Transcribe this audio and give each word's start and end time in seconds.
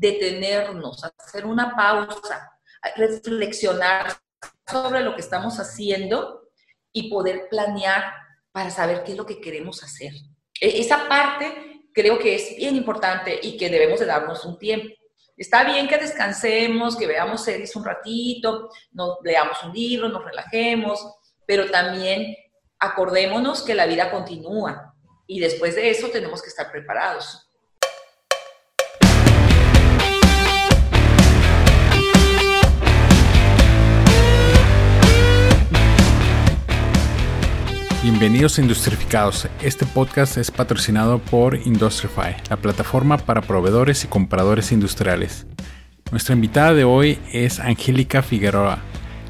detenernos, 0.00 1.04
hacer 1.04 1.44
una 1.44 1.76
pausa, 1.76 2.50
reflexionar 2.96 4.16
sobre 4.66 5.02
lo 5.02 5.14
que 5.14 5.20
estamos 5.20 5.60
haciendo 5.60 6.48
y 6.90 7.10
poder 7.10 7.48
planear 7.50 8.14
para 8.50 8.70
saber 8.70 9.04
qué 9.04 9.12
es 9.12 9.18
lo 9.18 9.26
que 9.26 9.40
queremos 9.40 9.84
hacer. 9.84 10.12
E, 10.58 10.80
esa 10.80 11.06
parte 11.06 11.82
creo 11.92 12.18
que 12.18 12.34
es 12.34 12.56
bien 12.56 12.76
importante 12.76 13.38
y 13.42 13.58
que 13.58 13.68
debemos 13.68 14.00
de 14.00 14.06
darnos 14.06 14.44
un 14.46 14.58
tiempo. 14.58 14.88
Está 15.36 15.64
bien 15.64 15.86
que 15.86 15.98
descansemos, 15.98 16.96
que 16.96 17.06
veamos 17.06 17.44
series 17.44 17.76
un 17.76 17.84
ratito, 17.84 18.70
nos 18.92 19.18
leamos 19.22 19.62
un 19.64 19.72
libro, 19.72 20.08
nos 20.08 20.24
relajemos, 20.24 20.98
pero 21.46 21.70
también 21.70 22.34
acordémonos 22.78 23.62
que 23.62 23.74
la 23.74 23.86
vida 23.86 24.10
continúa 24.10 24.94
y 25.26 25.40
después 25.40 25.74
de 25.74 25.90
eso 25.90 26.08
tenemos 26.08 26.42
que 26.42 26.48
estar 26.48 26.70
preparados. 26.72 27.49
Bienvenidos 38.02 38.56
a 38.56 38.62
Industrificados. 38.62 39.46
Este 39.60 39.84
podcast 39.84 40.38
es 40.38 40.50
patrocinado 40.50 41.18
por 41.18 41.54
Industrify, 41.54 42.34
la 42.48 42.56
plataforma 42.56 43.18
para 43.18 43.42
proveedores 43.42 44.04
y 44.04 44.08
compradores 44.08 44.72
industriales. 44.72 45.46
Nuestra 46.10 46.34
invitada 46.34 46.72
de 46.72 46.84
hoy 46.84 47.18
es 47.30 47.60
Angélica 47.60 48.22
Figueroa, 48.22 48.78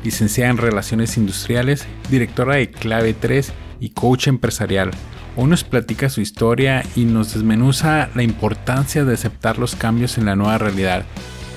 licenciada 0.04 0.52
en 0.52 0.58
Relaciones 0.58 1.16
Industriales, 1.16 1.84
directora 2.10 2.54
de 2.54 2.70
Clave 2.70 3.12
3 3.12 3.52
y 3.80 3.90
coach 3.90 4.28
empresarial. 4.28 4.92
Hoy 5.36 5.46
nos 5.48 5.64
platica 5.64 6.08
su 6.08 6.20
historia 6.20 6.84
y 6.94 7.06
nos 7.06 7.34
desmenuza 7.34 8.08
la 8.14 8.22
importancia 8.22 9.04
de 9.04 9.14
aceptar 9.14 9.58
los 9.58 9.74
cambios 9.74 10.16
en 10.16 10.26
la 10.26 10.36
nueva 10.36 10.58
realidad. 10.58 11.04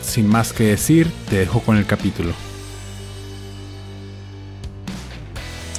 Sin 0.02 0.26
más 0.28 0.52
que 0.52 0.64
decir, 0.64 1.12
te 1.30 1.38
dejo 1.38 1.60
con 1.60 1.78
el 1.78 1.86
capítulo. 1.86 2.34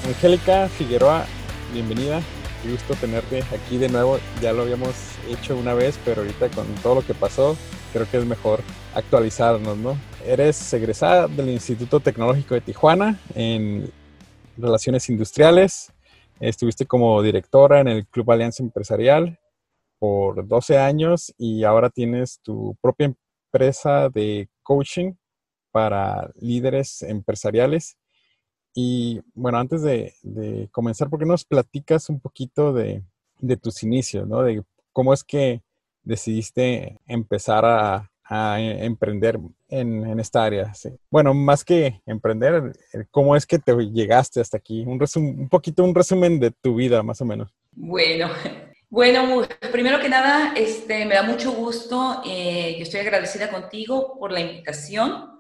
Angélica 0.05 0.69
Figueroa, 0.69 1.25
bienvenida. 1.73 2.21
Qué 2.63 2.71
gusto 2.71 2.95
tenerte 2.95 3.43
aquí 3.55 3.79
de 3.79 3.89
nuevo. 3.89 4.19
Ya 4.43 4.53
lo 4.53 4.63
habíamos 4.63 4.95
hecho 5.31 5.57
una 5.57 5.73
vez, 5.73 5.99
pero 6.05 6.21
ahorita 6.21 6.51
con 6.51 6.67
todo 6.83 6.97
lo 6.97 7.07
que 7.07 7.15
pasó, 7.15 7.57
creo 7.91 8.07
que 8.11 8.19
es 8.19 8.27
mejor 8.27 8.61
actualizarnos, 8.95 9.79
¿no? 9.79 9.97
Eres 10.27 10.73
egresada 10.75 11.27
del 11.27 11.49
Instituto 11.49 12.01
Tecnológico 12.01 12.55
de 12.55 12.61
Tijuana 12.61 13.19
en 13.35 13.91
Relaciones 14.59 15.09
Industriales. 15.09 15.91
Estuviste 16.39 16.85
como 16.85 17.23
directora 17.23 17.81
en 17.81 17.89
el 17.89 18.07
Club 18.07 18.31
Alianza 18.31 18.63
Empresarial 18.63 19.39
por 19.99 20.47
12 20.47 20.77
años 20.77 21.33
y 21.39 21.65
ahora 21.65 21.89
tienes 21.89 22.41
tu 22.43 22.77
propia 22.83 23.15
empresa 23.51 24.11
de 24.11 24.51
coaching 24.63 25.15
para 25.73 26.31
líderes 26.41 27.03
empresariales. 27.03 27.97
Y 28.75 29.21
bueno, 29.35 29.59
antes 29.59 29.83
de, 29.83 30.69
comenzar, 30.73 31.09
¿por 31.09 31.21
qué 31.21 31.27
nos 31.27 31.45
platicas 31.45 32.09
un 32.09 32.19
poquito 32.19 32.73
de, 32.73 33.03
tus 33.63 33.85
inicios, 33.85 34.27
¿no? 34.27 34.43
De 34.43 34.65
cómo 34.93 35.15
es 35.15 35.23
que 35.23 35.63
decidiste 36.03 36.99
empezar 37.07 37.65
a, 37.65 38.11
emprender 38.59 39.39
en, 39.69 40.19
esta 40.19 40.45
área. 40.45 40.73
Bueno, 41.11 41.35
más 41.35 41.65
que 41.65 42.01
emprender, 42.05 42.73
¿cómo 43.11 43.37
es 43.37 43.47
que 43.47 43.59
te 43.59 43.75
llegaste 43.91 44.41
hasta 44.41 44.57
aquí? 44.57 44.83
Un, 44.83 44.99
un 45.17 45.49
poquito 45.49 45.85
un 45.85 45.95
resumen 45.95 46.41
de 46.41 46.51
tu 46.51 46.75
vida, 46.75 47.03
más 47.03 47.21
o 47.21 47.27
menos. 47.27 47.55
Bueno, 47.71 48.31
bueno, 48.91 49.47
primero 49.71 50.01
que 50.01 50.09
nada, 50.09 50.55
este, 50.57 51.05
me 51.05 51.15
da 51.15 51.23
mucho 51.23 51.53
gusto. 51.53 52.23
Eh, 52.27 52.75
yo 52.77 52.83
estoy 52.83 53.01
agradecida 53.01 53.51
contigo 53.51 54.19
por 54.19 54.33
la 54.33 54.41
invitación 54.41 55.31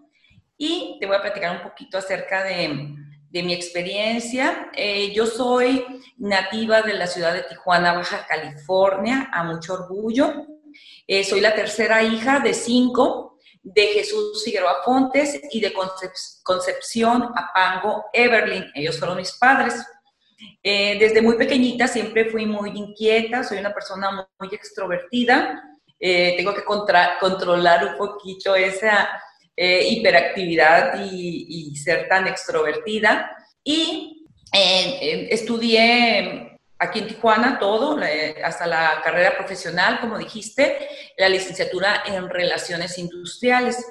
y 0.56 0.98
te 1.00 1.06
voy 1.06 1.16
a 1.16 1.22
platicar 1.22 1.56
un 1.56 1.62
poquito 1.62 1.98
acerca 1.98 2.44
de 2.44 2.94
de 3.34 3.42
mi 3.42 3.52
experiencia. 3.52 4.70
Eh, 4.76 5.12
yo 5.12 5.26
soy 5.26 5.84
nativa 6.18 6.82
de 6.82 6.94
la 6.94 7.08
ciudad 7.08 7.34
de 7.34 7.42
Tijuana, 7.42 7.92
Baja 7.92 8.24
California, 8.28 9.28
a 9.32 9.42
mucho 9.42 9.74
orgullo. 9.74 10.46
Eh, 11.08 11.24
soy 11.24 11.40
la 11.40 11.52
tercera 11.52 12.00
hija 12.04 12.38
de 12.38 12.54
cinco 12.54 13.40
de 13.60 13.86
Jesús 13.88 14.44
Figueroa 14.44 14.84
Fontes 14.84 15.40
y 15.50 15.60
de 15.60 15.74
Concepción 16.44 17.28
Apango 17.34 18.04
Everlin. 18.12 18.66
Ellos 18.72 19.00
fueron 19.00 19.16
mis 19.16 19.32
padres. 19.32 19.84
Eh, 20.62 20.96
desde 21.00 21.20
muy 21.20 21.36
pequeñita 21.36 21.88
siempre 21.88 22.26
fui 22.26 22.46
muy 22.46 22.70
inquieta, 22.70 23.42
soy 23.42 23.58
una 23.58 23.74
persona 23.74 24.28
muy, 24.38 24.48
extrovertida. 24.54 25.60
tengo 25.98 26.54
que 26.54 26.62
controlar 26.62 27.84
un 27.84 27.96
poquito 27.96 28.54
esa 28.54 29.08
eh, 29.56 29.86
hiperactividad 29.88 31.00
y, 31.12 31.76
ser 31.76 32.08
tan 32.08 32.26
extrovertida. 32.26 33.30
Y 33.62 34.26
eh, 34.52 35.28
estudié 35.30 36.58
aquí 36.78 36.98
en 36.98 37.06
Tijuana 37.06 37.58
todo, 37.60 38.02
eh, 38.02 38.34
hasta 38.42 38.66
la 38.66 39.00
carrera 39.04 39.36
profesional, 39.36 40.00
como 40.00 40.18
dijiste, 40.18 40.88
la 41.16 41.28
licenciatura 41.28 42.02
en 42.06 42.28
relaciones 42.28 42.98
industriales. 42.98 43.84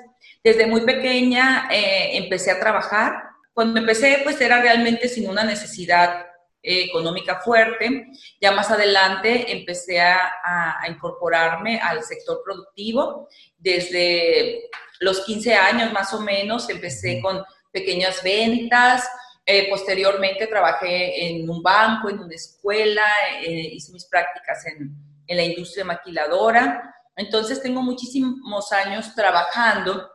Desde 0.43 0.67
muy 0.67 0.81
pequeña 0.81 1.69
empecé 1.71 2.51
a 2.51 2.59
trabajar. 2.59 3.13
Cuando 3.53 3.79
empecé, 3.79 4.19
pues 4.23 4.41
era 4.41 4.61
realmente 4.61 5.07
sin 5.07 5.29
una 5.29 5.45
necesidad 5.45 6.25
económica 6.61 7.39
fuerte. 7.39 8.07
Ya 8.41 8.51
más 8.51 8.69
adelante 8.69 9.49
empecé 9.53 10.01
a, 10.01 10.33
a, 10.43 10.89
incorporarme 10.89 11.79
al 11.79 12.03
sector 12.03 12.41
productivo. 12.43 13.29
Desde 13.57 14.69
los 15.03 15.25
15 15.25 15.53
años 15.55 15.93
más 15.93 16.13
o 16.13 16.21
menos 16.21 16.69
empecé 16.69 17.21
con 17.21 17.43
pequeñas 17.71 18.21
ventas. 18.23 19.07
Eh, 19.45 19.69
posteriormente 19.69 20.47
trabajé 20.47 21.27
en 21.27 21.49
un 21.49 21.61
banco, 21.61 22.09
en 22.09 22.19
una 22.19 22.33
escuela, 22.33 23.05
eh, 23.41 23.69
hice 23.73 23.91
mis 23.91 24.05
prácticas 24.05 24.65
en, 24.67 24.95
en 25.27 25.37
la 25.37 25.43
industria 25.43 25.83
maquiladora. 25.83 26.95
Entonces 27.15 27.61
tengo 27.61 27.81
muchísimos 27.81 28.71
años 28.71 29.13
trabajando 29.13 30.09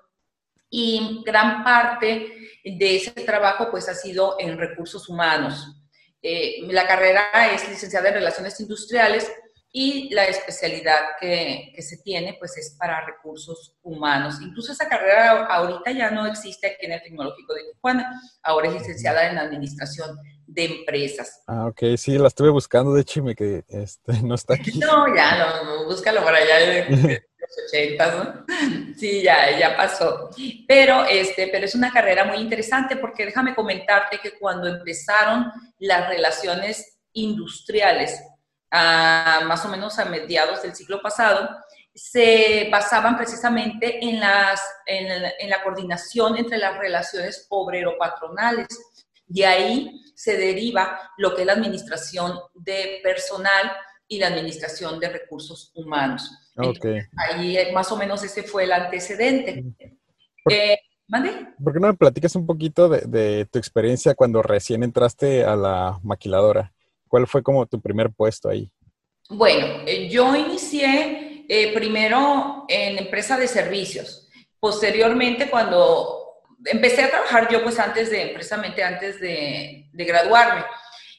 y 0.70 1.22
gran 1.24 1.62
parte 1.64 2.32
de 2.64 2.96
ese 2.96 3.10
trabajo 3.10 3.70
pues 3.70 3.88
ha 3.88 3.94
sido 3.94 4.36
en 4.38 4.58
recursos 4.58 5.08
humanos. 5.08 5.74
Eh, 6.20 6.62
la 6.70 6.86
carrera 6.86 7.30
es 7.52 7.68
licenciada 7.68 8.08
en 8.08 8.14
Relaciones 8.14 8.58
Industriales 8.60 9.30
y 9.80 10.12
la 10.12 10.24
especialidad 10.24 10.98
que, 11.20 11.70
que, 11.72 11.82
se 11.82 11.98
tiene 11.98 12.34
pues 12.40 12.56
es 12.56 12.74
para 12.76 13.06
recursos 13.06 13.76
humanos. 13.80 14.40
Incluso 14.42 14.72
esa 14.72 14.88
carrera 14.88 15.46
ahorita 15.46 15.92
ya 15.92 16.10
no 16.10 16.26
existe 16.26 16.66
aquí 16.66 16.86
en 16.86 16.94
el 16.94 17.02
Tecnológico 17.04 17.54
de 17.54 17.62
Tijuana, 17.72 18.10
ahora 18.42 18.66
es 18.66 18.74
licenciada 18.74 19.30
en 19.30 19.38
Administración 19.38 20.18
de 20.48 20.64
Empresas. 20.64 21.44
Ah, 21.46 21.68
ok, 21.68 21.96
sí, 21.96 22.18
la 22.18 22.26
estuve 22.26 22.50
buscando, 22.50 22.92
de 22.92 23.02
hecho, 23.02 23.22
me 23.22 23.36
que 23.36 23.62
este, 23.68 24.14
no 24.24 24.34
está 24.34 24.54
aquí. 24.54 24.76
No, 24.80 25.14
ya, 25.14 25.62
no, 25.62 25.84
búscalo 25.84 26.24
por 26.24 26.34
allá 26.34 26.58
de, 26.58 27.22
los 27.38 27.72
80, 27.72 28.14
¿no? 28.16 28.46
Sí, 28.96 29.22
ya, 29.22 29.56
ya 29.56 29.76
pasó. 29.76 30.28
Pero, 30.66 31.04
este, 31.04 31.50
pero 31.52 31.66
es 31.66 31.76
una 31.76 31.92
carrera 31.92 32.24
muy 32.24 32.38
interesante 32.38 32.96
porque 32.96 33.26
déjame 33.26 33.54
comentarte 33.54 34.18
que 34.18 34.36
cuando 34.40 34.66
empezaron 34.66 35.52
las 35.78 36.08
relaciones 36.08 36.98
industriales, 37.12 38.20
más 38.70 39.64
o 39.64 39.68
menos 39.68 39.98
a 39.98 40.04
mediados 40.04 40.62
del 40.62 40.74
siglo 40.74 41.00
pasado, 41.00 41.48
se 41.98 42.68
basaban 42.70 43.16
precisamente 43.16 44.04
en, 44.04 44.20
las, 44.20 44.60
en, 44.86 45.50
la 45.50 45.62
coordinación 45.62 46.36
entre 46.36 46.58
las 46.58 46.78
relaciones 46.78 47.46
obrero-patronales. 47.48 48.68
De 49.26 49.44
ahí 49.44 50.00
se 50.14 50.36
deriva 50.36 51.00
lo 51.18 51.34
que 51.34 51.42
es 51.42 51.46
la 51.46 51.54
administración 51.54 52.38
de 52.54 53.00
personal 53.02 53.72
y 54.06 54.18
la 54.18 54.28
administración 54.28 55.00
de 55.00 55.08
recursos 55.08 55.72
humanos. 55.74 56.30
ahí 57.16 57.58
eh, 57.58 57.72
más 57.72 57.90
o 57.90 57.96
menos 57.96 58.22
ese 58.22 58.44
fue 58.44 58.64
el 58.64 58.72
antecedente. 58.72 59.64
Eh, 60.48 60.78
¿Por 61.62 61.72
qué 61.72 61.80
no 61.80 61.88
me 61.88 61.94
platicas 61.94 62.36
un 62.36 62.46
poquito 62.46 62.88
de, 62.88 63.00
de, 63.00 63.46
tu 63.46 63.58
experiencia 63.58 64.14
cuando 64.14 64.42
recién 64.42 64.82
entraste 64.82 65.44
a 65.44 65.56
la 65.56 65.98
maquiladora? 66.02 66.72
¿Cuál 67.08 67.26
fue 67.26 67.42
como 67.42 67.66
tu 67.66 67.80
primer 67.80 68.10
puesto 68.10 68.48
ahí? 68.48 68.70
Bueno, 69.30 69.82
eh, 69.86 70.08
yo 70.08 70.34
inicié 70.34 71.44
eh, 71.48 71.74
primero 71.74 72.64
en 72.68 72.98
empresa 72.98 73.36
de 73.36 73.46
servicios. 73.46 74.28
Posteriormente, 74.58 75.50
cuando 75.50 76.42
empecé 76.64 77.04
a 77.04 77.10
trabajar 77.10 77.48
yo, 77.50 77.62
pues 77.62 77.78
antes 77.78 78.10
de, 78.10 78.28
precisamente 78.28 78.82
antes 78.82 79.20
de, 79.20 79.86
graduarme, 79.92 80.64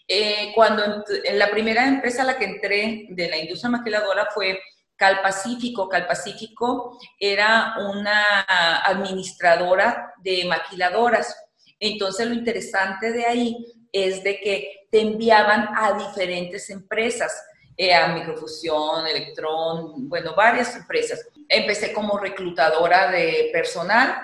eh, 0.07 0.51
cuando 0.56 1.03
en 1.24 1.38
la 1.38 1.51
primera 1.51 1.88
empresa 1.88 2.24
a 2.24 2.25
la 2.25 2.38
que 2.38 2.45
entré 2.45 3.07
de 3.09 3.30
la 3.30 3.38
industria 3.38 3.69
maquiladora 3.69 4.27
fue 4.33 4.59
Cal 4.95 5.21
Pacífico. 5.21 5.88
Cal 5.88 6.07
Pacífico 6.07 6.97
era 7.19 7.75
una 7.92 8.42
administradora 8.85 10.13
de 10.18 10.45
maquiladoras. 10.45 11.35
Entonces, 11.80 12.27
lo 12.27 12.33
interesante 12.33 13.12
de 13.12 13.25
ahí 13.25 13.65
es 13.94 14.24
de 14.24 14.39
que 14.39 14.78
te 14.91 15.01
enviaban 15.01 15.69
a 15.75 15.94
diferentes 15.94 16.69
empresas, 16.69 17.44
eh, 17.77 17.94
a 17.94 18.09
Microfusión, 18.09 19.07
Electrón, 19.07 20.09
bueno, 20.09 20.36
varias 20.36 20.75
empresas. 20.75 21.25
empecé 21.47 21.94
como 21.94 22.19
reclutadora 22.19 23.09
de 23.09 23.50
personal, 23.51 24.15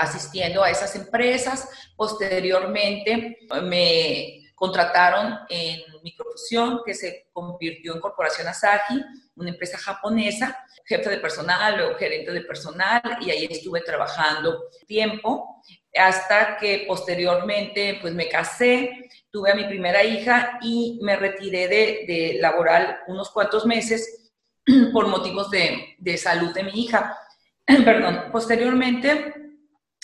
asistiendo 0.00 0.62
a 0.62 0.70
esas 0.70 0.94
empresas. 0.96 1.68
Posteriormente 1.96 3.38
me 3.62 4.47
contrataron 4.58 5.38
en 5.48 5.80
Microfusión, 6.02 6.80
que 6.84 6.94
se 6.94 7.28
convirtió 7.32 7.94
en 7.94 8.00
Corporación 8.00 8.48
Asahi, 8.48 9.02
una 9.36 9.50
empresa 9.50 9.78
japonesa, 9.78 10.58
jefe 10.84 11.10
de 11.10 11.18
personal 11.18 11.80
o 11.82 11.96
gerente 11.96 12.32
de 12.32 12.40
personal, 12.40 13.00
y 13.20 13.30
ahí 13.30 13.46
estuve 13.48 13.80
trabajando 13.82 14.64
tiempo 14.86 15.62
hasta 15.96 16.56
que 16.58 16.84
posteriormente 16.86 17.98
pues 18.00 18.14
me 18.14 18.28
casé, 18.28 19.08
tuve 19.30 19.52
a 19.52 19.54
mi 19.54 19.64
primera 19.64 20.02
hija 20.02 20.58
y 20.60 20.98
me 21.02 21.16
retiré 21.16 21.68
de, 21.68 22.38
laboral 22.40 23.00
unos 23.06 23.30
cuantos 23.30 23.64
meses 23.64 24.30
por 24.92 25.06
motivos 25.06 25.50
de, 25.50 25.94
de 25.98 26.16
salud 26.16 26.52
de 26.52 26.64
mi 26.64 26.82
hija. 26.82 27.16
Perdón, 27.66 28.24
posteriormente 28.32 29.34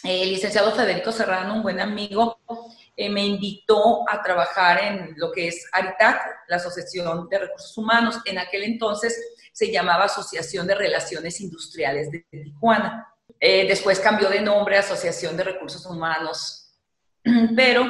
el 0.04 0.30
licenciado 0.30 0.72
Federico 0.72 1.10
Serrano, 1.10 1.54
un 1.54 1.62
buen 1.62 1.80
amigo, 1.80 2.38
eh, 2.96 3.08
me 3.10 3.26
invitó 3.26 4.08
a 4.08 4.22
trabajar 4.22 4.82
en 4.82 5.14
lo 5.16 5.32
que 5.32 5.48
es 5.48 5.66
ARITAC, 5.72 6.20
la 6.48 6.56
Asociación 6.56 7.28
de 7.28 7.38
Recursos 7.38 7.76
Humanos. 7.76 8.20
En 8.24 8.38
aquel 8.38 8.62
entonces 8.62 9.18
se 9.52 9.72
llamaba 9.72 10.04
Asociación 10.04 10.66
de 10.66 10.74
Relaciones 10.74 11.40
Industriales 11.40 12.10
de 12.10 12.24
Tijuana. 12.30 13.08
Eh, 13.40 13.66
después 13.66 13.98
cambió 13.98 14.28
de 14.28 14.40
nombre 14.40 14.76
a 14.76 14.80
Asociación 14.80 15.36
de 15.36 15.44
Recursos 15.44 15.84
Humanos, 15.86 16.72
pero 17.56 17.82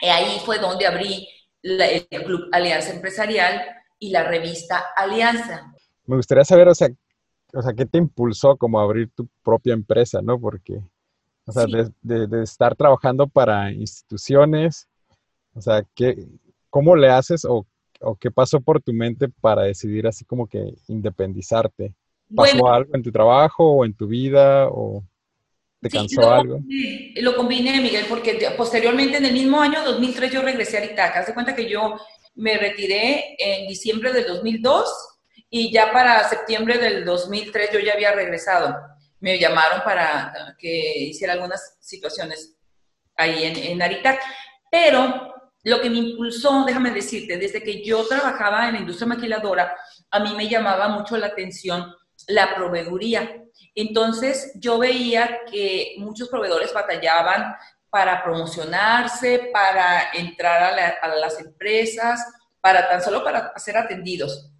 Y 0.00 0.06
ahí 0.06 0.40
fue 0.44 0.58
donde 0.58 0.86
abrí 0.86 1.28
el 1.62 2.06
Club 2.24 2.48
Alianza 2.52 2.92
Empresarial 2.92 3.62
y 3.98 4.10
la 4.10 4.24
revista 4.24 4.86
Alianza. 4.96 5.72
Me 6.06 6.16
gustaría 6.16 6.44
saber, 6.44 6.68
o 6.68 6.74
sea, 6.74 6.88
o 7.52 7.62
sea, 7.62 7.72
¿qué 7.72 7.86
te 7.86 7.98
impulsó 7.98 8.56
como 8.56 8.78
a 8.78 8.82
abrir 8.82 9.10
tu 9.14 9.26
propia 9.42 9.74
empresa, 9.74 10.20
no? 10.22 10.38
Porque, 10.38 10.80
o 11.46 11.52
sea, 11.52 11.64
de, 12.02 12.42
estar 12.42 12.76
trabajando 12.76 13.26
para 13.26 13.72
instituciones, 13.72 14.88
o 15.54 15.60
sea, 15.60 15.82
¿qué, 15.94 16.26
¿cómo 16.70 16.94
le 16.94 17.08
haces 17.08 17.44
o, 17.44 17.66
o, 18.00 18.16
qué 18.16 18.30
pasó 18.30 18.60
por 18.60 18.82
tu 18.82 18.92
mente 18.92 19.28
para 19.40 19.62
decidir 19.62 20.06
así 20.06 20.24
como 20.24 20.46
que 20.46 20.74
independizarte? 20.88 21.94
¿Pasó 22.34 22.68
algo 22.68 22.94
en 22.94 23.02
tu 23.02 23.10
trabajo 23.10 23.64
o 23.64 23.84
en 23.84 23.94
tu 23.94 24.06
vida 24.06 24.68
o 24.68 25.02
te 25.80 25.88
cansó 25.88 26.30
algo? 26.30 26.60
lo 27.16 27.36
combiné, 27.36 27.80
Miguel, 27.80 28.06
porque 28.08 28.52
posteriormente 28.56 29.18
en 29.18 29.26
el 29.26 29.32
mismo 29.32 29.60
año 29.60 29.84
2003 29.84 30.32
yo 30.32 30.42
regresé 30.42 30.78
a 30.78 30.84
Itaca. 30.84 31.20
Haz 31.20 31.26
de 31.28 31.34
cuenta 31.34 31.54
que 31.54 31.68
yo 31.68 31.96
me 32.34 32.56
retiré 32.56 33.36
en 33.38 33.66
diciembre 33.66 34.12
del 34.12 34.26
2002 34.26 35.18
y 35.50 35.72
ya 35.72 35.92
para 35.92 36.28
septiembre 36.28 36.78
del 36.78 37.04
2003 37.04 37.70
yo 37.72 37.80
ya 37.80 37.94
había 37.94 38.12
regresado. 38.12 38.76
Me 39.20 39.38
llamaron 39.38 39.82
para 39.84 40.56
que 40.58 40.98
hiciera 40.98 41.32
algunas 41.32 41.76
situaciones 41.80 42.56
ahí 43.16 43.44
en, 43.44 43.56
en 43.56 43.82
Aritac. 43.82 44.20
Pero 44.70 45.34
lo 45.64 45.80
que 45.80 45.90
me 45.90 45.98
impulsó, 45.98 46.64
déjame 46.64 46.90
decirte, 46.90 47.36
desde 47.36 47.62
que 47.62 47.84
yo 47.84 48.06
trabajaba 48.06 48.68
en 48.68 48.74
la 48.74 48.80
industria 48.80 49.08
maquiladora, 49.08 49.74
a 50.10 50.20
mí 50.20 50.34
me 50.36 50.48
llamaba 50.48 50.88
mucho 50.88 51.16
la 51.16 51.26
atención 51.26 51.94
la 52.26 52.54
proveeduría. 52.54 53.44
Entonces 53.74 54.52
yo 54.56 54.78
veía 54.78 55.40
que 55.50 55.94
muchos 55.98 56.28
proveedores 56.28 56.72
batallaban 56.72 57.54
para 57.90 58.22
promocionarse, 58.22 59.50
para 59.52 60.10
entrar 60.12 60.78
a, 61.02 61.16
las 61.16 61.40
empresas, 61.40 62.20
para 62.60 62.88
tan 62.88 63.02
solo 63.02 63.24
para 63.24 63.56
ser 63.58 63.76
atendidos. 63.76 64.50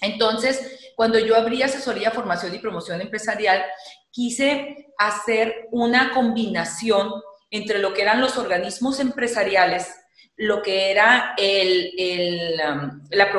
Entonces, 0.00 0.92
cuando 0.94 1.18
yo 1.18 1.36
abrí 1.36 1.62
asesoría, 1.62 2.10
formación 2.10 2.54
y 2.54 2.58
promoción 2.58 3.00
empresarial, 3.00 3.64
quise 4.10 4.92
hacer 4.98 5.68
una 5.72 6.12
combinación 6.12 7.10
entre 7.50 7.78
lo 7.78 7.92
que 7.92 8.02
eran 8.02 8.20
los 8.20 8.38
organismos 8.38 9.00
empresariales, 9.00 9.88
lo 10.36 10.62
que 10.62 10.90
era 10.90 11.34
el, 11.36 12.60
um, 12.66 13.02
la 13.10 13.30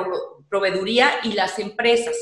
proveeduría 0.49 1.09
y 1.23 1.33
las 1.33 1.57
empresas. 1.59 2.15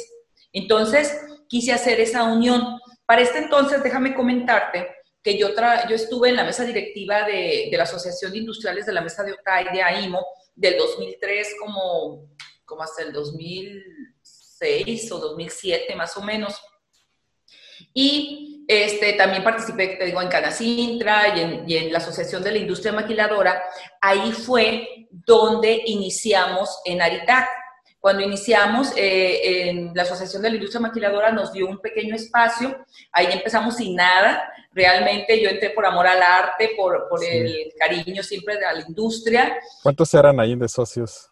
Entonces, 0.54 1.20
quise 1.48 1.74
hacer 1.74 2.00
esa 2.00 2.24
unión. 2.24 2.80
Para 3.06 3.22
este 3.22 3.40
entonces, 3.40 3.84
déjame 3.84 4.14
comentarte 4.14 4.88
que 5.24 5.38
yo, 5.38 5.50
yo 5.90 5.96
estuve 5.96 6.30
en 6.30 6.36
la 6.36 6.44
mesa 6.44 6.66
directiva 6.66 7.24
de, 7.24 7.70
la 7.72 7.84
Asociación 7.84 8.32
de 8.32 8.40
Industriales 8.40 8.86
de 8.86 8.94
la 8.94 9.02
Mesa 9.02 9.24
de 9.24 9.34
Otay 9.34 9.66
de 9.72 9.82
AIMO 9.84 10.26
del 10.56 10.78
2003 10.78 11.56
como, 11.60 12.30
como 12.66 12.84
hasta 12.84 13.04
el 13.04 13.14
2006 13.14 15.12
o 15.12 15.20
2007 15.20 15.96
más 15.96 16.18
o 16.18 16.24
menos. 16.24 16.60
Y 17.94 18.66
este, 18.68 19.14
también 19.14 19.44
participé, 19.44 19.96
te 19.98 20.06
digo, 20.06 20.22
en 20.22 20.30
Canacintra 20.30 21.36
y 21.66 21.76
en, 21.76 21.92
la 21.92 21.98
Asociación 21.98 22.44
de 22.44 22.52
la 22.52 22.58
Industria 22.58 22.94
Maquiladora. 22.94 23.62
Ahí 24.00 24.32
fue 24.32 25.08
donde 25.12 25.82
iniciamos 25.86 26.80
en 26.86 27.02
Aritac. 27.02 27.48
Cuando 28.02 28.24
iniciamos, 28.24 28.94
eh, 28.98 29.70
en 29.70 29.92
la 29.94 30.02
Asociación 30.02 30.42
de 30.42 30.50
la 30.50 30.56
Industria 30.56 30.82
Maquiladora 30.82 31.32
nos 31.32 31.54
dio 31.54 31.68
un 31.68 31.80
pequeño 31.80 32.16
espacio, 32.16 32.84
ahí 33.12 33.28
empezamos 33.32 33.76
sin 33.76 33.96
nada, 33.96 34.52
realmente 34.74 35.40
yo 35.40 35.50
entré 35.50 35.70
por 35.70 35.86
amor 35.86 36.08
al 36.08 36.20
arte, 36.20 36.72
por, 36.76 37.08
por 37.08 37.24
el 37.24 37.72
cariño 37.78 38.24
siempre 38.24 38.56
de 38.56 38.62
la 38.62 38.82
industria. 38.88 39.56
¿Cuántos 39.84 40.12
eran 40.16 40.40
ahí 40.40 40.56
de 40.56 40.68
socios? 40.68 41.30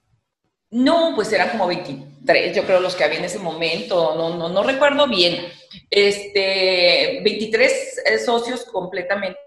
No, 0.70 1.14
pues 1.16 1.34
eran 1.34 1.50
como 1.50 1.66
23, 1.66 2.56
yo 2.56 2.64
creo 2.64 2.80
los 2.80 2.96
que 2.96 3.04
había 3.04 3.18
en 3.18 3.26
ese 3.26 3.40
momento, 3.40 4.14
no, 4.16 4.38
no, 4.38 4.48
no 4.50 4.62
recuerdo 4.62 5.08
bien. 5.08 5.48
Este, 5.90 7.20
23 7.24 8.02
eh, 8.06 8.20
socios 8.20 8.66
completamente 8.66 9.40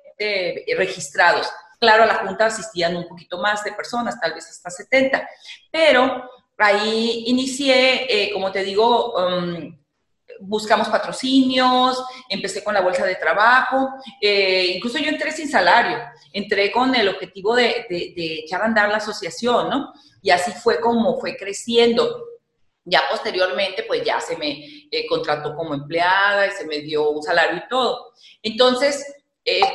registrados. 0.77 1.49
Claro, 1.79 2.03
a 2.03 2.07
la 2.07 2.15
Junta 2.17 2.47
asistían 2.47 2.97
un 2.97 3.07
poquito 3.07 3.39
más 3.39 3.63
de 3.63 3.73
personas, 3.73 4.21
tal 4.21 4.35
vez 4.35 4.49
hasta 4.49 4.71
70, 4.71 5.29
pero 5.71 6.29
Ahí 6.63 7.25
inicié, 7.27 8.07
eh, 8.09 8.33
como 8.33 8.53
te 8.53 8.63
digo, 8.63 9.15
um, 9.15 9.77
buscamos 10.39 10.89
patrocinios, 10.89 12.01
empecé 12.29 12.63
con 12.63 12.73
la 12.73 12.81
bolsa 12.81 13.05
de 13.05 13.17
trabajo, 13.17 13.89
eh, 14.21 14.75
incluso 14.77 14.99
yo 14.99 15.09
entré 15.09 15.33
sin 15.33 15.49
salario, 15.49 15.99
entré 16.33 16.71
con 16.71 16.95
el 16.95 17.09
objetivo 17.09 17.57
de, 17.57 17.85
echar 17.91 18.63
a 18.63 18.67
andar 18.67 18.91
la 18.91 18.99
asociación, 18.99 19.71
¿no? 19.71 19.93
Y 20.23 20.31
así 20.31 20.53
fue 20.53 20.81
como 20.81 21.19
fue 21.19 21.37
creciendo. 21.37 22.27
Ya 22.85 23.03
posteriormente, 23.11 23.83
pues 23.83 24.05
ya 24.05 24.21
se 24.21 24.37
me 24.37 24.65
eh, 24.89 25.05
contrató 25.09 25.57
como 25.57 25.75
empleada 25.75 26.47
y 26.47 26.53
se 26.53 26.65
me 26.65 26.79
dio 26.79 27.11
un 27.11 27.25
salario 27.25 27.57
y 27.57 27.69
todo. 27.69 28.13
Entonces, 28.41 29.05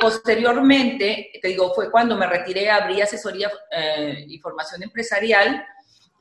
posteriormente, 0.00 1.32
te 1.42 1.48
digo, 1.48 1.74
fue 1.74 1.90
cuando 1.90 2.16
me 2.16 2.26
retiré, 2.26 2.70
abrí 2.70 3.02
asesoría 3.02 3.50
y 4.26 4.38
formación 4.38 4.82
empresarial 4.82 5.62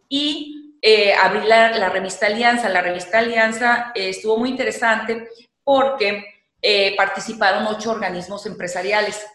y 0.10 0.58
eh, 0.82 1.14
abrí 1.14 1.46
la, 1.48 1.90
revista 1.90 2.28
Alianza. 2.28 2.70
La 2.70 2.82
revista 2.82 3.20
Alianza 3.20 3.92
eh, 3.96 4.10
estuvo 4.10 4.38
muy 4.38 4.50
interesante 4.50 5.30
porque 5.64 6.24
eh, 6.62 6.96
participaron 6.96 7.66
ocho 7.68 7.92
organismos 7.92 8.46
empresariales. 8.46 9.26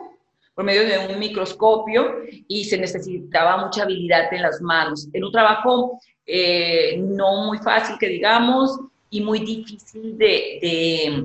por 0.55 0.65
medio 0.65 0.85
de 0.85 1.13
un 1.13 1.19
microscopio 1.19 2.23
y 2.47 2.65
se 2.65 2.77
necesitaba 2.77 3.65
mucha 3.65 3.83
habilidad 3.83 4.33
en 4.33 4.41
las 4.41 4.61
manos. 4.61 5.07
En 5.13 5.23
un 5.23 5.31
trabajo 5.31 5.99
eh, 6.25 6.97
no 6.97 7.45
muy 7.45 7.57
fácil, 7.59 7.97
que 7.99 8.07
digamos, 8.07 8.79
y 9.09 9.21
muy 9.21 9.39
difícil 9.39 10.17
de, 10.17 10.59
de 10.61 11.23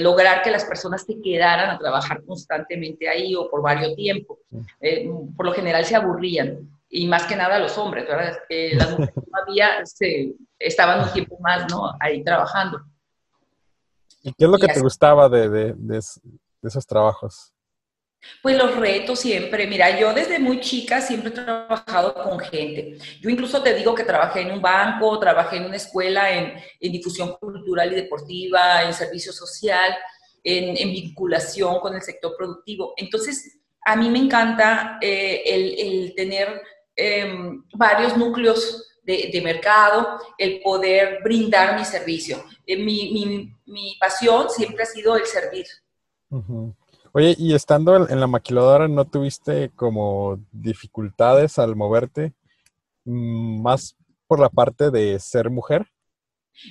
lograr 0.00 0.42
que 0.42 0.50
las 0.50 0.64
personas 0.64 1.02
se 1.04 1.20
quedaran 1.20 1.70
a 1.70 1.78
trabajar 1.78 2.22
constantemente 2.24 3.08
ahí 3.08 3.34
o 3.34 3.50
por 3.50 3.62
varios 3.62 3.94
tiempos. 3.94 4.38
Eh, 4.80 5.10
por 5.36 5.46
lo 5.46 5.52
general 5.52 5.84
se 5.84 5.96
aburrían, 5.96 6.68
y 6.88 7.06
más 7.06 7.24
que 7.24 7.36
nada 7.36 7.58
los 7.58 7.76
hombres, 7.78 8.06
¿verdad? 8.06 8.38
las 8.48 8.90
mujeres 8.98 9.14
todavía 9.14 9.86
se, 9.86 10.34
estaban 10.58 11.06
un 11.06 11.12
tiempo 11.12 11.38
más 11.40 11.70
¿no? 11.70 11.92
ahí 11.98 12.22
trabajando. 12.22 12.82
¿Y 14.22 14.32
qué 14.34 14.44
es 14.44 14.50
lo 14.50 14.58
que 14.58 14.68
te 14.68 14.80
gustaba 14.80 15.28
de, 15.28 15.48
de, 15.48 15.74
de 15.74 16.00
esos 16.62 16.86
trabajos? 16.86 17.51
Pues 18.40 18.56
los 18.56 18.76
retos 18.76 19.20
siempre. 19.20 19.66
Mira, 19.66 19.98
yo 19.98 20.12
desde 20.12 20.38
muy 20.38 20.60
chica 20.60 21.00
siempre 21.00 21.30
he 21.30 21.32
trabajado 21.32 22.14
con 22.14 22.38
gente. 22.38 22.98
Yo 23.20 23.30
incluso 23.30 23.62
te 23.62 23.74
digo 23.74 23.94
que 23.94 24.04
trabajé 24.04 24.42
en 24.42 24.52
un 24.52 24.62
banco, 24.62 25.18
trabajé 25.18 25.56
en 25.56 25.66
una 25.66 25.76
escuela 25.76 26.30
en, 26.30 26.54
difusión 26.80 27.36
cultural 27.40 27.92
y 27.92 27.96
deportiva, 27.96 28.82
en 28.84 28.92
servicio 28.94 29.32
social, 29.32 29.96
en, 30.44 30.74
vinculación 30.92 31.80
con 31.80 31.94
el 31.94 32.02
sector 32.02 32.34
productivo. 32.36 32.94
Entonces, 32.96 33.58
a 33.84 33.96
mí 33.96 34.08
me 34.08 34.18
encanta 34.18 34.98
eh, 35.00 35.42
el, 35.44 36.14
tener 36.14 36.62
em, 36.94 37.64
varios 37.74 38.16
núcleos 38.16 38.88
de, 39.02 39.40
mercado, 39.42 40.18
el 40.38 40.60
poder 40.60 41.20
brindar 41.24 41.76
mi 41.76 41.84
servicio. 41.84 42.44
Eh, 42.66 42.76
mi, 42.76 43.52
pasión 43.98 44.48
siempre 44.50 44.84
ha 44.84 44.86
sido 44.86 45.16
el 45.16 45.26
servir. 45.26 45.66
Oye, 47.14 47.34
y 47.38 47.54
estando 47.54 48.08
en 48.08 48.20
la 48.20 48.26
maquiladora, 48.26 48.88
¿no 48.88 49.06
tuviste 49.06 49.70
como 49.76 50.40
dificultades 50.50 51.58
al 51.58 51.76
moverte 51.76 52.32
mm, 53.04 53.60
más 53.60 53.94
por 54.26 54.40
la 54.40 54.48
parte 54.48 54.90
de 54.90 55.20
ser 55.20 55.50
mujer? 55.50 55.86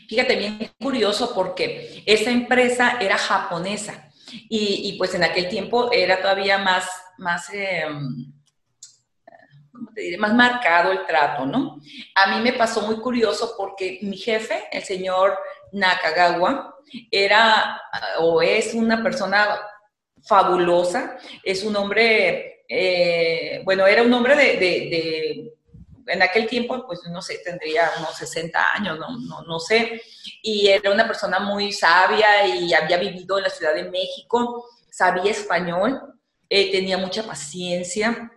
Fíjate, 0.10 0.36
bien 0.36 0.72
curioso 0.82 1.34
porque 1.36 2.04
esa 2.08 2.32
empresa 2.32 2.98
era 3.00 3.20
japonesa 3.20 4.10
y, 4.50 4.96
pues 4.98 5.14
en 5.14 5.24
aquel 5.24 5.48
tiempo 5.48 5.92
era 5.92 6.20
todavía 6.20 6.58
más, 6.58 6.90
más, 7.20 7.48
em, 7.54 8.34
¿cómo 9.72 9.92
te 9.94 10.02
diré? 10.02 10.18
Más 10.18 10.34
marcado 10.34 10.92
el 10.92 11.06
trato, 11.06 11.46
¿no? 11.46 11.80
A 12.16 12.36
mí 12.36 12.42
me 12.42 12.54
pasó 12.54 12.82
muy 12.82 13.00
curioso 13.00 13.54
porque 13.56 14.00
mi 14.02 14.18
jefe, 14.18 14.64
el 14.72 14.82
señor 14.82 15.38
Nakagawa, 15.72 16.78
era 17.12 17.80
o 18.20 18.42
es 18.42 18.74
una 18.74 19.04
persona 19.04 19.60
fabulosa. 20.24 21.18
Es 21.44 21.64
un 21.64 21.76
hombre, 21.76 22.64
eh, 22.68 23.62
bueno, 23.64 23.86
era 23.88 24.04
un 24.04 24.14
hombre 24.14 24.36
de, 24.36 25.54
en 26.08 26.22
aquel 26.22 26.48
tiempo, 26.48 26.86
pues 26.86 27.02
no 27.10 27.22
sé, 27.22 27.40
tendría 27.44 27.92
unos 28.00 28.16
60 28.16 28.74
años, 28.74 29.00
no, 29.00 29.42
no, 29.44 29.60
sé, 29.60 30.02
y 30.42 30.68
era 30.68 30.92
una 30.92 31.08
persona 31.08 31.40
muy 31.40 31.72
sabia 31.72 32.46
y 32.48 32.74
había 32.74 32.98
vivido 32.98 33.38
en 33.38 33.44
la 33.44 33.50
Ciudad 33.50 33.74
de 33.74 33.90
México, 33.90 34.66
sabía 34.90 35.32
español, 35.32 36.00
eh, 36.50 36.72
tenía 36.72 36.98
mucha 36.98 37.24
paciencia, 37.24 38.32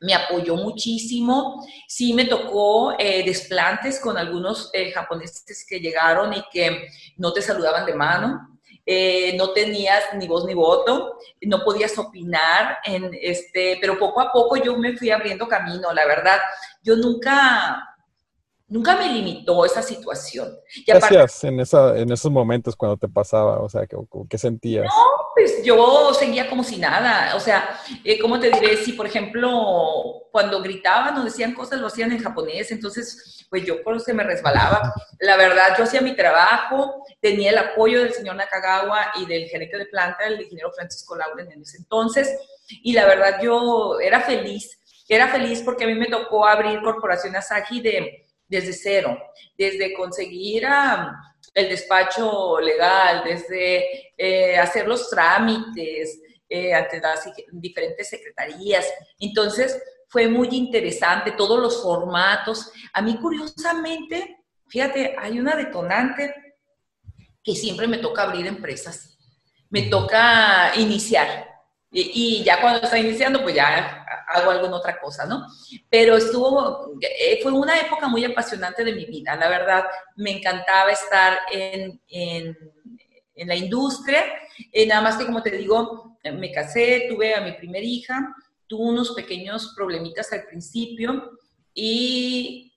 me 0.00 0.14
apoyó 0.14 0.56
muchísimo. 0.56 1.66
Sí 1.88 2.12
me 2.12 2.26
tocó 2.26 2.94
eh, 2.98 3.24
desplantes 3.24 3.98
con 4.00 4.18
algunos 4.18 4.70
japoneses 4.94 5.64
que 5.66 5.80
llegaron 5.80 6.32
y 6.34 6.42
que 6.52 6.88
no 7.16 7.32
te 7.32 7.42
saludaban 7.42 7.86
de 7.86 7.94
mano. 7.94 8.55
Eh, 8.88 9.34
no 9.36 9.50
tenías 9.52 10.04
ni 10.14 10.28
voz 10.28 10.44
ni 10.44 10.54
voto, 10.54 11.18
no 11.42 11.64
podías 11.64 11.98
opinar, 11.98 12.78
en 12.84 13.10
este, 13.20 13.78
pero 13.80 13.98
poco 13.98 14.20
a 14.20 14.30
poco 14.30 14.56
yo 14.56 14.76
me 14.78 14.96
fui 14.96 15.10
abriendo 15.10 15.48
camino, 15.48 15.92
la 15.92 16.06
verdad. 16.06 16.38
Yo 16.84 16.94
nunca, 16.94 17.95
nunca 18.68 18.96
me 18.96 19.12
limitó 19.12 19.64
esa 19.64 19.82
situación. 19.82 20.56
¿Qué 20.84 20.92
hacías 20.92 21.44
en, 21.44 21.60
esa, 21.60 21.96
en 21.96 22.10
esos 22.10 22.30
momentos 22.30 22.74
cuando 22.74 22.96
te 22.96 23.08
pasaba? 23.08 23.60
O 23.60 23.68
sea, 23.68 23.86
¿qué, 23.86 23.96
qué 24.28 24.38
sentías? 24.38 24.84
No, 24.84 25.04
pues 25.34 25.62
yo 25.62 26.12
seguía 26.14 26.48
como 26.48 26.64
si 26.64 26.76
nada. 26.76 27.36
O 27.36 27.40
sea, 27.40 27.78
eh, 28.04 28.18
¿cómo 28.18 28.40
te 28.40 28.50
diré? 28.50 28.76
Si, 28.78 28.92
por 28.92 29.06
ejemplo, 29.06 30.26
cuando 30.32 30.60
gritaban 30.60 31.16
o 31.18 31.24
decían 31.24 31.54
cosas, 31.54 31.80
lo 31.80 31.86
hacían 31.86 32.12
en 32.12 32.22
japonés, 32.22 32.70
entonces, 32.72 33.46
pues 33.48 33.64
yo 33.64 33.82
por 33.82 33.96
eso 33.96 34.06
se 34.06 34.14
me 34.14 34.24
resbalaba. 34.24 34.92
La 35.20 35.36
verdad, 35.36 35.76
yo 35.78 35.84
hacía 35.84 36.00
mi 36.00 36.16
trabajo, 36.16 37.04
tenía 37.20 37.50
el 37.50 37.58
apoyo 37.58 38.00
del 38.00 38.12
señor 38.12 38.36
Nakagawa 38.36 39.12
y 39.16 39.26
del 39.26 39.46
gerente 39.48 39.78
de 39.78 39.86
planta, 39.86 40.26
el 40.26 40.40
ingeniero 40.40 40.72
Francisco 40.72 41.16
Lauren 41.16 41.52
en 41.52 41.62
ese 41.62 41.78
entonces, 41.78 42.36
y 42.68 42.92
la 42.94 43.06
verdad 43.06 43.40
yo 43.40 44.00
era 44.00 44.20
feliz. 44.20 44.80
Era 45.08 45.28
feliz 45.28 45.62
porque 45.64 45.84
a 45.84 45.86
mí 45.86 45.94
me 45.94 46.06
tocó 46.06 46.44
abrir 46.44 46.82
Corporación 46.82 47.36
Asahi 47.36 47.80
de 47.80 48.25
desde 48.48 48.72
cero, 48.72 49.18
desde 49.56 49.92
conseguir 49.94 50.66
el 51.54 51.68
despacho 51.68 52.60
legal, 52.60 53.22
desde 53.24 54.12
eh, 54.16 54.56
hacer 54.56 54.86
los 54.86 55.08
trámites 55.10 56.20
eh, 56.48 56.74
ante 56.74 57.00
las 57.00 57.28
diferentes 57.52 58.08
secretarías. 58.08 58.86
Entonces, 59.18 59.82
fue 60.08 60.28
muy 60.28 60.48
interesante, 60.52 61.32
todos 61.32 61.60
los 61.60 61.82
formatos. 61.82 62.70
A 62.92 63.02
mí, 63.02 63.18
curiosamente, 63.18 64.44
fíjate, 64.68 65.16
hay 65.18 65.38
una 65.38 65.56
detonante 65.56 66.34
que 67.42 67.54
siempre 67.54 67.86
me 67.86 67.98
toca 67.98 68.22
abrir 68.22 68.46
empresas. 68.46 69.18
Me 69.70 69.82
toca 69.82 70.72
iniciar. 70.76 71.46
Y, 71.90 72.42
ya 72.44 72.60
cuando 72.60 72.82
está 72.82 72.98
iniciando, 72.98 73.42
pues 73.42 73.54
ya 73.54 74.05
hago 74.26 74.50
alguna 74.50 74.76
otra 74.76 74.98
cosa, 74.98 75.26
¿no? 75.26 75.46
Pero 75.88 76.16
estuvo, 76.16 76.92
eh, 77.00 77.38
fue 77.42 77.52
una 77.52 77.78
época 77.80 78.08
muy 78.08 78.24
apasionante 78.24 78.84
de 78.84 78.92
mi 78.92 79.04
vida, 79.04 79.36
la 79.36 79.48
verdad. 79.48 79.84
Me 80.16 80.32
encantaba 80.32 80.90
estar 80.90 81.38
en, 81.50 82.00
en, 82.08 82.56
en 83.34 83.48
la 83.48 83.54
industria. 83.54 84.24
Eh, 84.72 84.86
nada 84.86 85.02
más 85.02 85.16
que, 85.16 85.26
como 85.26 85.42
te 85.42 85.50
digo, 85.50 86.18
me 86.32 86.50
casé, 86.50 87.06
tuve 87.08 87.34
a 87.34 87.40
mi 87.40 87.52
primera 87.52 87.84
hija, 87.84 88.34
tuve 88.66 88.88
unos 88.88 89.12
pequeños 89.12 89.72
problemitas 89.76 90.32
al 90.32 90.44
principio 90.44 91.38
y 91.72 92.72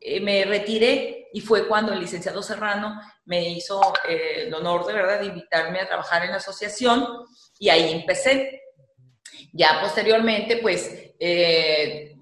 eh, 0.00 0.20
me 0.20 0.44
retiré 0.44 1.28
y 1.32 1.40
fue 1.40 1.66
cuando 1.66 1.92
el 1.92 2.00
licenciado 2.00 2.42
Serrano 2.42 3.00
me 3.24 3.50
hizo 3.50 3.80
el 4.08 4.52
honor 4.54 4.86
de 4.86 4.92
verdad 4.92 5.20
de 5.20 5.26
invitarme 5.26 5.80
a 5.80 5.88
trabajar 5.88 6.24
en 6.24 6.30
la 6.30 6.36
asociación 6.36 7.06
y 7.58 7.68
ahí 7.68 7.92
empecé. 7.92 8.60
Ya 9.56 9.78
posteriormente, 9.80 10.56
pues, 10.56 11.12
eh, 11.20 12.16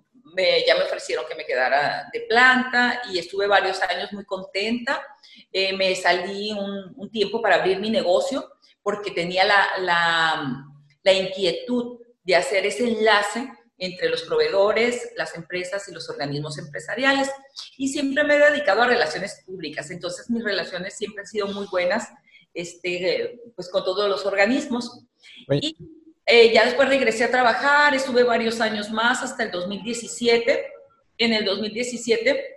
ya 0.66 0.76
me 0.76 0.84
ofrecieron 0.84 1.24
que 1.26 1.34
me 1.34 1.46
quedara 1.46 2.10
de 2.12 2.20
planta 2.20 3.00
y 3.10 3.18
estuve 3.18 3.46
varios 3.46 3.80
años 3.82 4.12
muy 4.12 4.26
contenta. 4.26 5.02
Eh, 5.50 5.72
me 5.74 5.94
salí 5.94 6.52
un, 6.52 7.10
tiempo 7.10 7.40
para 7.40 7.56
abrir 7.56 7.78
mi 7.78 7.90
negocio 7.90 8.52
porque 8.82 9.10
tenía 9.12 9.44
la, 9.44 9.66
la, 9.80 10.66
la, 11.02 11.12
inquietud 11.12 12.00
de 12.22 12.36
hacer 12.36 12.66
ese 12.66 12.88
enlace 12.88 13.50
entre 13.78 14.08
los 14.10 14.22
proveedores, 14.22 15.12
las 15.16 15.34
empresas 15.34 15.88
y 15.88 15.92
los 15.92 16.08
organismos 16.10 16.58
empresariales. 16.58 17.30
Y 17.78 17.88
siempre 17.88 18.24
me 18.24 18.36
he 18.36 18.38
dedicado 18.38 18.82
a 18.82 18.88
relaciones 18.88 19.42
públicas, 19.46 19.90
entonces 19.90 20.28
mis 20.28 20.44
relaciones 20.44 20.96
siempre 20.96 21.22
han 21.22 21.26
sido 21.26 21.48
muy 21.48 21.66
buenas 21.70 22.08
este, 22.54 23.40
pues 23.54 23.70
con 23.70 23.84
todos 23.84 24.08
los 24.08 24.26
organismos. 24.26 25.04
Y 25.50 25.76
eh, 26.24 26.52
ya 26.52 26.64
después 26.64 26.88
regresé 26.88 27.24
a 27.24 27.30
trabajar, 27.30 27.94
estuve 27.94 28.22
varios 28.22 28.60
años 28.60 28.90
más 28.90 29.22
hasta 29.22 29.42
el 29.42 29.50
2017. 29.50 30.66
En 31.18 31.32
el 31.32 31.44
2017 31.44 32.56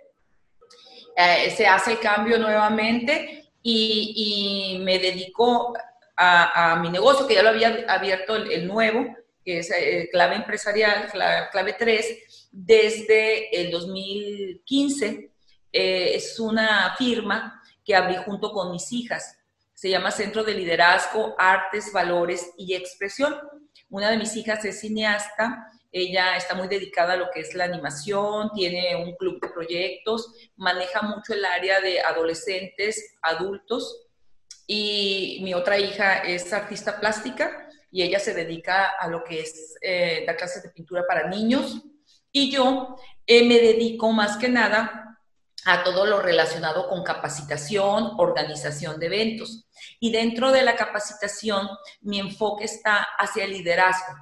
eh, 1.16 1.50
se 1.50 1.66
hace 1.66 1.92
el 1.92 2.00
cambio 2.00 2.38
nuevamente 2.38 3.50
y, 3.62 4.78
me 4.82 4.98
dedico 4.98 5.74
a, 6.16 6.78
mi 6.80 6.90
negocio, 6.90 7.26
que 7.26 7.34
ya 7.34 7.42
lo 7.42 7.50
había 7.50 7.84
abierto 7.88 8.36
el, 8.36 8.66
nuevo, 8.66 9.04
que 9.44 9.58
es 9.58 9.70
eh, 9.72 10.08
Clave 10.12 10.36
Empresarial, 10.36 11.10
Clave 11.50 11.74
3, 11.76 12.48
desde 12.52 13.60
el 13.60 13.70
2015. 13.72 15.30
es 15.72 16.38
una 16.38 16.94
firma 16.96 17.60
que 17.84 17.94
abrí 17.94 18.16
junto 18.24 18.52
con 18.52 18.70
mis 18.70 18.92
hijas 18.92 19.36
se 19.76 19.90
llama 19.90 20.10
Centro 20.10 20.42
de 20.42 20.54
Liderazgo, 20.54 21.34
Artes, 21.38 21.92
Valores 21.92 22.50
y 22.56 22.74
Expresión. 22.74 23.38
Una 23.90 24.10
de 24.10 24.16
mis 24.16 24.34
hijas 24.34 24.64
es 24.64 24.80
cineasta, 24.80 25.70
ella 25.92 26.34
está 26.34 26.54
muy 26.54 26.66
dedicada 26.66 27.12
a 27.12 27.16
lo 27.16 27.30
que 27.30 27.40
es 27.40 27.54
la 27.54 27.64
animación, 27.64 28.50
tiene 28.54 28.96
un 28.96 29.14
club 29.16 29.38
de 29.38 29.50
proyectos, 29.50 30.32
maneja 30.56 31.02
mucho 31.02 31.34
el 31.34 31.44
área 31.44 31.80
de 31.80 32.00
adolescentes, 32.00 33.16
adultos. 33.20 34.06
Y 34.66 35.40
mi 35.42 35.52
otra 35.52 35.78
hija 35.78 36.20
es 36.20 36.50
artista 36.54 36.98
plástica 36.98 37.68
y 37.90 38.02
ella 38.02 38.18
se 38.18 38.32
dedica 38.32 38.92
a 38.98 39.08
lo 39.08 39.22
que 39.24 39.40
es 39.40 39.76
eh, 39.82 40.24
dar 40.26 40.38
clases 40.38 40.62
de 40.62 40.70
pintura 40.70 41.04
para 41.06 41.28
niños. 41.28 41.82
Y 42.32 42.50
yo 42.50 42.96
eh, 43.26 43.46
me 43.46 43.58
dedico 43.58 44.10
más 44.10 44.38
que 44.38 44.48
nada 44.48 45.18
a 45.66 45.84
todo 45.84 46.06
lo 46.06 46.22
relacionado 46.22 46.88
con 46.88 47.02
capacitación, 47.04 48.12
organización 48.16 48.98
de 48.98 49.06
eventos. 49.06 49.65
Y 50.00 50.12
dentro 50.12 50.52
de 50.52 50.62
la 50.62 50.76
capacitación, 50.76 51.68
mi 52.00 52.18
enfoque 52.18 52.64
está 52.64 53.06
hacia 53.18 53.44
el 53.44 53.52
liderazgo, 53.52 54.14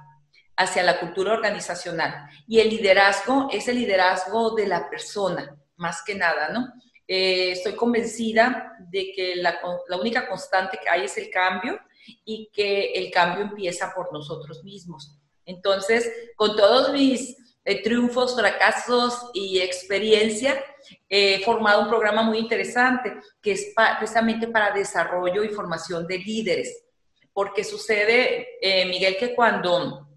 hacia 0.57 0.83
la 0.83 0.99
cultura 0.99 1.33
organizacional. 1.33 2.29
Y 2.47 2.59
el 2.59 2.69
liderazgo 2.69 3.49
es 3.51 3.67
el 3.67 3.75
liderazgo 3.75 4.55
de 4.55 4.67
la 4.67 4.89
persona, 4.89 5.55
más 5.77 6.01
que 6.03 6.15
nada, 6.15 6.49
¿no? 6.49 6.73
Eh, 7.07 7.51
estoy 7.51 7.75
convencida 7.75 8.77
de 8.89 9.11
que 9.15 9.35
la, 9.35 9.59
la 9.87 9.97
única 9.97 10.27
constante 10.27 10.79
que 10.81 10.89
hay 10.89 11.05
es 11.05 11.17
el 11.17 11.29
cambio 11.29 11.79
y 12.23 12.49
que 12.51 12.93
el 12.93 13.11
cambio 13.11 13.45
empieza 13.45 13.93
por 13.93 14.11
nosotros 14.11 14.63
mismos. 14.63 15.15
Entonces, 15.45 16.11
con 16.35 16.55
todos 16.55 16.91
mis 16.91 17.37
eh, 17.67 17.81
triunfos, 17.81 18.35
fracasos 18.35 19.31
y 19.33 19.59
experiencia, 19.59 20.63
he 21.09 21.43
formado 21.43 21.81
un 21.81 21.89
programa 21.89 22.21
muy 22.21 22.37
interesante 22.37 23.11
que 23.41 23.53
es 23.53 23.73
precisamente 23.97 24.47
para 24.47 24.69
desarrollo 24.71 25.43
y 25.43 25.49
formación 25.49 26.05
de 26.05 26.19
líderes. 26.19 26.85
Porque 27.33 27.63
sucede, 27.63 28.59
eh, 28.61 28.85
Miguel, 28.85 29.17
que 29.17 29.33
cuando, 29.33 30.07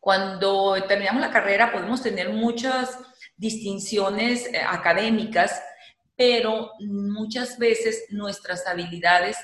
cuando 0.00 0.82
terminamos 0.88 1.20
la 1.20 1.30
carrera 1.30 1.70
podemos 1.70 2.02
tener 2.02 2.30
muchas 2.30 2.98
distinciones 3.36 4.52
eh, 4.52 4.60
académicas, 4.60 5.62
pero 6.16 6.72
muchas 6.80 7.56
veces 7.56 8.06
nuestras 8.10 8.66
habilidades 8.66 9.36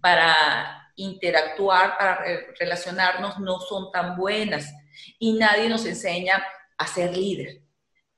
para 0.00 0.92
interactuar, 0.94 1.98
para 1.98 2.24
relacionarnos, 2.60 3.40
no 3.40 3.58
son 3.58 3.90
tan 3.90 4.16
buenas 4.16 4.72
y 5.18 5.34
nadie 5.34 5.68
nos 5.68 5.86
enseña 5.86 6.44
a 6.76 6.86
ser 6.86 7.16
líder, 7.16 7.62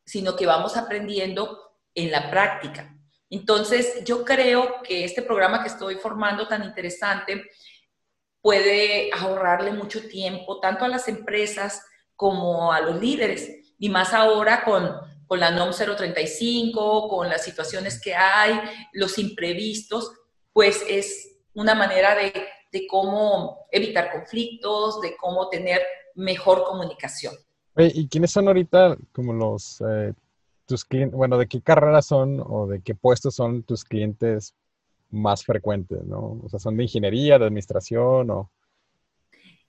sino 0.04 0.36
que 0.36 0.46
vamos 0.46 0.76
aprendiendo 0.76 1.72
en 1.94 2.10
la 2.10 2.30
práctica. 2.30 2.96
Entonces, 3.28 4.04
yo 4.04 4.24
creo 4.24 4.82
que 4.82 5.04
este 5.04 5.22
programa 5.22 5.62
que 5.62 5.68
estoy 5.68 5.96
formando 5.96 6.46
tan 6.46 6.62
interesante 6.62 7.44
puede 8.40 9.10
ahorrarle 9.12 9.72
mucho 9.72 10.06
tiempo 10.06 10.60
tanto 10.60 10.84
a 10.84 10.88
las 10.88 11.08
empresas 11.08 11.84
como 12.14 12.72
a 12.72 12.80
los 12.80 13.00
líderes, 13.00 13.74
y 13.78 13.88
más 13.88 14.14
ahora 14.14 14.64
con, 14.64 14.90
con 15.26 15.40
la 15.40 15.50
NOM 15.50 15.72
035, 15.72 17.08
con 17.08 17.28
las 17.28 17.44
situaciones 17.44 18.00
que 18.00 18.14
hay, 18.14 18.58
los 18.92 19.18
imprevistos, 19.18 20.12
pues 20.52 20.82
es 20.88 21.40
una 21.52 21.74
manera 21.74 22.14
de, 22.14 22.32
de 22.72 22.86
cómo 22.86 23.66
evitar 23.70 24.12
conflictos, 24.12 25.00
de 25.00 25.16
cómo 25.16 25.48
tener 25.48 25.82
mejor 26.16 26.64
comunicación. 26.64 27.34
¿Y 27.76 28.08
quiénes 28.08 28.30
son 28.30 28.48
ahorita 28.48 28.96
como 29.12 29.32
los, 29.32 29.82
eh, 29.88 30.14
tus 30.66 30.84
clientes, 30.84 31.16
bueno, 31.16 31.38
de 31.38 31.46
qué 31.46 31.60
carreras 31.60 32.06
son 32.06 32.42
o 32.44 32.66
de 32.66 32.80
qué 32.80 32.94
puestos 32.94 33.34
son 33.34 33.62
tus 33.62 33.84
clientes 33.84 34.54
más 35.10 35.44
frecuentes, 35.44 36.02
¿no? 36.04 36.40
O 36.42 36.48
sea, 36.48 36.58
¿son 36.58 36.76
de 36.76 36.84
ingeniería, 36.84 37.38
de 37.38 37.46
administración 37.46 38.30
o...? 38.30 38.50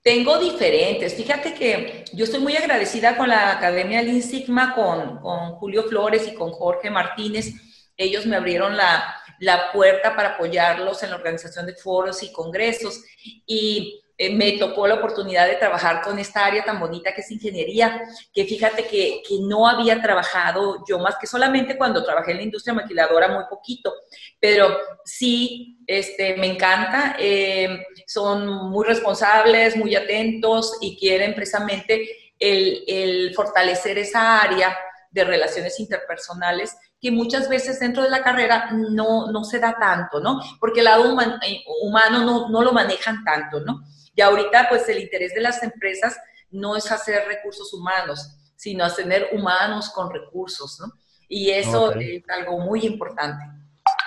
Tengo 0.02 0.38
diferentes. 0.38 1.14
Fíjate 1.14 1.54
que 1.54 2.04
yo 2.14 2.24
estoy 2.24 2.40
muy 2.40 2.56
agradecida 2.56 3.16
con 3.16 3.28
la 3.28 3.52
Academia 3.52 4.00
Lean 4.00 4.22
Sigma, 4.22 4.74
con, 4.74 5.18
con 5.18 5.52
Julio 5.56 5.82
Flores 5.84 6.26
y 6.28 6.34
con 6.34 6.50
Jorge 6.50 6.88
Martínez. 6.88 7.52
Ellos 7.96 8.24
me 8.24 8.36
abrieron 8.36 8.76
la, 8.76 9.16
la 9.40 9.70
puerta 9.72 10.16
para 10.16 10.30
apoyarlos 10.30 11.02
en 11.02 11.10
la 11.10 11.16
organización 11.16 11.66
de 11.66 11.74
foros 11.74 12.22
y 12.22 12.32
congresos. 12.32 13.04
Y 13.44 14.00
eh, 14.20 14.34
me 14.34 14.58
tocó 14.58 14.88
la 14.88 14.94
oportunidad 14.94 15.46
de 15.46 15.54
trabajar 15.54 16.02
con 16.02 16.18
esta 16.18 16.44
área 16.44 16.64
tan 16.64 16.80
bonita 16.80 17.14
que 17.14 17.20
es 17.20 17.30
ingeniería, 17.30 18.02
que 18.34 18.44
fíjate 18.44 18.84
que, 18.88 19.22
no 19.42 19.68
había 19.68 20.02
trabajado 20.02 20.84
yo 20.88 20.98
más 20.98 21.16
que 21.20 21.28
solamente 21.28 21.78
cuando 21.78 22.04
trabajé 22.04 22.32
en 22.32 22.38
la 22.38 22.42
industria 22.42 22.74
maquiladora 22.74 23.28
muy 23.28 23.44
poquito, 23.48 23.94
pero 24.40 24.76
sí, 25.04 25.78
este, 25.86 26.36
me 26.36 26.48
encanta, 26.48 27.14
eh, 27.18 27.86
son 28.06 28.68
muy 28.68 28.84
responsables, 28.84 29.76
muy 29.76 29.94
atentos 29.94 30.76
y 30.80 30.98
quieren 30.98 31.34
precisamente 31.36 32.34
el, 32.40 32.82
el 32.88 33.34
fortalecer 33.34 33.98
esa 33.98 34.40
área 34.40 34.76
de 35.12 35.24
relaciones 35.24 35.78
interpersonales 35.78 36.76
que 37.00 37.12
muchas 37.12 37.48
veces 37.48 37.78
dentro 37.78 38.02
de 38.02 38.10
la 38.10 38.22
carrera 38.22 38.70
no, 38.72 39.30
no 39.30 39.44
se 39.44 39.60
da 39.60 39.76
tanto, 39.78 40.20
¿no? 40.20 40.40
Porque 40.58 40.80
el 40.80 40.86
lado 40.86 41.16
eh, 41.42 41.64
humano 41.82 42.24
no, 42.24 42.48
no 42.48 42.62
lo 42.62 42.72
manejan 42.72 43.22
tanto, 43.22 43.60
¿no? 43.60 43.84
Y 44.18 44.20
ahorita, 44.20 44.66
pues 44.68 44.88
el 44.88 44.98
interés 44.98 45.32
de 45.32 45.40
las 45.40 45.62
empresas 45.62 46.18
no 46.50 46.76
es 46.76 46.90
hacer 46.90 47.22
recursos 47.28 47.72
humanos, 47.72 48.36
sino 48.56 48.84
hacer 48.84 49.04
tener 49.04 49.28
humanos 49.30 49.90
con 49.90 50.12
recursos, 50.12 50.80
¿no? 50.80 50.92
Y 51.28 51.50
eso 51.50 51.92
es 51.92 52.24
algo 52.28 52.58
muy 52.58 52.84
importante. 52.84 53.44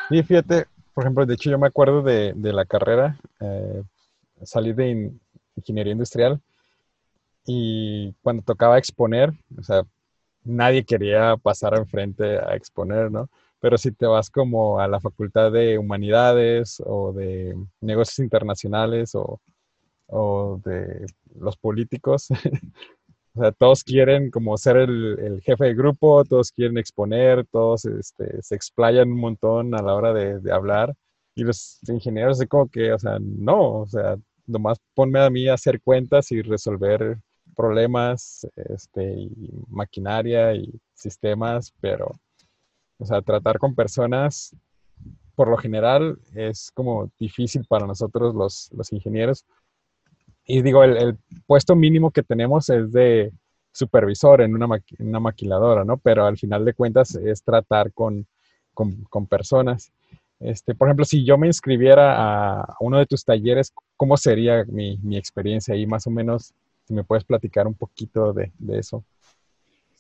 Sí, 0.10 0.22
fíjate, 0.22 0.66
por 0.94 1.06
ejemplo, 1.06 1.26
de 1.26 1.36
hecho 1.36 1.50
yo 1.50 1.58
me 1.58 1.68
acuerdo 1.68 2.02
de, 2.02 2.34
de 2.36 2.52
la 2.52 2.66
carrera, 2.66 3.18
eh, 3.40 3.84
salí 4.44 4.74
de 4.74 5.14
ingeniería 5.56 5.94
industrial 5.94 6.42
y 7.46 8.12
cuando 8.22 8.44
tocaba 8.44 8.78
exponer, 8.78 9.32
o 9.58 9.64
sea, 9.64 9.84
nadie 10.44 10.84
quería 10.84 11.38
pasar 11.38 11.78
enfrente 11.78 12.38
a 12.38 12.54
exponer, 12.58 13.10
¿no? 13.10 13.30
Pero 13.62 13.78
si 13.78 13.94
te 13.94 14.08
vas 14.08 14.30
como 14.30 14.82
a 14.82 14.90
la 14.90 15.00
facultad 15.00 15.54
de 15.54 15.78
humanidades 15.78 16.84
o 16.86 17.14
de 17.14 17.56
negocios 17.80 18.20
internacionales 18.20 19.16
o 19.16 19.40
o 20.12 20.62
de 20.64 21.06
los 21.40 21.58
políticos. 21.58 22.28
o 23.36 23.42
sea, 23.42 23.52
todos 23.54 23.84
quieren 23.84 24.30
como 24.30 24.58
ser 24.58 24.78
el, 24.78 25.42
jefe 25.44 25.66
de 25.66 25.74
grupo, 25.74 26.24
todos 26.26 26.52
quieren 26.52 26.78
exponer, 26.78 27.46
todos 27.48 27.86
este, 27.86 28.42
se 28.42 28.56
explayan 28.56 29.12
un 29.12 29.20
montón 29.20 29.74
a 29.74 29.82
la 29.82 29.96
hora 29.96 30.14
de, 30.14 30.52
hablar. 30.52 30.94
Y 31.36 31.44
los 31.44 31.80
ingenieros 31.88 32.42
es 32.42 32.48
como 32.48 32.68
que, 32.70 32.92
o 32.92 33.00
sea, 33.00 33.18
no, 33.22 33.82
o 33.82 33.88
sea, 33.88 34.18
nomás 34.46 34.78
ponme 34.94 35.20
a 35.20 35.30
mí 35.30 35.48
a 35.48 35.54
hacer 35.54 35.82
cuentas 35.82 36.32
y 36.32 36.42
resolver 36.42 37.18
problemas, 37.56 38.46
este, 38.56 39.14
y 39.14 39.50
maquinaria 39.70 40.54
y 40.54 40.70
sistemas, 40.94 41.74
pero, 41.80 42.12
o 42.98 43.06
sea, 43.06 43.22
tratar 43.22 43.60
con 43.60 43.76
personas, 43.76 44.56
por 45.36 45.48
lo 45.48 45.58
general, 45.58 46.20
es 46.36 46.70
como 46.74 47.10
difícil 47.18 47.66
para 47.68 47.88
nosotros 47.88 48.36
los, 48.36 48.70
los 48.74 48.92
ingenieros, 48.92 49.46
y 50.46 50.62
digo, 50.62 50.84
el, 50.84 51.18
puesto 51.46 51.76
mínimo 51.76 52.12
que 52.12 52.24
tenemos 52.24 52.70
es 52.70 52.92
de 52.92 53.32
supervisor 53.72 54.42
en 54.42 54.56
una, 54.56 54.68
una, 55.00 55.20
maquiladora, 55.20 55.86
¿no? 55.86 55.98
Pero 55.98 56.26
al 56.26 56.38
final 56.38 56.66
de 56.66 56.74
cuentas 56.74 57.16
es 57.16 57.44
tratar 57.44 57.94
con, 57.94 58.28
con, 58.74 59.28
personas. 59.28 59.92
Este, 60.40 60.76
por 60.76 60.88
ejemplo, 60.88 61.06
si 61.06 61.24
yo 61.24 61.38
me 61.38 61.48
inscribiera 61.48 62.62
a 62.62 62.76
uno 62.80 62.98
de 62.98 63.06
tus 63.06 63.24
talleres, 63.24 63.74
¿cómo 63.96 64.18
sería 64.18 64.66
mi, 64.66 64.98
mi 64.98 65.18
experiencia 65.18 65.74
ahí? 65.74 65.86
Más 65.86 66.06
o 66.08 66.10
menos, 66.10 66.54
si 66.86 66.94
me 66.94 67.04
puedes 67.04 67.24
platicar 67.24 67.68
un 67.68 67.76
poquito 67.76 68.34
de, 68.34 68.52
de 68.58 68.80
eso. 68.80 69.06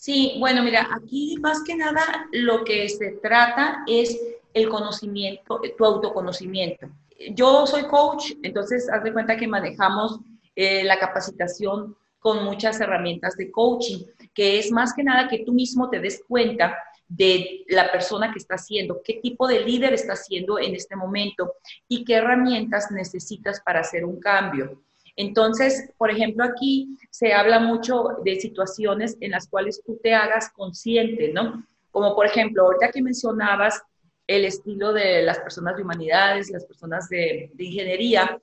Sí, 0.01 0.35
bueno, 0.39 0.63
mira, 0.63 0.87
aquí 0.95 1.37
más 1.39 1.63
que 1.63 1.75
nada 1.75 2.01
lo 2.31 2.63
que 2.63 2.89
se 2.89 3.11
trata 3.21 3.83
es 3.85 4.19
el 4.53 4.67
conocimiento, 4.67 5.61
tu 5.77 5.85
autoconocimiento. 5.85 6.89
Yo 7.35 7.67
soy 7.67 7.83
coach, 7.83 8.31
entonces 8.41 8.89
haz 8.89 9.03
de 9.03 9.13
cuenta 9.13 9.37
que 9.37 9.47
manejamos 9.47 10.19
eh, 10.61 10.83
la 10.83 10.99
capacitación 10.99 11.95
con 12.19 12.43
muchas 12.45 12.79
herramientas 12.79 13.35
de 13.35 13.49
coaching, 13.49 14.05
que 14.31 14.59
es 14.59 14.71
más 14.71 14.93
que 14.93 15.03
nada 15.03 15.27
que 15.27 15.39
tú 15.39 15.53
mismo 15.53 15.89
te 15.89 15.99
des 15.99 16.23
cuenta 16.27 16.77
de 17.07 17.65
la 17.67 17.91
persona 17.91 18.31
que 18.31 18.37
está 18.37 18.55
haciendo, 18.55 19.01
qué 19.03 19.15
tipo 19.23 19.47
de 19.47 19.65
líder 19.65 19.93
está 19.93 20.13
haciendo 20.13 20.59
en 20.59 20.75
este 20.75 20.95
momento 20.95 21.55
y 21.87 22.05
qué 22.05 22.15
herramientas 22.15 22.91
necesitas 22.91 23.59
para 23.61 23.79
hacer 23.79 24.05
un 24.05 24.19
cambio. 24.19 24.83
Entonces, 25.15 25.89
por 25.97 26.11
ejemplo, 26.11 26.43
aquí 26.43 26.95
se 27.09 27.33
habla 27.33 27.59
mucho 27.59 28.17
de 28.23 28.39
situaciones 28.39 29.17
en 29.19 29.31
las 29.31 29.47
cuales 29.47 29.81
tú 29.83 29.99
te 30.01 30.13
hagas 30.13 30.51
consciente, 30.51 31.33
¿no? 31.33 31.65
Como 31.89 32.13
por 32.13 32.27
ejemplo, 32.27 32.63
ahorita 32.63 32.91
que 32.91 33.01
mencionabas 33.01 33.81
el 34.27 34.45
estilo 34.45 34.93
de 34.93 35.23
las 35.23 35.39
personas 35.39 35.75
de 35.75 35.83
humanidades, 35.83 36.51
las 36.51 36.65
personas 36.65 37.09
de, 37.09 37.51
ingeniería, 37.57 38.39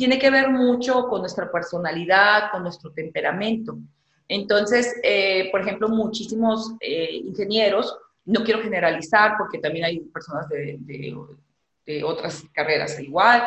tiene 0.00 0.18
que 0.18 0.30
ver 0.30 0.48
mucho 0.48 1.06
con 1.08 1.20
nuestra 1.20 1.52
personalidad, 1.52 2.50
con 2.50 2.62
nuestro 2.62 2.90
temperamento. 2.90 3.76
Entonces, 4.26 4.98
eh, 5.02 5.50
por 5.50 5.60
ejemplo, 5.60 5.90
muchísimos 5.90 6.72
eh, 6.80 7.20
ingenieros, 7.22 7.94
no 8.24 8.42
quiero 8.42 8.62
generalizar 8.62 9.34
porque 9.36 9.58
también 9.58 9.84
hay 9.84 10.00
personas 10.00 10.48
de, 10.48 10.78
de 11.84 12.02
otras 12.02 12.42
carreras 12.54 12.98
igual, 12.98 13.42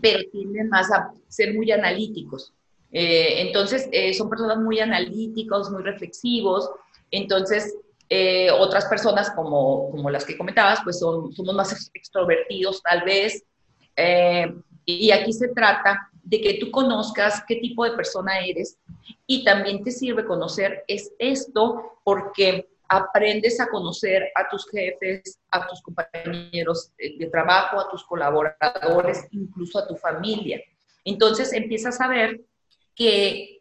pero 0.00 0.20
tienden 0.30 0.68
más 0.68 0.92
a 0.92 1.10
ser 1.26 1.52
muy 1.52 1.72
analíticos. 1.72 2.52
Eh, 2.92 3.42
entonces, 3.42 3.88
eh, 3.90 4.14
son 4.14 4.30
personas 4.30 4.58
muy 4.58 4.78
analíticos, 4.78 5.68
muy 5.70 5.82
reflexivos. 5.82 6.70
Entonces, 7.10 7.74
eh, 8.08 8.52
otras 8.52 8.84
personas 8.86 9.30
como, 9.30 9.90
como 9.90 10.10
las 10.10 10.24
que 10.24 10.38
comentabas, 10.38 10.78
pues 10.84 11.00
son, 11.00 11.32
somos 11.32 11.54
más 11.56 11.90
extrovertidos 11.92 12.80
tal 12.82 13.02
vez. 13.02 13.42
Y 14.86 15.10
aquí 15.10 15.32
se 15.32 15.48
trata 15.48 16.10
de 16.22 16.40
que 16.40 16.54
tú 16.54 16.70
conozcas 16.70 17.42
qué 17.46 17.56
tipo 17.56 17.84
de 17.84 17.92
persona 17.92 18.38
eres 18.38 18.78
y 19.26 19.44
también 19.44 19.82
te 19.82 19.90
sirve 19.90 20.24
conocer 20.24 20.84
es 20.88 21.12
esto 21.18 21.98
porque 22.04 22.68
aprendes 22.88 23.60
a 23.60 23.68
conocer 23.68 24.30
a 24.34 24.48
tus 24.48 24.68
jefes, 24.70 25.40
a 25.50 25.66
tus 25.66 25.82
compañeros 25.82 26.92
de 26.98 27.28
trabajo, 27.30 27.80
a 27.80 27.90
tus 27.90 28.04
colaboradores, 28.04 29.26
incluso 29.32 29.78
a 29.78 29.88
tu 29.88 29.96
familia. 29.96 30.62
Entonces 31.04 31.52
empiezas 31.52 32.00
a 32.00 32.08
ver 32.08 32.40
que 32.94 33.56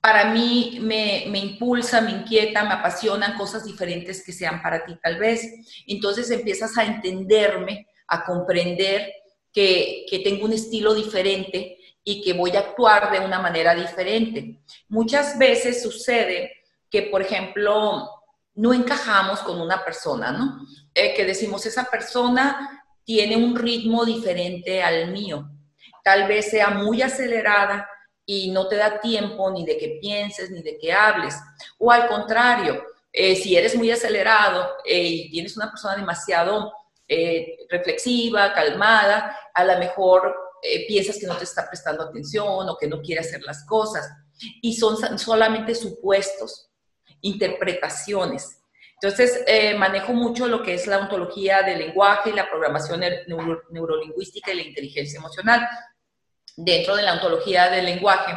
para 0.00 0.32
mí 0.32 0.78
me, 0.80 1.26
impulsa, 1.38 2.00
me 2.00 2.12
inquieta, 2.12 2.64
me 2.64 2.74
apasionan 2.74 3.36
cosas 3.36 3.64
diferentes 3.64 4.24
que 4.24 4.32
sean 4.32 4.62
para 4.62 4.84
ti 4.84 4.96
tal 5.02 5.18
vez. 5.18 5.42
Entonces 5.86 6.30
empiezas 6.30 6.76
a 6.78 6.84
entenderme, 6.84 7.86
a 8.06 8.24
comprender 8.24 9.12
que, 9.52 10.06
tengo 10.24 10.44
un 10.44 10.52
estilo 10.52 10.94
diferente 10.94 11.78
y 12.04 12.22
que 12.22 12.32
voy 12.32 12.56
a 12.56 12.60
actuar 12.60 13.10
de 13.10 13.20
una 13.20 13.40
manera 13.40 13.74
diferente. 13.74 14.60
Muchas 14.88 15.38
veces 15.38 15.82
sucede 15.82 16.52
que, 16.90 17.02
por 17.02 17.22
ejemplo, 17.22 18.08
no 18.54 18.72
encajamos 18.72 19.40
con 19.40 19.60
una 19.60 19.84
persona, 19.84 20.32
¿no? 20.32 20.66
Eh, 20.94 21.14
que 21.14 21.24
decimos, 21.24 21.64
esa 21.66 21.84
persona 21.84 22.84
tiene 23.04 23.36
un 23.36 23.56
ritmo 23.56 24.04
diferente 24.04 24.82
al 24.82 25.12
mío. 25.12 25.48
Tal 26.02 26.26
vez 26.26 26.50
sea 26.50 26.70
muy 26.70 27.02
acelerada 27.02 27.88
y 28.24 28.50
no 28.50 28.68
te 28.68 28.76
da 28.76 29.00
tiempo 29.00 29.50
ni 29.50 29.64
de 29.64 29.78
que 29.78 29.98
pienses 30.00 30.50
ni 30.50 30.62
de 30.62 30.76
que 30.78 30.92
hables. 30.92 31.34
O 31.78 31.90
al 31.90 32.08
contrario, 32.08 32.82
eh, 33.12 33.34
si 33.36 33.56
eres 33.56 33.74
muy 33.74 33.90
acelerado 33.90 34.68
eh, 34.84 35.02
y 35.02 35.30
tienes 35.30 35.56
una 35.56 35.70
persona 35.70 35.96
demasiado 35.96 36.72
reflexiva, 37.68 38.52
calmada, 38.52 39.36
a 39.54 39.64
lo 39.64 39.78
mejor 39.78 40.34
piensas 40.86 41.18
que 41.18 41.26
no 41.26 41.36
te 41.36 41.44
está 41.44 41.66
prestando 41.66 42.02
atención 42.02 42.68
o 42.68 42.76
que 42.76 42.86
no 42.86 43.00
quiere 43.00 43.20
hacer 43.20 43.42
las 43.42 43.64
cosas. 43.64 44.08
Y 44.62 44.74
son 44.74 45.18
solamente 45.18 45.74
supuestos 45.74 46.68
interpretaciones. 47.20 48.58
Entonces, 49.00 49.44
eh, 49.46 49.74
manejo 49.74 50.12
mucho 50.12 50.48
lo 50.48 50.62
que 50.62 50.74
es 50.74 50.86
la 50.88 50.98
ontología 50.98 51.62
del 51.62 51.78
lenguaje 51.78 52.30
y 52.30 52.32
la 52.32 52.50
programación 52.50 53.00
neurolingüística 53.70 54.52
y 54.52 54.56
la 54.56 54.62
inteligencia 54.62 55.18
emocional. 55.18 55.68
Dentro 56.56 56.96
de 56.96 57.02
la 57.02 57.12
ontología 57.12 57.70
del 57.70 57.84
lenguaje, 57.84 58.36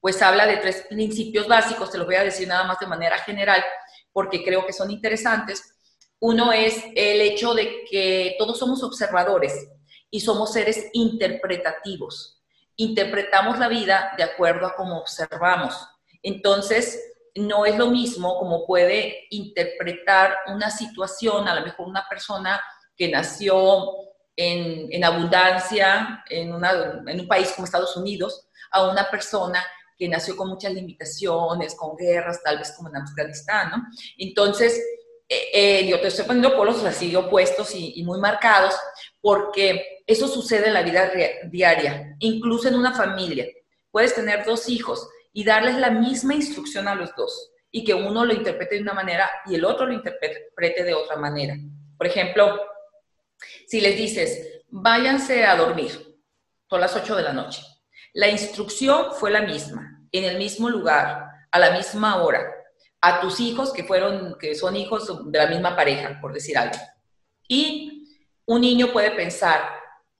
pues 0.00 0.20
habla 0.20 0.46
de 0.46 0.56
tres 0.56 0.84
principios 0.88 1.46
básicos, 1.46 1.92
te 1.92 1.98
los 1.98 2.06
voy 2.06 2.16
a 2.16 2.24
decir 2.24 2.48
nada 2.48 2.64
más 2.64 2.80
de 2.80 2.88
manera 2.88 3.18
general, 3.18 3.64
porque 4.12 4.42
creo 4.42 4.66
que 4.66 4.72
son 4.72 4.90
interesantes. 4.90 5.78
Uno 6.20 6.52
es 6.52 6.84
el 6.94 7.20
hecho 7.22 7.54
de 7.54 7.84
que 7.90 8.36
todos 8.38 8.58
somos 8.58 8.82
observadores 8.82 9.68
y 10.10 10.20
somos 10.20 10.52
seres 10.52 10.88
interpretativos. 10.92 12.42
Interpretamos 12.76 13.58
la 13.58 13.68
vida 13.68 14.12
de 14.16 14.24
acuerdo 14.24 14.66
a 14.66 14.76
cómo 14.76 14.98
observamos. 14.98 15.74
Entonces, 16.22 17.00
no 17.36 17.64
es 17.64 17.76
lo 17.78 17.86
mismo 17.90 18.38
como 18.38 18.66
puede 18.66 19.26
interpretar 19.30 20.36
una 20.48 20.70
situación, 20.70 21.48
a 21.48 21.54
lo 21.54 21.64
mejor 21.64 21.88
una 21.88 22.06
persona 22.08 22.60
que 22.96 23.08
nació 23.08 23.86
en, 24.36 25.02
abundancia 25.04 26.22
en, 26.28 26.52
un 26.52 27.28
país 27.28 27.52
como 27.52 27.64
Estados 27.64 27.96
Unidos, 27.96 28.48
a 28.70 28.88
una 28.88 29.10
persona 29.10 29.64
que 29.96 30.08
nació 30.08 30.36
con 30.36 30.48
muchas 30.48 30.72
limitaciones, 30.72 31.74
con 31.74 31.96
guerras, 31.96 32.42
tal 32.42 32.58
vez 32.58 32.72
como 32.76 32.88
en 32.88 32.96
Afganistán, 32.96 33.70
¿no? 33.70 33.84
Entonces, 34.16 34.80
eh, 35.32 35.50
eh, 35.52 35.86
yo 35.86 36.00
te 36.00 36.08
estoy 36.08 36.24
poniendo 36.24 36.56
polos 36.56 36.82
así 36.82 37.14
opuestos 37.14 37.72
y, 37.76 37.92
y, 37.94 38.02
muy 38.02 38.18
marcados, 38.18 38.74
porque 39.20 40.02
eso 40.04 40.26
sucede 40.26 40.66
en 40.66 40.74
la 40.74 40.82
vida 40.82 41.12
diaria, 41.44 42.16
incluso 42.18 42.66
en 42.66 42.74
una 42.74 42.92
familia. 42.92 43.46
Puedes 43.92 44.12
tener 44.12 44.44
dos 44.44 44.68
hijos 44.68 45.08
y 45.32 45.44
darles 45.44 45.76
la 45.76 45.90
misma 45.90 46.34
instrucción 46.34 46.88
a 46.88 46.96
los 46.96 47.14
dos 47.14 47.52
y 47.70 47.84
que 47.84 47.94
uno 47.94 48.24
lo 48.24 48.34
interprete 48.34 48.74
de 48.74 48.82
una 48.82 48.92
manera 48.92 49.30
y 49.46 49.54
el 49.54 49.64
otro 49.64 49.86
lo 49.86 49.92
interprete 49.92 50.82
de 50.82 50.94
otra 50.94 51.14
manera. 51.14 51.54
Por 51.96 52.08
ejemplo, 52.08 52.60
si 53.68 53.80
les 53.80 53.96
dices, 53.96 54.62
váyanse 54.68 55.44
a 55.44 55.54
dormir, 55.54 55.92
son 56.68 56.80
las 56.80 56.96
8 56.96 57.14
de 57.14 57.22
la 57.22 57.32
noche. 57.32 57.62
La 58.14 58.28
instrucción 58.28 59.12
fue 59.14 59.30
la 59.30 59.42
misma, 59.42 60.02
en 60.10 60.24
el 60.24 60.38
mismo 60.38 60.68
lugar, 60.68 61.24
a 61.52 61.58
la 61.60 61.70
misma 61.70 62.20
hora, 62.24 62.52
a 63.00 63.20
tus 63.20 63.40
hijos 63.40 63.72
que 63.72 63.84
fueron, 63.84 64.36
que 64.38 64.54
son 64.54 64.76
hijos 64.76 65.30
de 65.30 65.38
la 65.38 65.46
misma 65.46 65.74
pareja, 65.74 66.18
por 66.20 66.32
decir 66.32 66.58
algo. 66.58 66.76
Y 67.48 68.00
un 68.46 68.60
niño 68.60 68.92
puede 68.92 69.10
pensar, 69.12 69.60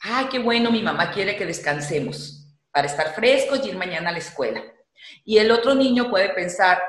ay, 0.00 0.26
qué 0.30 0.38
bueno, 0.38 0.70
mi 0.70 0.82
mamá 0.82 1.10
quiere 1.12 1.36
que 1.36 1.46
descansemos 1.46 2.46
para 2.70 2.86
estar 2.86 3.14
frescos 3.14 3.60
y 3.64 3.68
ir 3.68 3.76
mañana 3.76 4.10
a 4.10 4.12
la 4.12 4.18
escuela. 4.18 4.62
Y 5.24 5.38
el 5.38 5.50
otro 5.50 5.74
niño 5.74 6.10
puede 6.10 6.30
pensar, 6.30 6.80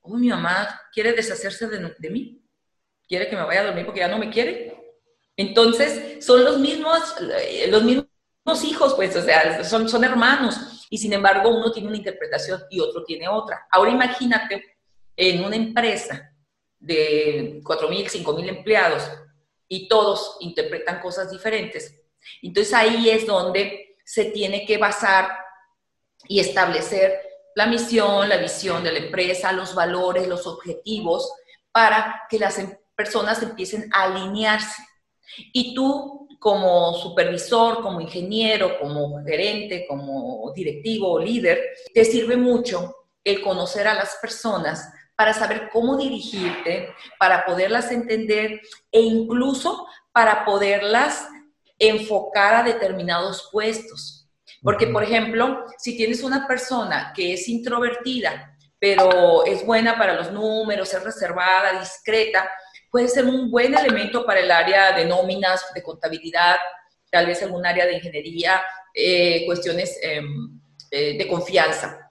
oh, 0.00 0.16
mi 0.16 0.28
mamá 0.28 0.80
quiere 0.92 1.12
deshacerse 1.12 1.68
de, 1.68 2.10
mí, 2.10 2.42
quiere 3.06 3.28
que 3.28 3.36
me 3.36 3.44
vaya 3.44 3.60
a 3.60 3.64
dormir 3.64 3.86
porque 3.86 4.00
ya 4.00 4.08
no 4.08 4.18
me 4.18 4.30
quiere. 4.30 4.76
Entonces, 5.36 6.24
son 6.24 6.44
los 6.44 6.58
mismos, 6.58 7.14
eh, 7.40 7.68
los 7.68 7.82
mismos 7.82 8.06
hijos, 8.64 8.94
pues, 8.94 9.16
o 9.16 9.22
sea, 9.22 9.64
son, 9.64 9.88
son 9.88 10.04
hermanos. 10.04 10.86
Y 10.90 10.98
sin 10.98 11.12
embargo, 11.14 11.48
uno 11.48 11.72
tiene 11.72 11.88
una 11.88 11.96
interpretación 11.96 12.62
y 12.68 12.80
otro 12.80 13.04
tiene 13.04 13.28
otra. 13.28 13.66
Ahora 13.70 13.90
imagínate 13.90 14.71
en 15.16 15.44
una 15.44 15.56
empresa 15.56 16.32
de 16.78 17.60
4.000, 17.62 18.24
5.000 18.24 18.48
empleados 18.48 19.10
y 19.68 19.88
todos 19.88 20.36
interpretan 20.40 21.00
cosas 21.00 21.30
diferentes. 21.30 22.00
Entonces 22.42 22.74
ahí 22.74 23.08
es 23.08 23.26
donde 23.26 23.96
se 24.04 24.26
tiene 24.26 24.66
que 24.66 24.78
basar 24.78 25.30
y 26.28 26.40
establecer 26.40 27.20
la 27.54 27.66
misión, 27.66 28.28
la 28.28 28.36
visión 28.36 28.82
de 28.82 28.92
la 28.92 28.98
empresa, 28.98 29.52
los 29.52 29.74
valores, 29.74 30.26
los 30.26 30.46
objetivos, 30.46 31.32
para 31.70 32.22
que 32.28 32.38
las 32.38 32.58
em, 32.58 32.76
personas 32.94 33.42
empiecen 33.42 33.90
a 33.92 34.04
alinearse. 34.04 34.82
Y 35.52 35.74
tú, 35.74 36.28
como 36.38 36.94
supervisor, 36.94 37.82
como 37.82 38.00
ingeniero, 38.00 38.78
como 38.78 39.22
gerente, 39.24 39.86
como 39.88 40.52
directivo 40.54 41.12
o 41.12 41.18
líder, 41.18 41.60
te 41.94 42.04
sirve 42.04 42.36
mucho 42.36 42.94
el 43.24 43.40
conocer 43.40 43.86
a 43.86 43.94
las 43.94 44.16
personas 44.20 44.92
para 45.16 45.34
saber 45.34 45.68
cómo 45.70 45.96
dirigirte, 45.96 46.94
para 47.18 47.44
poderlas 47.44 47.90
entender 47.90 48.60
e 48.90 49.00
incluso 49.00 49.86
para 50.12 50.44
poderlas 50.44 51.26
enfocar 51.78 52.54
a 52.54 52.62
determinados 52.62 53.48
puestos. 53.50 54.28
Porque, 54.62 54.86
por 54.86 55.02
ejemplo, 55.02 55.64
si 55.78 55.96
tienes 55.96 56.22
una 56.22 56.46
persona 56.46 57.12
que 57.14 57.34
es 57.34 57.48
introvertida, 57.48 58.56
pero 58.78 59.44
es 59.44 59.64
buena 59.64 59.96
para 59.96 60.14
los 60.14 60.32
números, 60.32 60.92
es 60.92 61.02
reservada, 61.02 61.78
discreta, 61.78 62.50
puede 62.90 63.08
ser 63.08 63.24
un 63.24 63.50
buen 63.50 63.74
elemento 63.74 64.24
para 64.26 64.40
el 64.40 64.50
área 64.50 64.92
de 64.92 65.04
nóminas, 65.04 65.64
de 65.74 65.82
contabilidad, 65.82 66.56
tal 67.10 67.26
vez 67.26 67.42
algún 67.42 67.64
área 67.64 67.86
de 67.86 67.94
ingeniería, 67.94 68.62
eh, 68.94 69.44
cuestiones 69.46 69.98
em, 70.02 70.60
eh, 70.90 71.16
de 71.16 71.28
confianza. 71.28 72.01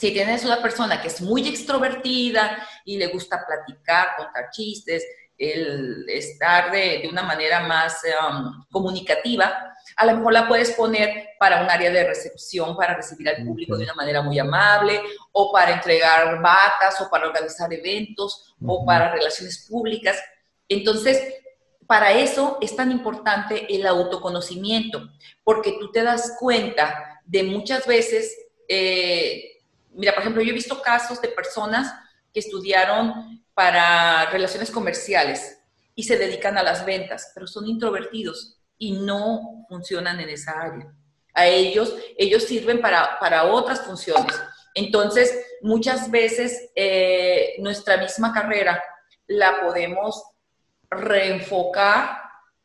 Si 0.00 0.12
tienes 0.12 0.46
una 0.46 0.62
persona 0.62 1.02
que 1.02 1.08
es 1.08 1.20
muy 1.20 1.46
extrovertida 1.46 2.66
y 2.86 2.96
le 2.96 3.08
gusta 3.08 3.44
platicar, 3.46 4.16
contar 4.16 4.48
chistes, 4.50 5.04
el 5.36 6.08
estar 6.08 6.70
de, 6.70 7.06
una 7.10 7.22
manera 7.22 7.60
más 7.60 8.02
em, 8.04 8.64
comunicativa, 8.70 9.74
a 9.96 10.06
lo 10.06 10.16
mejor 10.16 10.32
la 10.32 10.48
puedes 10.48 10.70
poner 10.70 11.28
para 11.38 11.62
un 11.62 11.70
área 11.70 11.90
de 11.90 12.04
recepción, 12.04 12.74
para 12.76 12.94
recibir 12.94 13.28
al 13.28 13.44
público 13.44 13.76
de 13.76 13.84
una 13.84 13.92
manera 13.92 14.22
muy 14.22 14.38
amable, 14.38 15.02
o 15.32 15.52
para 15.52 15.74
entregar 15.74 16.40
batas, 16.40 16.98
o 17.02 17.10
para 17.10 17.26
organizar 17.26 17.70
eventos, 17.70 18.54
o 18.64 18.86
para 18.86 19.12
relaciones 19.12 19.66
públicas. 19.68 20.18
Entonces, 20.66 21.22
para 21.86 22.12
eso 22.12 22.56
es 22.62 22.74
tan 22.74 22.90
importante 22.90 23.66
el 23.68 23.86
autoconocimiento, 23.86 25.10
porque 25.44 25.76
tú 25.78 25.90
te 25.92 26.02
das 26.02 26.36
cuenta 26.38 27.20
de 27.26 27.42
muchas 27.42 27.86
veces, 27.86 28.34
eh, 28.66 29.59
mira, 30.00 30.14
por 30.14 30.22
ejemplo, 30.22 30.42
yo 30.42 30.50
he 30.50 30.54
visto 30.54 30.80
casos 30.80 31.20
de 31.20 31.28
personas 31.28 31.92
que 32.32 32.40
estudiaron 32.40 33.44
para 33.52 34.30
relaciones 34.30 34.70
comerciales 34.70 35.58
y 35.94 36.04
se 36.04 36.16
dedican 36.16 36.56
a 36.56 36.62
las 36.62 36.86
ventas, 36.86 37.30
pero 37.34 37.46
son 37.46 37.66
introvertidos 37.66 38.58
y 38.78 38.92
no 38.92 39.66
funcionan 39.68 40.18
en 40.20 40.30
esa 40.30 40.52
área. 40.52 40.90
A 41.34 41.46
ellos, 41.46 41.94
ellos 42.16 42.44
sirven 42.44 42.80
para, 42.80 43.18
para 43.18 43.44
otras 43.44 43.82
funciones. 43.82 44.34
Entonces, 44.74 45.38
muchas 45.60 46.10
veces 46.10 46.70
eh, 46.74 47.56
nuestra 47.58 47.98
misma 47.98 48.32
carrera 48.32 48.82
la 49.26 49.60
podemos 49.60 50.22
reenfocar 50.90 52.18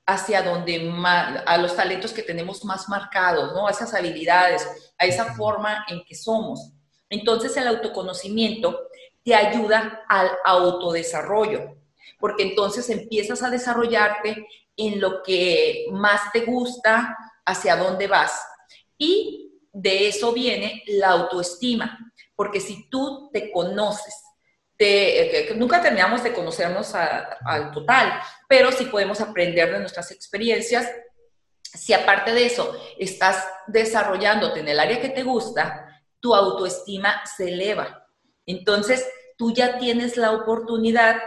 hacia 0.06 0.42
donde 0.42 0.80
más, 0.80 1.44
a 1.46 1.58
los 1.58 1.76
talentos 1.76 2.14
que 2.14 2.24
tenemos 2.24 2.64
más 2.64 2.88
marcados, 2.88 3.54
¿no? 3.54 3.68
A 3.68 3.72
esas 3.72 3.94
habilidades, 3.94 4.94
a 4.98 5.06
esa 5.06 5.34
forma 5.34 5.84
en 5.90 6.04
que 6.06 6.16
somos. 6.16 6.72
Entonces, 7.10 7.56
el 7.58 7.68
autoconocimiento 7.68 8.88
te 9.24 9.36
ayuda 9.36 10.04
al 10.08 10.32
autodesarrollo, 10.44 11.78
porque 12.20 12.44
entonces 12.44 12.90
empiezas 12.90 13.42
a 13.44 13.50
desarrollarte 13.50 14.48
en 14.78 15.00
lo 15.00 15.24
que 15.24 15.86
más 15.92 16.32
te 16.32 16.42
gusta, 16.42 17.18
hacia 17.46 17.76
dónde 17.76 18.08
vas. 18.08 18.44
Y 18.98 19.52
de 19.72 20.08
eso 20.08 20.34
viene 20.34 20.84
la 20.88 21.10
autoestima, 21.10 22.14
porque 22.36 22.60
si 22.60 22.90
tú 22.90 23.30
te 23.32 23.52
conoces, 23.52 24.16
te, 24.78 25.54
nunca 25.56 25.82
terminamos 25.82 26.24
de 26.24 26.34
conocernos 26.34 26.94
al 26.96 27.72
total, 27.72 28.20
pero 28.48 28.72
sí 28.72 28.86
podemos 28.86 29.22
aprender 29.22 29.72
de 29.72 29.80
nuestras 29.80 30.12
experiencias. 30.12 30.90
Si 31.62 31.94
aparte 31.94 32.34
de 32.34 32.46
eso 32.46 32.76
estás 32.98 33.46
desarrollándote 33.68 34.62
en 34.62 34.70
el 34.70 34.80
área 34.80 35.02
que 35.02 35.10
te 35.10 35.24
gusta, 35.24 35.85
tu 36.26 36.34
autoestima 36.34 37.22
se 37.26 37.50
eleva 37.50 38.06
entonces, 38.46 39.08
tú 39.38 39.54
ya 39.54 39.78
tienes 39.78 40.18
la 40.18 40.32
oportunidad 40.32 41.18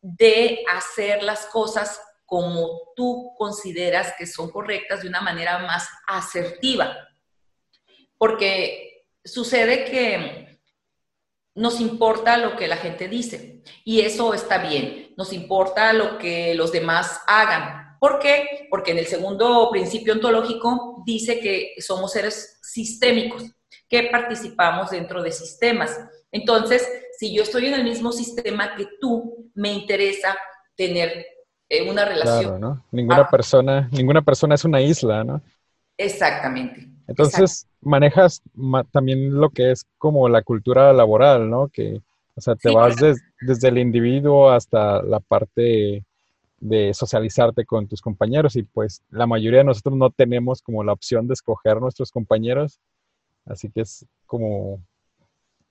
de 0.00 0.64
hacer 0.72 1.22
las 1.22 1.46
cosas 1.46 2.00
como 2.24 2.92
tú 2.96 3.32
consideras 3.36 4.14
que 4.18 4.26
son 4.26 4.50
correctas 4.50 5.02
de 5.02 5.08
una 5.08 5.20
manera 5.20 5.58
más 5.58 5.86
asertiva. 6.06 6.96
Porque 8.16 9.06
sucede 9.24 9.84
que 9.84 10.60
nos 11.54 11.80
importa 11.80 12.38
lo 12.38 12.56
que 12.56 12.66
la 12.66 12.78
gente 12.78 13.08
dice 13.08 13.62
y 13.84 14.00
eso 14.00 14.32
está 14.32 14.58
bien, 14.58 15.12
nos 15.18 15.32
importa 15.34 15.92
lo 15.92 16.16
que 16.16 16.54
los 16.54 16.72
demás 16.72 17.20
hagan. 17.26 17.98
¿Por 18.00 18.18
qué? 18.18 18.66
Porque 18.70 18.92
en 18.92 18.98
el 18.98 19.06
segundo 19.06 19.68
principio 19.70 20.14
ontológico 20.14 21.02
dice 21.04 21.38
que 21.38 21.74
somos 21.80 22.12
seres 22.12 22.58
sistémicos, 22.62 23.44
que 23.92 24.08
participamos 24.10 24.90
dentro 24.90 25.22
de 25.22 25.30
sistemas. 25.30 26.00
Entonces, 26.32 26.88
si 27.18 27.34
yo 27.34 27.42
estoy 27.42 27.66
en 27.66 27.74
el 27.74 27.84
mismo 27.84 28.10
sistema 28.10 28.74
que 28.74 28.88
tú, 28.98 29.50
me 29.54 29.70
interesa 29.70 30.34
tener 30.74 31.26
eh, 31.68 31.90
una 31.90 32.06
relación. 32.06 32.40
Claro, 32.42 32.58
¿no? 32.58 32.84
Ninguna 32.90 33.20
ah. 33.20 33.30
persona, 33.30 33.90
ninguna 33.92 34.22
persona 34.22 34.54
es 34.54 34.64
una 34.64 34.80
isla, 34.80 35.24
¿no? 35.24 35.42
Exactamente. 35.98 36.88
Entonces, 37.06 37.68
manejas 37.82 38.40
también 38.92 39.34
lo 39.34 39.50
que 39.50 39.72
es 39.72 39.84
como 39.98 40.26
la 40.30 40.40
cultura 40.40 40.94
laboral, 40.94 41.50
¿no? 41.50 41.68
Que, 41.68 42.00
o 42.34 42.40
sea, 42.40 42.54
te 42.54 42.74
vas 42.74 42.96
desde 42.96 43.68
el 43.68 43.76
individuo 43.76 44.48
hasta 44.50 45.02
la 45.02 45.20
parte 45.20 46.02
de 46.60 46.94
socializarte 46.94 47.66
con 47.66 47.88
tus 47.88 48.00
compañeros 48.00 48.56
y 48.56 48.62
pues 48.62 49.02
la 49.10 49.26
mayoría 49.26 49.58
de 49.58 49.64
nosotros 49.64 49.96
no 49.96 50.08
tenemos 50.08 50.62
como 50.62 50.82
la 50.82 50.94
opción 50.94 51.26
de 51.26 51.34
escoger 51.34 51.78
nuestros 51.78 52.10
compañeros, 52.10 52.80
así 53.46 53.70
que 53.70 53.82
es 53.82 54.06
como 54.26 54.82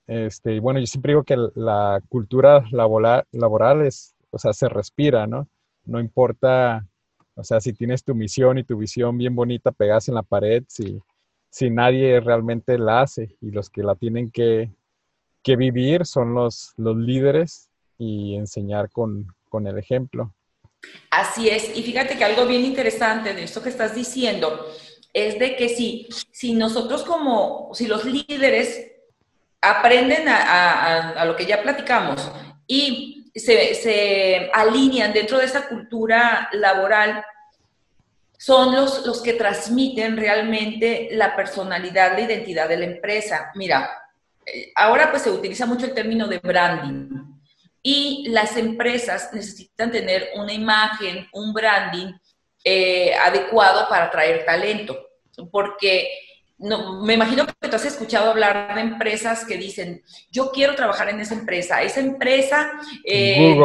este, 0.06 0.60
bueno, 0.60 0.80
yo 0.80 0.86
siempre 0.86 1.12
digo 1.12 1.24
que 1.24 1.36
la 1.54 2.02
cultura 2.08 2.64
laboral, 2.70 3.24
laboral 3.32 3.82
es, 3.82 4.14
o 4.30 4.38
sea, 4.38 4.52
se 4.52 4.68
respira, 4.68 5.26
¿no? 5.26 5.48
No 5.84 6.00
importa, 6.00 6.86
o 7.34 7.44
sea, 7.44 7.60
si 7.60 7.72
tienes 7.72 8.04
tu 8.04 8.14
misión 8.14 8.58
y 8.58 8.64
tu 8.64 8.76
visión 8.76 9.16
bien 9.16 9.34
bonita 9.34 9.70
pegadas 9.72 10.08
en 10.08 10.14
la 10.14 10.22
pared, 10.22 10.64
si, 10.68 11.00
si 11.50 11.70
nadie 11.70 12.20
realmente 12.20 12.78
la 12.78 13.02
hace 13.02 13.36
y 13.40 13.50
los 13.50 13.70
que 13.70 13.82
la 13.82 13.94
tienen 13.94 14.30
que, 14.30 14.70
que 15.42 15.56
vivir 15.56 16.04
son 16.04 16.34
los, 16.34 16.72
los 16.76 16.96
líderes 16.96 17.70
y 17.96 18.34
enseñar 18.34 18.90
con, 18.90 19.28
con 19.48 19.66
el 19.66 19.78
ejemplo. 19.78 20.34
Así 21.10 21.48
es, 21.48 21.76
y 21.76 21.82
fíjate 21.82 22.18
que 22.18 22.24
algo 22.24 22.46
bien 22.46 22.64
interesante 22.64 23.34
de 23.34 23.44
esto 23.44 23.62
que 23.62 23.68
estás 23.68 23.94
diciendo 23.94 24.66
es 25.12 25.38
de 25.38 25.56
que 25.56 25.68
si, 25.68 26.08
si 26.30 26.54
nosotros 26.54 27.02
como, 27.02 27.70
si 27.74 27.86
los 27.86 28.04
líderes 28.04 28.92
aprenden 29.60 30.28
a, 30.28 31.24
lo 31.24 31.36
que 31.36 31.46
ya 31.46 31.62
platicamos 31.62 32.30
y 32.66 33.30
se, 33.34 34.50
alinean 34.52 35.12
dentro 35.12 35.38
de 35.38 35.44
esa 35.44 35.68
cultura 35.68 36.48
laboral, 36.52 37.24
son 38.38 38.74
los, 38.74 39.06
los 39.06 39.22
que 39.22 39.34
transmiten 39.34 40.16
realmente 40.16 41.10
la 41.12 41.36
personalidad, 41.36 42.14
la 42.14 42.22
identidad 42.22 42.68
de 42.68 42.78
la 42.78 42.86
empresa. 42.86 43.52
Mira, 43.54 43.88
eh, 44.44 44.72
ahora 44.74 45.10
pues 45.10 45.22
se 45.22 45.30
utiliza 45.30 45.64
mucho 45.64 45.86
el 45.86 45.94
término 45.94 46.26
de 46.26 46.38
branding 46.38 47.22
y 47.82 48.26
las 48.30 48.56
empresas 48.56 49.30
necesitan 49.32 49.92
tener 49.92 50.30
una 50.34 50.52
imagen, 50.52 51.28
un 51.32 51.52
branding 51.52 52.12
eh, 52.64 53.14
adecuado 53.14 53.88
para 53.88 54.04
atraer 54.04 54.44
talento, 54.44 55.08
porque 55.50 56.08
no, 56.58 57.02
me 57.02 57.14
imagino 57.14 57.44
que 57.46 57.68
tú 57.68 57.76
has 57.76 57.84
escuchado 57.84 58.30
hablar 58.30 58.74
de 58.74 58.80
empresas 58.80 59.44
que 59.44 59.56
dicen, 59.56 60.02
yo 60.30 60.52
quiero 60.52 60.74
trabajar 60.76 61.08
en 61.08 61.20
esa 61.20 61.34
empresa, 61.34 61.82
esa 61.82 62.00
empresa, 62.00 62.72
eh, 63.04 63.58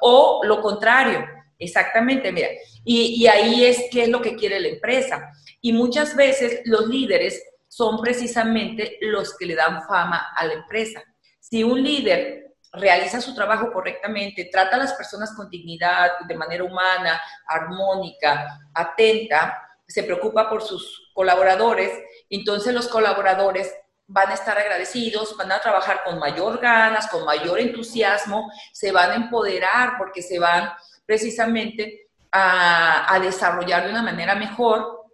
o 0.00 0.40
lo 0.44 0.62
contrario, 0.62 1.26
exactamente, 1.58 2.32
mira, 2.32 2.48
y, 2.84 3.22
y, 3.22 3.26
ahí 3.26 3.66
es 3.66 3.84
qué 3.90 4.04
es 4.04 4.08
lo 4.08 4.22
que 4.22 4.34
quiere 4.34 4.60
la 4.60 4.68
empresa. 4.68 5.30
Y 5.60 5.72
muchas 5.72 6.16
veces 6.16 6.62
los 6.64 6.88
líderes 6.88 7.42
son 7.68 8.00
precisamente 8.00 8.96
los 9.02 9.36
que 9.36 9.44
le 9.44 9.54
dan 9.54 9.82
fama 9.86 10.28
a 10.34 10.46
la 10.46 10.54
empresa. 10.54 11.02
Si 11.38 11.62
un 11.62 11.82
líder 11.82 12.47
realiza 12.72 13.20
su 13.20 13.34
trabajo 13.34 13.72
correctamente, 13.72 14.48
trata 14.52 14.76
a 14.76 14.80
las 14.80 14.92
personas 14.94 15.34
con 15.34 15.48
dignidad, 15.48 16.10
de 16.26 16.34
manera 16.34 16.64
humana, 16.64 17.20
armónica, 17.46 18.60
atenta, 18.74 19.62
se 19.86 20.02
preocupa 20.02 20.48
por 20.50 20.62
sus 20.62 21.10
colaboradores, 21.14 21.90
entonces 22.28 22.74
los 22.74 22.88
colaboradores 22.88 23.74
van 24.06 24.30
a 24.30 24.34
estar 24.34 24.56
agradecidos, 24.58 25.36
van 25.36 25.52
a 25.52 25.60
trabajar 25.60 26.02
con 26.04 26.18
mayor 26.18 26.60
ganas, 26.60 27.08
con 27.08 27.24
mayor 27.24 27.58
entusiasmo, 27.60 28.50
se 28.72 28.90
van 28.92 29.10
a 29.10 29.14
empoderar 29.14 29.94
porque 29.98 30.22
se 30.22 30.38
van 30.38 30.70
precisamente 31.06 32.08
a, 32.32 33.18
desarrollar 33.22 33.84
de 33.84 33.90
una 33.90 34.02
manera 34.02 34.34
mejor 34.34 35.06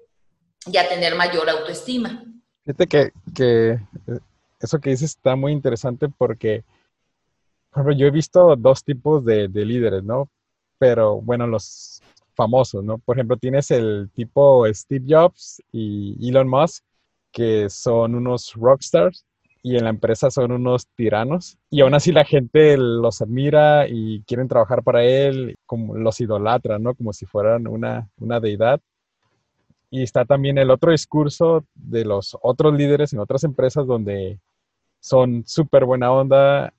y 0.67 0.77
a 0.77 0.89
tener 0.89 1.15
mayor 1.15 1.49
autoestima. 1.49 2.25
Fíjate 2.65 2.87
que, 2.87 3.13
que 3.35 3.79
eso 4.61 4.81
que 4.81 4.91
dices 4.91 5.11
está 5.11 5.37
muy 5.37 5.53
interesante 5.53 6.09
porque, 6.09 6.65
yo 7.97 8.07
he 8.07 8.11
visto 8.11 8.57
dos 8.57 8.85
tipos 8.85 9.25
de, 9.25 9.49
de 9.49 9.65
líderes, 9.65 10.05
¿no? 10.05 10.29
Pero 10.79 11.21
bueno, 11.21 11.47
los 11.47 12.03
famosos, 12.35 12.85
¿no? 12.85 12.99
Por 12.99 13.17
ejemplo, 13.17 13.37
tienes 13.37 13.71
el 13.71 14.11
tipo 14.15 14.67
Steve 14.73 15.05
Jobs 15.09 15.63
y 15.73 16.29
Elon 16.29 16.49
Musk, 16.49 16.85
que 17.33 17.69
son 17.71 18.15
unos 18.15 18.55
rockstars 18.55 19.25
y 19.63 19.77
en 19.77 19.85
la 19.85 19.91
empresa 19.91 20.31
son 20.31 20.53
unos 20.53 20.87
tiranos 20.95 21.57
y 21.71 21.81
aún 21.81 21.95
así 21.95 22.13
la 22.13 22.25
gente 22.25 22.77
los 22.77 23.23
admira 23.23 23.89
y 23.89 24.23
quieren 24.25 24.47
trabajar 24.47 24.83
para 24.83 25.05
él, 25.05 25.55
como 25.65 25.97
los 25.97 26.21
idolatra, 26.21 26.79
¿no? 26.79 26.95
Como 26.95 27.13
si 27.13 27.25
fueran 27.27 27.67
una, 27.67 28.09
una 28.19 28.41
deidad. 28.41 28.81
Y 29.91 30.03
está 30.03 30.25
también 30.25 30.59
el 30.59 30.71
otro 30.71 30.91
discurso 30.91 31.65
de 31.75 32.05
los 32.05 32.37
otros 32.43 32.75
líderes 32.75 33.13
en 33.13 33.21
otras 33.21 33.45
empresas 33.45 33.87
donde 33.87 34.39
son 35.01 35.45
súper 35.47 35.85
buena 35.85 36.13
onda, 36.13 36.75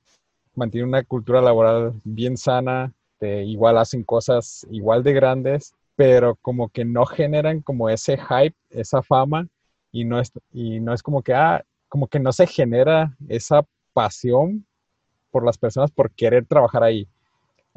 mantienen 0.56 0.90
una 0.90 1.04
cultura 1.04 1.42
laboral 1.42 1.94
bien 2.04 2.38
sana, 2.38 2.94
este, 3.16 3.44
igual 3.44 3.78
hacen 3.78 4.04
cosas 4.04 4.66
igual 4.70 5.04
de 5.04 5.14
grandes, 5.14 5.74
pero 5.96 6.36
como 6.36 6.70
que 6.70 6.84
no 6.86 7.06
generan 7.06 7.62
como 7.62 7.90
ese 7.90 8.18
hype, 8.18 8.56
esa 8.70 9.02
fama, 9.02 9.48
y 9.92 10.04
no 10.04 10.20
es, 10.20 10.32
y 10.52 10.80
no 10.82 10.94
es 10.94 11.02
como 11.02 11.22
que, 11.24 11.34
ah, 11.34 11.64
como 11.88 12.08
que 12.08 12.20
no 12.20 12.34
se 12.34 12.46
genera 12.46 13.16
esa 13.30 13.66
pasión 13.94 14.66
por 15.32 15.46
las 15.46 15.58
personas 15.58 15.92
por 15.92 16.12
querer 16.12 16.46
trabajar 16.46 16.84
ahí. 16.84 17.08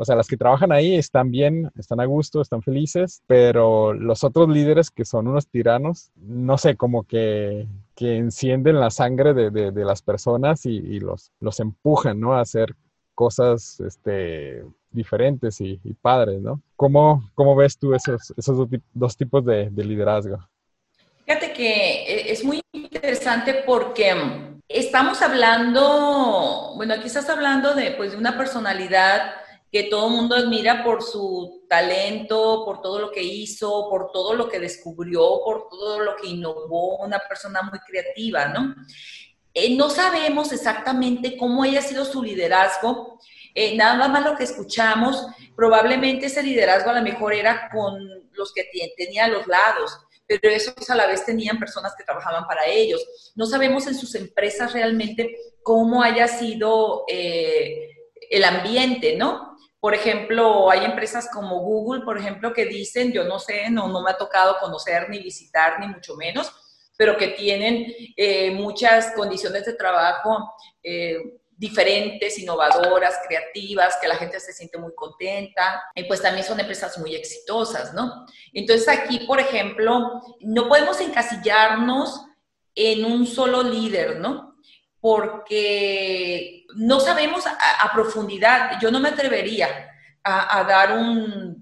O 0.00 0.04
sea, 0.04 0.14
las 0.14 0.28
que 0.28 0.36
trabajan 0.36 0.70
ahí 0.70 0.94
están 0.94 1.32
bien, 1.32 1.72
están 1.76 1.98
a 1.98 2.04
gusto, 2.04 2.40
están 2.40 2.62
felices, 2.62 3.20
pero 3.26 3.92
los 3.92 4.22
otros 4.22 4.48
líderes 4.48 4.92
que 4.92 5.04
son 5.04 5.26
unos 5.26 5.48
tiranos, 5.48 6.12
no 6.14 6.56
sé, 6.56 6.76
como 6.76 7.02
que, 7.02 7.66
que 7.96 8.16
encienden 8.16 8.78
la 8.78 8.90
sangre 8.90 9.34
de, 9.34 9.50
de, 9.50 9.84
las 9.84 10.00
personas 10.02 10.66
y, 10.66 10.76
y, 10.76 11.00
los, 11.00 11.32
los 11.40 11.58
empujan, 11.58 12.20
¿no? 12.20 12.34
A 12.34 12.42
hacer 12.42 12.76
cosas 13.16 13.80
este, 13.80 14.62
diferentes 14.92 15.60
y, 15.60 15.80
padres, 16.00 16.40
¿no? 16.40 16.62
¿Cómo, 16.76 17.28
¿Cómo, 17.34 17.56
ves 17.56 17.76
tú 17.76 17.92
esos, 17.92 18.32
esos 18.36 18.68
dos, 18.94 19.16
tipos 19.16 19.44
de, 19.44 19.68
de 19.68 19.84
liderazgo? 19.84 20.38
Fíjate 21.26 21.52
que 21.52 22.04
eh, 22.04 22.30
es 22.30 22.44
muy 22.44 22.60
interesante 22.72 23.64
porque 23.66 24.14
mm, 24.14 24.60
estamos 24.68 25.20
hablando, 25.22 26.74
bueno, 26.76 26.94
aquí 26.94 27.08
estás 27.08 27.28
hablando 27.28 27.74
de, 27.74 27.90
pues, 27.90 28.12
de 28.12 28.18
una 28.18 28.38
personalidad 28.38 29.32
que 29.70 29.84
todo 29.84 30.08
el 30.08 30.14
mundo 30.14 30.34
admira 30.34 30.82
por 30.82 31.02
su 31.02 31.64
talento, 31.68 32.64
por 32.64 32.80
todo 32.80 32.98
lo 32.98 33.10
que 33.10 33.22
hizo, 33.22 33.88
por 33.90 34.10
todo 34.12 34.34
lo 34.34 34.48
que 34.48 34.58
descubrió, 34.58 35.40
por 35.44 35.68
todo 35.68 36.00
lo 36.00 36.16
que 36.16 36.28
innovó, 36.28 37.04
una 37.04 37.18
persona 37.18 37.62
muy 37.62 37.78
creativa, 37.80 38.46
¿no? 38.46 38.74
Eh, 39.52 39.76
no 39.76 39.90
sabemos 39.90 40.52
exactamente 40.52 41.36
cómo 41.36 41.62
haya 41.62 41.82
sido 41.82 42.04
su 42.04 42.22
liderazgo, 42.22 43.18
eh, 43.54 43.76
nada 43.76 44.08
más 44.08 44.24
lo 44.24 44.36
que 44.36 44.44
escuchamos, 44.44 45.26
probablemente 45.56 46.26
ese 46.26 46.42
liderazgo 46.42 46.90
a 46.90 46.94
lo 46.94 47.02
mejor 47.02 47.34
era 47.34 47.68
con 47.70 47.98
los 48.32 48.52
que 48.52 48.70
tenía 48.96 49.24
a 49.24 49.28
los 49.28 49.46
lados, 49.46 49.98
pero 50.26 50.48
esos 50.50 50.88
a 50.90 50.94
la 50.94 51.06
vez 51.06 51.24
tenían 51.24 51.58
personas 51.58 51.94
que 51.96 52.04
trabajaban 52.04 52.46
para 52.46 52.66
ellos. 52.66 53.04
No 53.34 53.46
sabemos 53.46 53.86
en 53.86 53.94
sus 53.94 54.14
empresas 54.14 54.72
realmente 54.72 55.36
cómo 55.62 56.02
haya 56.02 56.28
sido 56.28 57.04
eh, 57.08 57.88
el 58.30 58.44
ambiente, 58.44 59.16
¿no? 59.16 59.57
Por 59.80 59.94
ejemplo, 59.94 60.70
hay 60.70 60.84
empresas 60.84 61.28
como 61.32 61.60
Google, 61.60 62.04
por 62.04 62.18
ejemplo, 62.18 62.52
que 62.52 62.66
dicen, 62.66 63.12
yo 63.12 63.24
no 63.24 63.38
sé, 63.38 63.70
no, 63.70 63.88
no 63.88 64.02
me 64.02 64.10
ha 64.10 64.16
tocado 64.16 64.58
conocer 64.58 65.08
ni 65.08 65.20
visitar, 65.20 65.78
ni 65.78 65.86
mucho 65.86 66.16
menos, 66.16 66.52
pero 66.96 67.16
que 67.16 67.28
tienen 67.28 67.94
eh, 68.16 68.50
muchas 68.50 69.12
condiciones 69.12 69.64
de 69.64 69.74
trabajo 69.74 70.52
eh, 70.82 71.16
diferentes, 71.58 72.38
innovadoras, 72.38 73.18
creativas, 73.26 73.98
que 74.00 74.08
la 74.08 74.16
gente 74.16 74.38
se 74.38 74.52
siente 74.52 74.78
muy 74.78 74.94
contenta, 74.94 75.82
y 75.94 76.04
pues 76.04 76.22
también 76.22 76.46
son 76.46 76.60
empresas 76.60 76.96
muy 76.98 77.14
exitosas, 77.14 77.92
¿no? 77.94 78.26
Entonces 78.52 78.88
aquí, 78.88 79.20
por 79.26 79.40
ejemplo, 79.40 80.22
no 80.40 80.68
podemos 80.68 81.00
encasillarnos 81.00 82.26
en 82.76 83.04
un 83.04 83.26
solo 83.26 83.62
líder, 83.62 84.20
¿no? 84.20 84.47
Porque 85.00 86.66
no 86.74 87.00
sabemos 87.00 87.44
a, 87.46 87.92
profundidad, 87.92 88.80
yo 88.80 88.90
no 88.90 89.00
me 89.00 89.10
atrevería 89.10 89.68
a, 90.24 90.64
dar 90.64 90.98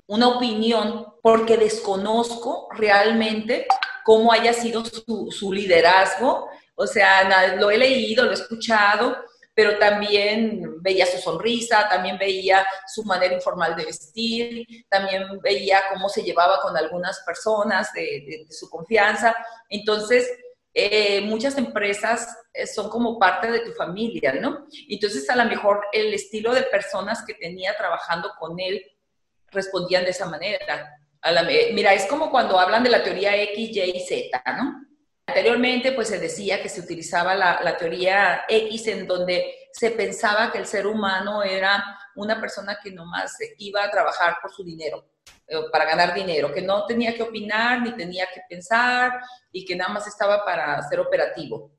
una 0.06 0.28
opinión 0.28 1.06
porque 1.22 1.56
desconozco 1.56 2.68
realmente 2.72 3.66
cómo 4.04 4.32
haya 4.32 4.52
sido 4.52 4.84
su, 4.84 5.28
su 5.30 5.52
liderazgo, 5.52 6.48
o 6.74 6.86
sea, 6.86 7.56
lo 7.56 7.70
he 7.70 7.78
leído, 7.78 8.24
lo 8.24 8.30
he 8.30 8.34
escuchado, 8.34 9.16
pero 9.56 9.78
también 9.78 10.82
veía 10.82 11.06
su 11.06 11.16
sonrisa, 11.16 11.88
también 11.88 12.18
veía 12.18 12.66
su 12.86 13.02
manera 13.04 13.32
informal 13.32 13.74
de 13.74 13.86
vestir, 13.86 14.66
también 14.90 15.22
veía 15.40 15.80
cómo 15.90 16.10
se 16.10 16.22
llevaba 16.22 16.60
con 16.60 16.76
algunas 16.76 17.20
personas 17.20 17.90
de, 17.94 18.46
su 18.50 18.68
confianza. 18.68 19.34
Entonces, 19.70 20.30
eh, 20.78 21.22
muchas 21.22 21.56
empresas 21.56 22.36
eh, 22.52 22.66
son 22.66 22.90
como 22.90 23.18
parte 23.18 23.50
de 23.50 23.60
tu 23.60 23.72
familia, 23.72 24.34
¿no? 24.34 24.66
Entonces, 24.90 25.28
a 25.30 25.34
lo 25.34 25.46
mejor 25.46 25.86
el 25.90 26.12
estilo 26.12 26.52
de 26.52 26.64
personas 26.64 27.24
que 27.26 27.32
tenía 27.32 27.74
trabajando 27.78 28.32
con 28.38 28.60
él 28.60 28.84
respondían 29.50 30.04
de 30.04 30.10
esa 30.10 30.26
manera. 30.26 30.98
mira, 31.72 31.94
es 31.94 32.04
como 32.04 32.30
cuando 32.30 32.60
hablan 32.60 32.84
de 32.84 32.90
la 32.90 33.02
teoría 33.02 33.34
X, 33.42 33.70
Y 33.74 33.80
y 33.80 34.00
Z, 34.00 34.42
¿no? 34.58 34.82
Anteriormente, 35.26 35.92
pues 35.92 36.08
se 36.08 36.18
decía 36.18 36.62
que 36.62 36.68
se 36.68 36.82
utilizaba 36.82 37.34
la, 37.34 37.76
teoría 37.78 38.44
X 38.46 38.86
en 38.88 39.06
donde 39.06 39.54
se 39.72 39.92
pensaba 39.92 40.52
que 40.52 40.58
el 40.58 40.66
ser 40.66 40.86
humano 40.86 41.42
era 41.42 41.82
una 42.16 42.38
persona 42.38 42.78
que 42.82 42.92
nomás 42.92 43.34
iba 43.56 43.82
a 43.82 43.90
trabajar 43.90 44.36
por 44.42 44.52
su 44.52 44.62
dinero, 44.62 45.06
eh, 45.06 45.15
para 45.70 45.84
ganar 45.84 46.14
dinero, 46.14 46.52
que 46.52 46.62
no 46.62 46.86
tenía 46.86 47.14
que 47.14 47.22
opinar 47.22 47.82
ni 47.82 47.92
tenía 47.92 48.26
que 48.32 48.42
pensar 48.48 49.20
y 49.52 49.64
que 49.64 49.76
nada 49.76 49.92
más 49.92 50.06
estaba 50.06 50.44
para 50.44 50.82
ser 50.88 51.00
operativo. 51.00 51.72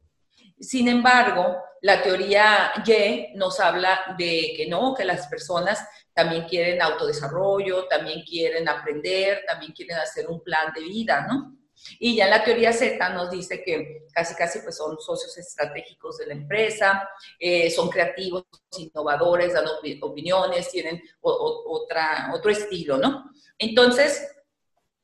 Sin 0.60 0.88
embargo, 0.88 1.58
la 1.82 2.02
teoría 2.02 2.72
Y 2.86 3.32
nos 3.36 3.60
habla 3.60 4.16
de 4.18 4.54
que 4.56 4.68
no, 4.68 4.96
que 4.96 5.06
las 5.06 5.28
personas 5.28 5.88
también 6.14 6.46
quieren 6.48 6.82
autodesarrollo, 6.82 7.88
también 7.88 8.24
quieren 8.24 8.68
aprender, 8.68 9.44
también 9.46 9.72
quieren 9.74 9.98
hacer 9.98 10.28
un 10.28 10.42
plan 10.42 10.74
de 10.74 10.82
vida, 10.82 11.28
¿no? 11.30 11.56
Y 12.00 12.16
ya 12.16 12.28
la 12.28 12.44
teoría 12.44 12.74
Z 12.74 13.10
nos 13.10 13.30
dice 13.30 13.64
que 13.64 14.08
casi 14.14 14.36
casi 14.36 14.60
pues 14.60 14.78
son 14.78 14.98
socios 15.00 15.38
estratégicos 15.38 16.18
de 16.18 16.28
la 16.28 16.34
empresa, 16.34 17.10
eh, 17.40 17.70
son 17.72 17.90
creativos, 17.90 18.46
innovadores, 18.78 19.54
dan 19.54 19.66
opiniones, 20.02 20.70
tienen 20.70 21.02
otra, 21.22 22.32
otro 22.34 22.52
estilo, 22.52 22.98
¿no? 22.98 23.32
Entonces, 23.58 24.28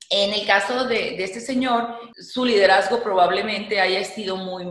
en 0.09 0.33
el 0.33 0.45
caso 0.45 0.85
de, 0.85 1.21
este 1.23 1.39
señor, 1.39 1.97
su 2.17 2.45
liderazgo 2.45 3.01
probablemente 3.01 3.79
haya 3.79 4.03
sido 4.03 4.35
muy, 4.35 4.65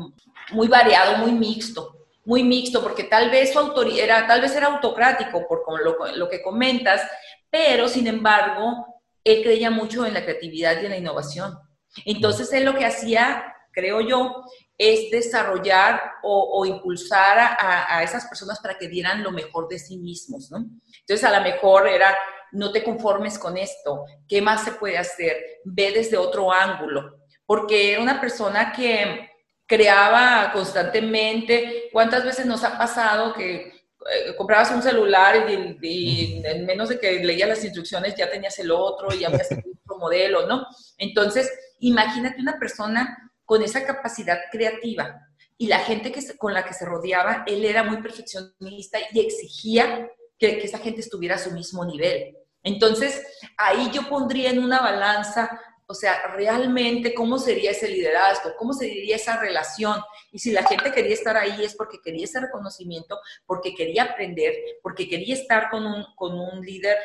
muy 0.50 0.68
variado, 0.68 1.18
muy 1.18 1.32
mixto 1.32 1.98
muy 2.24 2.44
mixto, 2.44 2.82
porque 2.82 3.02
tal 3.02 3.30
vez 3.30 3.52
su 3.52 3.58
autoridad 3.58 4.04
era, 4.04 4.26
tal 4.28 4.40
vez 4.40 4.54
era 4.54 4.68
autocrático 4.68 5.44
por 5.48 5.64
lo, 5.82 5.96
lo 6.14 6.28
que 6.28 6.40
comentas, 6.40 7.02
pero 7.50 7.88
sin 7.88 8.06
embargo, 8.06 8.86
él 9.24 9.42
creía 9.42 9.70
mucho 9.70 10.06
en 10.06 10.14
la 10.14 10.24
creatividad 10.24 10.80
y 10.80 10.86
en 10.86 10.90
la 10.92 10.96
innovación. 10.98 11.58
Entonces 12.04 12.52
él 12.52 12.64
lo 12.64 12.74
que 12.74 12.86
hacía, 12.86 13.54
creo 13.72 14.00
yo, 14.00 14.44
es 14.78 15.10
desarrollar 15.10 16.00
o, 16.22 16.64
impulsar 16.66 17.38
a, 17.38 18.02
esas 18.02 18.26
personas 18.26 18.58
para 18.60 18.76
que 18.76 18.88
dieran 18.88 19.22
lo 19.22 19.30
mejor 19.30 19.68
de 19.68 19.78
sí 19.78 19.98
mismos, 19.98 20.50
¿no? 20.50 20.58
Entonces 21.00 21.24
a 21.24 21.38
lo 21.38 21.42
mejor 21.44 21.86
era, 21.86 22.16
no 22.52 22.72
te 22.72 22.82
conformes 22.82 23.38
con 23.38 23.56
esto, 23.56 24.04
¿qué 24.28 24.42
más 24.42 24.64
se 24.64 24.72
puede 24.72 24.98
hacer? 24.98 25.60
Ve 25.64 25.92
desde 25.92 26.16
otro 26.16 26.52
ángulo, 26.52 27.18
porque 27.46 27.92
era 27.92 28.02
una 28.02 28.20
persona 28.20 28.72
que 28.72 29.30
creaba 29.66 30.50
constantemente, 30.52 31.88
¿cuántas 31.92 32.24
veces 32.24 32.44
nos 32.44 32.64
ha 32.64 32.76
pasado 32.76 33.32
que 33.32 33.72
eh, 34.10 34.34
comprabas 34.36 34.70
un 34.72 34.82
celular 34.82 35.48
y, 35.82 36.42
en 36.44 36.66
menos 36.66 36.88
de 36.88 36.98
que 36.98 37.24
leías 37.24 37.48
las 37.48 37.64
instrucciones 37.64 38.14
ya 38.16 38.28
tenías 38.28 38.58
el 38.58 38.70
otro 38.70 39.14
y 39.14 39.20
ya 39.20 39.28
habías 39.28 39.48
otro 39.52 39.98
modelo, 39.98 40.46
¿no? 40.46 40.66
Entonces, 40.98 41.50
Imagínate 41.82 42.40
una 42.40 42.58
persona 42.58 43.32
con 43.44 43.62
esa 43.62 43.84
capacidad 43.84 44.38
creativa 44.50 45.20
y 45.58 45.66
la 45.66 45.80
gente 45.80 46.12
que 46.12 46.20
con 46.38 46.54
la 46.54 46.64
que 46.64 46.74
se 46.74 46.86
rodeaba, 46.86 47.44
él 47.46 47.64
era 47.64 47.82
muy 47.82 48.00
perfeccionista 48.00 48.98
y 49.12 49.20
exigía 49.20 50.08
que, 50.38 50.58
esa 50.62 50.78
gente 50.78 51.00
estuviera 51.00 51.34
a 51.34 51.38
su 51.38 51.50
mismo 51.50 51.84
nivel. 51.84 52.36
Entonces, 52.62 53.22
ahí 53.56 53.90
yo 53.92 54.08
pondría 54.08 54.50
en 54.50 54.60
una 54.60 54.80
balanza 54.80 55.60
o 55.86 55.94
sea, 55.94 56.28
realmente 56.28 57.12
cómo 57.12 57.38
sería 57.38 57.72
ese 57.72 57.88
liderazgo, 57.88 58.54
cómo 58.56 58.72
sería 58.72 59.16
esa 59.16 59.36
relación. 59.38 60.00
Y 60.30 60.38
si 60.38 60.50
la 60.50 60.62
gente 60.62 60.90
quería 60.90 61.12
estar 61.12 61.36
ahí 61.36 61.62
es 61.62 61.74
porque 61.74 61.98
quería 62.02 62.24
ese 62.24 62.40
reconocimiento, 62.40 63.18
porque 63.44 63.74
quería 63.74 64.04
aprender, 64.04 64.54
porque 64.82 65.06
quería 65.06 65.34
estar 65.34 65.68
con 65.68 65.84
un, 65.84 66.06
con 66.16 66.38
un 66.38 66.64
líder 66.64 66.96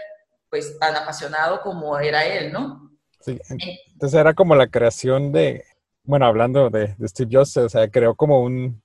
pues 0.50 0.80
tan 0.80 0.96
apasionado 0.96 1.60
como 1.62 2.00
era 2.00 2.26
él, 2.26 2.54
¿no? 2.54 2.96
Entonces 3.28 4.20
era 4.20 4.34
como 4.34 4.56
la 4.56 4.68
creación 4.68 5.32
de, 5.32 5.63
bueno, 6.04 6.26
hablando 6.26 6.70
de, 6.70 6.96
Steve 7.08 7.30
Jobs, 7.34 7.58
o 7.58 7.70
sea, 7.70 7.90
creó 7.90 8.16
como 8.16 8.42
un, 8.42 8.82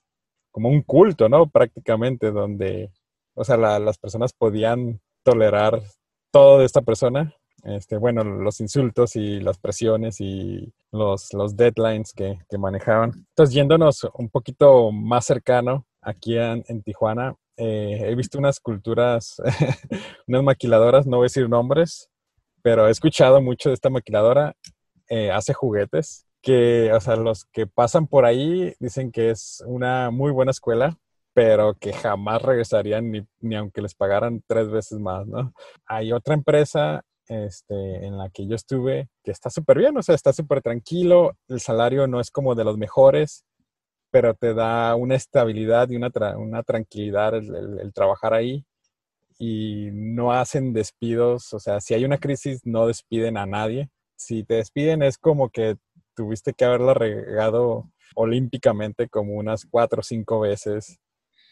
como 0.51 0.69
un 0.69 0.83
culto, 0.83 1.29
¿no? 1.29 1.49
Prácticamente, 1.49 2.31
donde, 2.31 2.91
o 3.35 3.45
sea, 3.45 3.57
las 3.57 3.99
personas 3.99 4.33
podían 4.33 5.01
tolerar 5.23 5.83
todo 6.33 6.59
de 6.59 6.67
esta 6.67 6.83
persona. 6.83 7.35
Este, 7.65 7.97
bueno, 7.97 8.25
los 8.25 8.61
insultos 8.61 9.15
y 9.15 9.39
las 9.41 9.59
presiones 9.59 10.21
y 10.21 10.73
los, 10.91 11.33
los 11.33 11.57
deadlines 11.57 12.13
que, 12.13 12.39
que 12.51 12.59
manejaban. 12.59 13.13
Entonces, 13.15 13.55
yéndonos 13.55 14.05
un 14.15 14.29
poquito 14.29 14.90
más 14.90 15.27
cercano, 15.27 15.87
aquí 16.01 16.37
en, 16.37 16.65
en 16.67 16.83
Tijuana, 16.83 17.37
eh, 17.57 18.01
he 18.07 18.15
visto 18.15 18.38
unas 18.38 18.59
culturas, 18.61 19.40
unas 20.27 20.43
maquiladoras, 20.43 21.07
no 21.07 21.19
voy 21.19 21.25
a 21.25 21.27
decir 21.27 21.49
nombres, 21.49 22.09
pero 22.63 22.88
he 22.88 22.90
escuchado 22.90 23.42
mucho 23.42 23.69
de 23.71 23.75
esta 23.75 23.90
maquiladora, 23.90 24.54
eh, 25.08 25.31
hace 25.31 25.52
juguetes, 25.52 26.27
que, 26.42 26.92
o 26.92 27.00
sea, 27.00 27.17
los 27.17 27.44
que 27.46 27.67
pasan 27.67 28.06
por 28.06 28.25
ahí 28.25 28.75
dicen 28.81 29.13
que 29.13 29.31
es 29.31 29.63
una 29.67 30.10
muy 30.10 30.33
buena 30.33 30.50
escuela, 30.50 30.98
pero 31.35 31.75
que 31.75 31.92
jamás 31.92 32.42
regresarían 32.42 33.10
ni, 33.10 33.27
ni 33.40 33.56
aunque 33.56 33.83
les 33.83 33.94
pagaran 33.94 34.42
tres 34.46 34.71
veces 34.71 34.98
más, 34.98 35.27
¿no? 35.27 35.52
Hay 35.87 36.13
otra 36.13 36.35
empresa 36.35 37.02
este, 37.29 38.06
en 38.06 38.19
la 38.19 38.29
que 38.31 38.46
yo 38.46 38.54
estuve 38.54 39.08
que 39.23 39.31
está 39.31 39.50
súper 39.50 39.79
bien, 39.79 39.96
o 39.96 40.02
sea, 40.02 40.15
está 40.15 40.33
súper 40.33 40.60
tranquilo, 40.63 41.37
el 41.48 41.60
salario 41.60 42.06
no 42.06 42.21
es 42.21 42.31
como 42.31 42.54
de 42.54 42.65
los 42.65 42.77
mejores, 42.77 43.44
pero 44.10 44.35
te 44.35 44.54
da 44.54 44.94
una 44.96 45.15
estabilidad 45.15 45.88
y 45.90 45.96
una, 45.96 46.10
una 46.37 46.63
tranquilidad 46.63 47.35
el, 47.35 47.79
el, 47.81 47.92
trabajar 47.94 48.35
ahí 48.35 48.65
y 49.45 49.90
no 49.93 50.31
hacen 50.31 50.73
despidos, 50.73 51.53
o 51.53 51.59
sea, 51.59 51.81
si 51.81 51.95
hay 51.95 52.05
una 52.05 52.19
crisis 52.19 52.61
no 52.65 52.87
despiden 52.87 53.37
a 53.37 53.45
nadie. 53.45 53.90
Si 54.15 54.45
te 54.45 54.55
despiden 54.55 55.03
es 55.03 55.19
como 55.19 55.51
que 55.51 55.79
tuviste 56.15 56.53
que 56.53 56.65
haberla 56.65 56.95
regado 56.95 57.90
olímpicamente 58.15 59.09
como 59.09 59.33
unas 59.35 59.67
cuatro 59.69 59.99
o 59.99 60.03
cinco 60.05 60.38
veces 60.38 61.01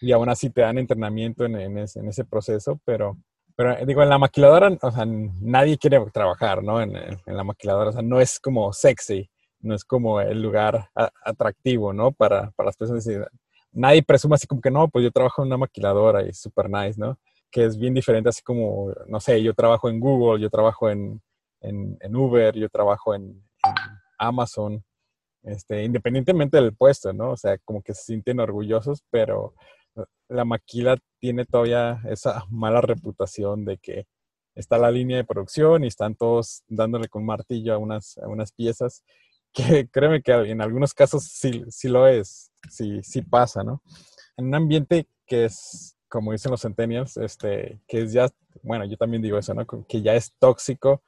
y 0.01 0.13
aún 0.13 0.29
así 0.29 0.51
te 0.51 0.61
dan 0.61 0.79
entrenamiento 0.79 1.45
en, 1.45 1.79
ese, 1.79 2.25
proceso, 2.25 2.81
pero, 2.85 3.19
pero 3.57 3.85
digo, 3.85 4.05
en 4.05 4.09
la 4.09 4.19
maquiladora, 4.19 4.71
o 4.83 4.91
sea, 4.93 5.05
nadie 5.05 5.77
quiere 5.77 5.99
trabajar, 6.13 6.63
¿no? 6.63 6.81
En, 6.81 6.93
la 7.27 7.43
maquiladora, 7.43 7.91
o 7.91 7.93
sea, 7.93 8.03
no 8.03 8.21
es 8.21 8.39
como 8.39 8.73
sexy, 8.73 9.29
no 9.59 9.75
es 9.75 9.85
como 9.85 10.21
el 10.21 10.41
lugar 10.41 10.91
atractivo, 11.25 11.93
¿no? 11.93 12.13
Para, 12.13 12.53
para 12.53 12.69
las 12.69 12.77
personas. 12.77 13.05
Nadie 13.73 14.05
presume 14.05 14.37
así 14.37 14.47
como 14.47 14.61
que 14.61 14.71
no, 14.71 14.87
pues 14.89 15.03
yo 15.03 15.11
trabajo 15.11 15.43
en 15.43 15.49
una 15.49 15.57
maquiladora 15.57 16.25
y 16.25 16.29
es 16.29 16.41
súper 16.41 16.71
nice, 16.71 16.95
¿no? 16.97 17.19
Que 17.51 17.65
es 17.65 17.79
bien 17.79 17.95
diferente, 17.95 18.29
así 18.29 18.43
como, 18.43 18.93
no 19.07 19.21
sé, 19.21 19.43
yo 19.43 19.55
trabajo 19.55 19.89
en 19.89 20.01
Google, 20.01 20.41
yo 20.41 20.51
trabajo 20.51 20.91
en, 20.91 21.21
en 21.61 22.17
Uber, 22.17 22.55
yo 22.55 22.69
trabajo 22.69 23.15
en, 23.15 23.43
Amazon, 24.21 24.85
este, 25.43 25.83
independientemente 25.83 26.59
del 26.59 26.77
puesto, 26.77 27.13
¿no? 27.13 27.31
O 27.33 27.37
sea, 27.37 27.59
como 27.59 27.83
que 27.83 27.95
se 27.95 28.05
sienten 28.05 28.39
orgullosos, 28.39 29.03
pero 29.11 29.55
la 30.29 30.45
maquila 30.45 30.97
tiene 31.19 31.47
todavía 31.47 32.01
esa 32.09 32.45
mala 32.51 32.81
reputación 32.81 33.65
de 33.65 33.79
que 33.79 34.07
está 34.55 34.79
la 34.79 34.91
línea 34.91 35.17
de 35.17 35.25
producción 35.25 35.85
y 35.85 35.87
están 35.87 36.15
todos 36.15 36.63
dándole 36.69 37.09
con 37.09 37.25
martillo 37.25 37.75
a 37.75 37.79
unas, 37.79 38.19
unas 38.25 38.53
piezas, 38.53 39.03
que 39.53 39.89
créeme 39.89 40.23
que 40.23 40.33
en 40.33 40.61
algunos 40.61 40.95
casos 40.95 41.25
sí, 41.25 41.65
sí 41.69 41.89
lo 41.89 42.07
es, 42.07 42.53
sí, 42.69 43.01
sí 43.03 43.23
pasa, 43.23 43.65
¿no? 43.65 43.83
En 44.37 44.47
un 44.47 44.55
ambiente 44.55 45.09
que 45.27 45.47
es, 45.47 45.97
como 46.11 46.33
dicen 46.33 46.51
los 46.51 46.61
centennials, 46.61 47.17
este, 47.17 47.81
que 47.89 48.03
es 48.03 48.13
ya, 48.13 48.29
bueno, 48.63 48.85
yo 48.85 48.97
también 48.99 49.23
digo 49.23 49.39
eso, 49.39 49.55
¿no? 49.55 49.65
Que 49.87 50.03
ya 50.03 50.15
es 50.15 50.35
tóxico, 50.39 51.03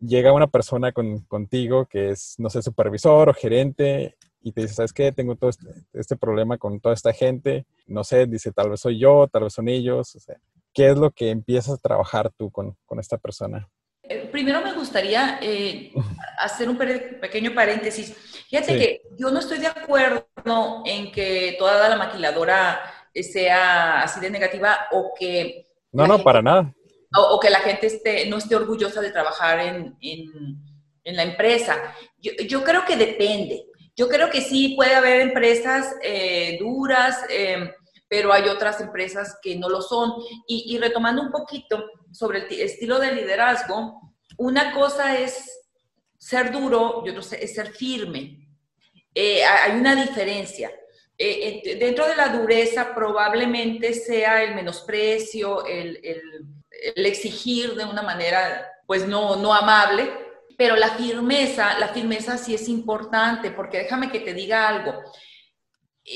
llega 0.00 0.32
una 0.32 0.46
persona 0.46 0.92
con, 0.92 1.20
contigo 1.22 1.86
que 1.86 2.10
es, 2.10 2.36
no 2.38 2.48
sé, 2.48 2.62
supervisor 2.62 3.28
o 3.28 3.34
gerente 3.34 4.16
y 4.40 4.52
te 4.52 4.62
dice, 4.62 4.74
¿sabes 4.74 4.92
qué? 4.92 5.12
Tengo 5.12 5.34
todo 5.34 5.50
este, 5.50 5.66
este, 5.92 6.16
problema 6.16 6.56
con 6.56 6.80
toda 6.80 6.94
esta 6.94 7.12
gente. 7.12 7.66
No 7.86 8.04
sé, 8.04 8.26
dice, 8.26 8.52
tal 8.52 8.70
vez 8.70 8.80
soy 8.80 8.98
yo, 8.98 9.26
tal 9.26 9.42
vez 9.42 9.52
son 9.52 9.68
ellos. 9.68 10.14
O 10.14 10.20
sea, 10.20 10.36
¿qué 10.72 10.90
es 10.90 10.96
lo 10.96 11.10
que 11.10 11.30
empiezas 11.30 11.74
a 11.74 11.82
trabajar 11.82 12.30
tú 12.30 12.50
con, 12.50 12.76
con 12.86 13.00
esta 13.00 13.18
persona? 13.18 13.68
Eh, 14.04 14.28
primero 14.30 14.62
me 14.62 14.72
gustaría 14.72 15.38
eh, 15.42 15.92
hacer 16.38 16.68
un 16.68 16.78
pequeño 16.78 17.54
paréntesis. 17.54 18.14
Fíjate 18.48 18.78
que 18.78 19.02
yo 19.18 19.30
no 19.30 19.40
estoy 19.40 19.58
de 19.58 19.66
acuerdo 19.66 20.28
en 20.86 21.10
que 21.10 21.56
toda 21.58 21.88
la 21.88 21.96
maquiladora 21.96 22.80
sea 23.14 24.02
así 24.02 24.20
de 24.20 24.30
negativa 24.30 24.86
o 24.92 25.12
que... 25.18 25.66
No, 25.92 26.06
no, 26.06 26.22
para 26.22 26.42
nada. 26.42 26.74
O, 27.16 27.40
que 27.40 27.50
la 27.50 27.60
gente 27.60 27.86
esté, 27.86 28.26
no 28.28 28.36
esté 28.36 28.54
orgullosa 28.54 29.00
de 29.00 29.10
trabajar 29.10 29.58
en, 29.60 29.96
en, 30.00 30.58
en 31.04 31.16
la 31.16 31.22
empresa. 31.22 31.94
Yo, 32.18 32.32
yo, 32.46 32.62
creo 32.62 32.84
que 32.84 32.96
depende. 32.96 33.66
Yo 33.96 34.08
creo 34.08 34.30
que 34.30 34.42
sí 34.42 34.74
puede 34.76 34.94
haber 34.94 35.20
empresas 35.20 35.96
eh, 36.02 36.56
duras, 36.60 37.18
em, 37.30 37.68
pero 38.06 38.32
hay 38.32 38.48
otras 38.48 38.80
empresas 38.80 39.38
que 39.42 39.56
no 39.56 39.68
lo 39.68 39.82
son. 39.82 40.12
Y, 40.46 40.78
retomando 40.78 41.22
un 41.22 41.32
poquito 41.32 41.84
sobre 42.12 42.46
el 42.46 42.60
estilo 42.60 43.00
de 43.00 43.12
liderazgo, 43.12 44.00
una 44.36 44.72
cosa 44.72 45.18
es 45.18 45.66
ser 46.16 46.52
duro 46.52 47.02
y 47.04 47.10
otra 47.10 47.38
es 47.38 47.54
ser 47.54 47.72
firme. 47.72 48.48
Eh, 49.14 49.42
hay 49.44 49.78
una 49.78 49.96
diferencia. 49.96 50.70
Eh, 51.20 51.76
dentro 51.80 52.06
de 52.06 52.14
la 52.14 52.28
dureza 52.28 52.94
probablemente 52.94 53.92
sea 53.92 54.44
el 54.44 54.54
menosprecio, 54.54 55.66
el, 55.66 55.98
el, 56.04 57.06
exigir 57.06 57.74
de 57.74 57.84
una 57.84 58.02
manera 58.02 58.70
pues 58.86 59.06
no, 59.08 59.34
no 59.34 59.52
amable, 59.52 60.08
pero 60.56 60.76
la 60.76 60.90
firmeza, 60.90 61.76
la 61.80 61.88
firmeza 61.88 62.38
sí 62.38 62.54
es 62.54 62.68
importante, 62.68 63.50
porque 63.50 63.78
déjame 63.78 64.12
que 64.12 64.20
te 64.20 64.32
diga 64.32 64.68
algo. 64.68 64.94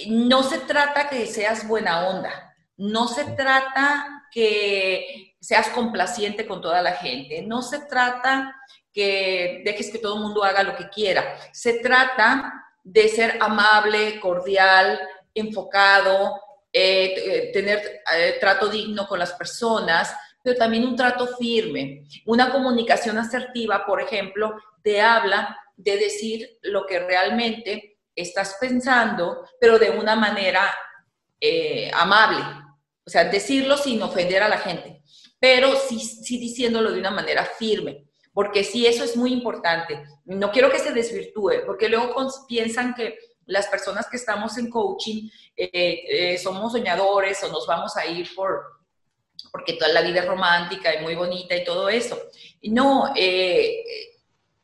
No 0.07 0.45
se 0.45 0.59
trata 0.59 1.09
que 1.09 1.27
seas 1.27 1.67
buena 1.67 2.09
onda, 2.09 2.55
no 2.77 3.09
se 3.09 3.25
trata 3.25 4.29
que 4.31 5.35
seas 5.41 5.69
complaciente 5.71 6.47
con 6.47 6.63
toda 6.63 6.81
la 6.81 6.93
gente, 6.93 7.43
no 7.43 7.61
se 7.61 7.81
trata 7.81 8.55
que 8.93 9.63
dejes 9.65 9.91
que 9.91 9.99
todo 9.99 10.15
el 10.15 10.23
mundo 10.23 10.45
haga 10.45 10.63
lo 10.63 10.77
que 10.77 10.89
quiera, 10.89 11.37
se 11.53 11.81
trata 11.81 12.53
de 12.83 13.09
ser 13.09 13.39
amable, 13.41 14.19
cordial, 14.21 14.99
enfocado, 15.35 16.41
eh, 16.73 17.15
eh, 17.17 17.51
tener 17.53 18.03
eh, 18.15 18.37
trato 18.41 18.69
digno 18.69 19.07
con 19.07 19.19
las 19.19 19.33
personas, 19.33 20.15
pero 20.43 20.57
también 20.57 20.85
un 20.85 20.97
trato 20.97 21.27
firme. 21.37 22.05
Una 22.27 22.51
comunicación 22.51 23.19
asertiva, 23.19 23.87
por 23.87 24.01
ejemplo, 24.01 24.57
te 24.83 25.01
habla 25.01 25.59
de 25.77 25.97
decir 25.97 26.59
lo 26.63 26.87
que 26.87 26.99
realmente 26.99 27.99
estás 28.15 28.57
pensando, 28.61 29.47
pero 29.61 29.79
de 29.79 29.91
una 29.91 30.17
manera 30.17 30.73
eh, 31.41 31.91
amable. 31.95 32.45
O 33.05 33.11
sea, 33.11 33.25
decirlo 33.25 33.77
sin 33.77 34.03
ofender 34.03 34.43
a 34.43 34.49
la 34.49 34.59
gente, 34.59 35.03
pero 35.41 35.75
sí, 35.77 35.99
sí 35.99 36.39
diciéndolo 36.39 36.93
de 36.93 37.01
una 37.01 37.11
manera 37.11 37.45
firme, 37.45 38.05
porque 38.33 38.65
sí, 38.65 38.87
eso 38.87 39.05
es 39.05 39.17
muy 39.17 39.33
importante. 39.33 40.03
No 40.25 40.51
quiero 40.51 40.71
que 40.71 40.79
se 40.79 40.93
desvirtúe, 40.93 41.65
porque 41.67 41.89
luego 41.89 42.29
piensan 42.49 42.95
que 42.95 43.19
las 43.47 43.67
personas 43.67 44.09
que 44.09 44.17
estamos 44.17 44.57
en 44.59 44.71
coaching 44.71 45.29
eh, 45.57 45.71
eh, 46.09 46.39
somos 46.39 46.73
soñadores 46.73 47.43
o 47.45 47.49
nos 47.49 47.67
vamos 47.67 47.97
a 47.97 48.07
ir 48.07 48.35
por, 48.35 48.63
porque 49.51 49.75
toda 49.75 49.93
la 49.93 50.03
vida 50.03 50.21
es 50.21 50.27
romántica 50.27 50.95
y 50.95 51.03
muy 51.03 51.15
bonita 51.15 51.55
y 51.55 51.65
todo 51.65 51.89
eso. 51.89 52.19
No, 52.63 53.13
eh, 53.17 53.85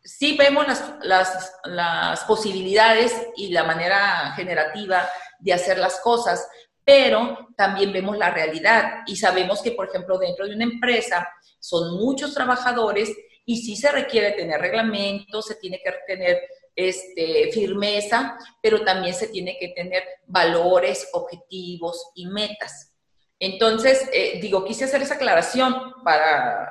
sí 0.02 0.36
vemos 0.36 0.66
las, 1.02 1.52
las, 1.64 2.24
posibilidades 2.24 3.14
y 3.36 3.50
la 3.50 3.64
manera 3.64 4.32
generativa 4.34 5.08
de 5.38 5.52
hacer 5.52 5.78
las 5.78 6.00
cosas, 6.00 6.48
pero 6.84 7.48
también 7.56 7.92
vemos 7.92 8.16
la 8.16 8.30
realidad 8.30 9.02
y 9.06 9.16
sabemos 9.16 9.60
que, 9.60 9.72
por 9.72 9.88
ejemplo, 9.88 10.18
dentro 10.18 10.46
de 10.46 10.54
una 10.54 10.64
empresa 10.64 11.28
son 11.60 11.98
muchos 11.98 12.32
trabajadores 12.32 13.14
y 13.48 13.56
sí 13.56 13.76
se 13.76 13.90
requiere 13.90 14.32
tener 14.32 14.60
reglamentos, 14.60 15.46
se 15.46 15.54
tiene 15.54 15.80
que 15.82 15.90
tener 16.06 16.38
este, 16.76 17.50
firmeza, 17.50 18.36
pero 18.62 18.84
también 18.84 19.14
se 19.14 19.28
tiene 19.28 19.56
que 19.58 19.68
tener 19.68 20.02
valores, 20.26 21.08
objetivos 21.14 22.10
y 22.14 22.26
metas. 22.26 22.92
Entonces, 23.40 24.06
eh, 24.12 24.38
digo, 24.42 24.66
quise 24.66 24.84
hacer 24.84 25.00
esa 25.00 25.14
aclaración 25.14 25.94
para, 26.04 26.70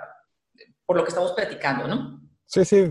por 0.86 0.98
lo 0.98 1.04
que 1.04 1.10
estamos 1.10 1.32
platicando, 1.32 1.88
¿no? 1.88 2.22
Sí, 2.46 2.64
sí, 2.64 2.86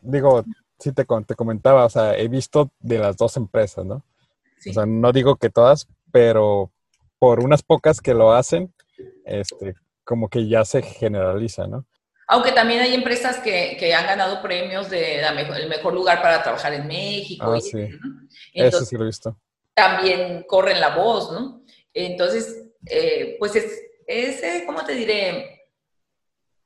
digo, 0.00 0.42
sí 0.78 0.92
te, 0.92 1.04
te 1.04 1.34
comentaba, 1.34 1.84
o 1.84 1.90
sea, 1.90 2.16
he 2.16 2.28
visto 2.28 2.70
de 2.80 3.00
las 3.00 3.18
dos 3.18 3.36
empresas, 3.36 3.84
¿no? 3.84 3.96
O 4.66 4.72
sea, 4.72 4.86
no 4.86 5.12
digo 5.12 5.36
que 5.36 5.50
todas, 5.50 5.86
pero 6.10 6.72
por 7.18 7.40
unas 7.40 7.62
pocas 7.62 8.00
que 8.00 8.14
lo 8.14 8.32
hacen, 8.32 8.72
este, 9.26 9.74
como 10.04 10.30
que 10.30 10.48
ya 10.48 10.64
se 10.64 10.80
generaliza, 10.80 11.66
¿no? 11.66 11.84
Aunque 12.28 12.52
también 12.52 12.80
hay 12.80 12.94
empresas 12.94 13.38
que, 13.38 13.76
que 13.78 13.94
han 13.94 14.06
ganado 14.06 14.42
premios 14.42 14.90
de 14.90 15.20
el 15.20 15.68
mejor 15.68 15.94
lugar 15.94 16.20
para 16.20 16.42
trabajar 16.42 16.74
en 16.74 16.86
México. 16.86 17.52
Ah, 17.52 17.60
sí. 17.60 17.88
Eso 18.52 18.84
sí 18.84 18.96
lo 18.96 19.04
he 19.04 19.06
visto. 19.06 19.38
También 19.74 20.44
corren 20.48 20.80
la 20.80 20.96
voz, 20.96 21.30
¿no? 21.30 21.62
Entonces, 21.94 22.64
eh, 22.86 23.36
pues 23.38 23.54
es, 23.54 23.80
es, 24.06 24.42
eh, 24.42 24.64
¿cómo 24.66 24.84
te 24.84 24.94
diré? 24.94 25.68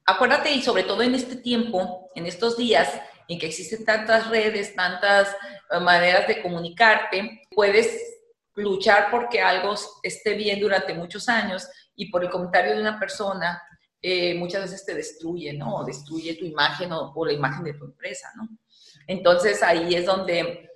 Acuérdate 0.06 0.50
y 0.50 0.62
sobre 0.62 0.84
todo 0.84 1.02
en 1.02 1.14
este 1.14 1.36
tiempo, 1.36 2.10
en 2.14 2.26
estos 2.26 2.56
días 2.56 3.00
en 3.28 3.38
que 3.38 3.46
existen 3.46 3.84
tantas 3.84 4.28
redes, 4.28 4.74
tantas 4.74 5.28
eh, 5.70 5.78
maneras 5.78 6.26
de 6.26 6.42
comunicarte, 6.42 7.42
puedes 7.54 8.20
luchar 8.54 9.08
porque 9.10 9.40
algo 9.40 9.74
esté 10.02 10.34
bien 10.34 10.58
durante 10.58 10.94
muchos 10.94 11.28
años 11.28 11.68
y 11.94 12.10
por 12.10 12.24
el 12.24 12.30
comentario 12.30 12.74
de 12.74 12.80
una 12.80 12.98
persona 12.98 13.62
muchas 14.36 14.62
veces 14.62 14.84
te 14.84 14.94
destruye, 14.94 15.52
¿no? 15.52 15.76
O 15.76 15.84
destruye 15.84 16.36
tu 16.36 16.44
imagen 16.44 16.90
o, 16.92 17.24
la 17.24 17.32
imagen 17.32 17.64
de 17.64 17.74
tu 17.74 17.84
empresa, 17.84 18.28
¿no? 18.36 18.48
Entonces 19.06 19.62
ahí 19.62 19.94
es 19.94 20.06
donde 20.06 20.68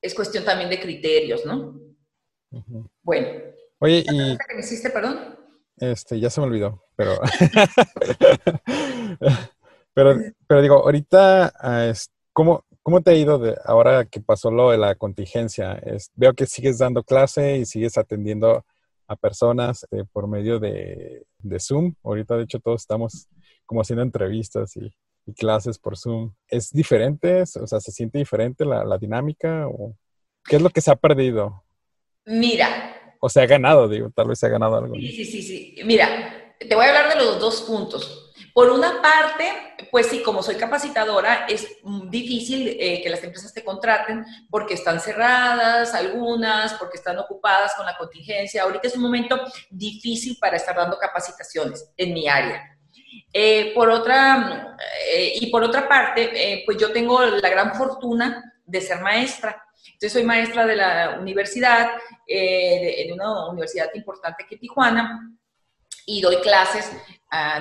es 0.00 0.14
cuestión 0.14 0.44
también 0.44 0.68
de 0.68 0.80
criterios, 0.80 1.46
¿no? 1.46 1.80
Bueno, 3.02 3.28
Oye, 3.78 3.98
y... 3.98 4.38
que 4.38 4.54
me 4.54 4.60
hiciste, 4.60 4.90
perdón? 4.90 5.36
Este, 5.76 6.20
ya 6.20 6.30
se 6.30 6.40
me 6.40 6.46
olvidó, 6.46 6.84
pero... 6.96 7.18
pero, 9.94 10.16
pero 10.46 10.62
digo, 10.62 10.76
ahorita, 10.76 11.52
ah, 11.58 11.92
¿cómo, 12.32 12.64
¿cómo 12.82 13.02
te 13.02 13.10
ha 13.10 13.14
ido 13.14 13.38
de 13.38 13.56
ahora 13.64 14.04
que 14.04 14.20
pasó 14.20 14.50
lo 14.50 14.70
de 14.70 14.78
la 14.78 14.94
contingencia? 14.94 15.80
veo 16.14 16.34
que 16.34 16.46
sigues 16.46 16.78
dando 16.78 17.02
clase 17.02 17.56
y 17.56 17.66
sigues 17.66 17.98
atendiendo 17.98 18.64
a 19.06 19.16
personas 19.16 19.86
eh, 19.90 20.04
por 20.12 20.28
medio 20.28 20.58
de, 20.58 21.24
Zoom. 21.58 21.94
Ahorita, 22.02 22.36
de 22.36 22.44
hecho, 22.44 22.60
todos 22.60 22.82
estamos 22.82 23.28
como 23.66 23.80
haciendo 23.80 24.02
entrevistas 24.02 24.76
y, 24.76 24.92
clases 25.36 25.78
por 25.78 25.96
Zoom. 25.96 26.34
¿Es 26.48 26.70
diferente? 26.70 27.42
O 27.42 27.66
sea, 27.66 27.80
¿se 27.80 27.92
siente 27.92 28.18
diferente 28.18 28.66
la, 28.66 28.84
la 28.84 28.98
dinámica? 28.98 29.66
¿O 29.68 29.96
qué 30.44 30.56
es 30.56 30.62
lo 30.62 30.68
que 30.68 30.82
se 30.82 30.90
ha 30.90 30.96
perdido? 30.96 31.64
Mira, 32.26 32.94
o 33.20 33.28
se 33.30 33.40
ha 33.40 33.46
ganado, 33.46 33.88
digo, 33.88 34.10
tal 34.14 34.28
vez 34.28 34.38
se 34.38 34.44
ha 34.44 34.50
ganado 34.50 34.76
algo. 34.76 34.94
Sí, 34.96 35.08
sí, 35.08 35.24
sí, 35.24 35.42
sí. 35.42 35.76
Mira, 35.86 36.54
te 36.58 36.74
voy 36.74 36.84
a 36.84 36.88
hablar 36.88 37.08
de 37.08 37.24
los 37.24 37.40
dos 37.40 37.62
puntos. 37.62 38.23
Por 38.54 38.70
una 38.70 39.02
parte, 39.02 39.74
pues 39.90 40.06
sí, 40.06 40.22
como 40.22 40.40
soy 40.40 40.54
capacitadora, 40.54 41.44
es 41.48 41.66
difícil 42.08 42.68
eh, 42.78 43.02
que 43.02 43.10
las 43.10 43.20
empresas 43.24 43.52
te 43.52 43.64
contraten 43.64 44.24
porque 44.48 44.74
están 44.74 45.00
cerradas 45.00 45.92
algunas, 45.92 46.74
porque 46.74 46.98
están 46.98 47.18
ocupadas 47.18 47.74
con 47.74 47.84
la 47.84 47.96
contingencia. 47.96 48.62
Ahorita 48.62 48.86
es 48.86 48.94
un 48.94 49.02
momento 49.02 49.40
difícil 49.68 50.38
para 50.40 50.56
estar 50.56 50.76
dando 50.76 50.96
capacitaciones 50.96 51.92
en 51.96 52.14
mi 52.14 52.28
área. 52.28 52.78
Eh, 53.32 53.72
por 53.74 53.90
otra, 53.90 54.76
eh, 55.12 55.32
y 55.34 55.50
por 55.50 55.64
otra 55.64 55.88
parte, 55.88 56.62
pues 56.64 56.78
yo 56.78 56.92
tengo 56.92 57.26
la 57.26 57.48
gran 57.48 57.74
fortuna 57.74 58.54
de 58.64 58.80
ser 58.80 59.00
maestra. 59.00 59.64
Entonces 59.84 60.12
soy 60.12 60.22
maestra 60.22 60.64
de 60.64 60.76
la 60.76 61.16
universidad, 61.20 61.90
de, 62.24 63.10
una 63.12 63.48
universidad 63.48 63.90
importante 63.94 64.46
que 64.48 64.58
Tijuana, 64.58 65.34
y 66.06 66.20
doy 66.20 66.36
clases 66.36 66.92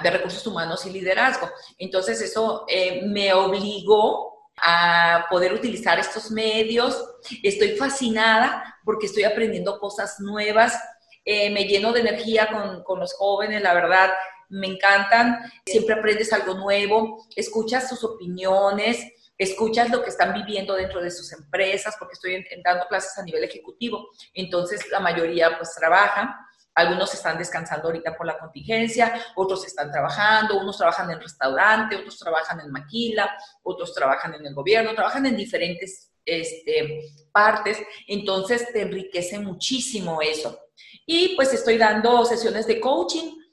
de 0.02 0.10
recursos 0.10 0.46
humanos 0.46 0.86
y 0.86 0.92
liderazgo. 0.92 1.50
Entonces 1.78 2.22
eso 2.22 2.66
eh, 2.68 3.02
me 3.06 3.34
obligó 3.34 4.52
a 4.58 5.26
poder 5.30 5.54
utilizar 5.54 6.00
estos 6.00 6.32
medios. 6.32 7.04
Estoy 7.42 7.76
fascinada 7.76 8.80
porque 8.84 9.08
estoy 9.08 9.24
aprendiendo 9.24 9.80
cosas 9.80 10.20
nuevas. 10.20 10.80
Eh, 11.26 11.50
me 11.52 11.66
lleno 11.66 11.92
de 11.92 12.02
energía 12.02 12.50
con, 12.52 12.84
con 12.84 13.00
los 13.00 13.14
jóvenes, 13.14 13.62
la 13.62 13.74
verdad, 13.74 14.12
me 14.50 14.68
encantan. 14.68 15.40
Siempre 15.66 15.96
aprendes 15.96 16.32
algo 16.34 16.54
nuevo, 16.56 17.26
escuchas 17.36 17.90
sus 17.90 18.04
opiniones, 18.04 19.00
escuchas 19.38 19.90
lo 19.90 20.04
que 20.04 20.10
están 20.10 20.34
viviendo 20.34 20.76
dentro 20.76 21.02
de 21.02 21.12
sus 21.12 21.32
empresas, 21.34 21.96
porque 21.98 22.14
estoy 22.14 22.46
dando 22.64 22.88
clases 22.88 23.18
a 23.18 23.24
nivel 23.24 23.44
ejecutivo, 23.44 24.10
entonces 24.34 24.90
la 24.92 25.00
mayoría 25.00 25.58
pues 25.58 25.74
trabaja. 25.76 26.43
Algunos 26.76 27.14
están 27.14 27.38
descansando 27.38 27.88
ahorita 27.88 28.16
por 28.16 28.26
la 28.26 28.38
contingencia, 28.38 29.14
otros 29.36 29.66
están 29.66 29.92
trabajando, 29.92 30.60
unos 30.60 30.78
trabajan 30.78 31.12
en 31.12 31.22
restaurante, 31.22 31.96
otros 31.96 32.18
trabajan 32.18 32.60
en 32.62 32.72
maquila, 32.72 33.30
otros 33.62 33.94
trabajan 33.94 34.34
en 34.34 34.46
el 34.46 34.54
gobierno, 34.54 34.96
trabajan 34.96 35.26
en 35.26 35.38
diferentes 35.38 36.12
este, 36.26 37.02
partes, 37.32 37.78
entonces 38.08 38.72
te 38.72 38.82
enriquece 38.82 39.40
muchísimo 39.40 40.22
eso. 40.22 40.60
Y 41.06 41.36
pues 41.36 41.54
estoy 41.54 41.78
dando 41.78 42.26
sesiones 42.26 42.66
de 42.66 42.80
coaching 42.80 43.44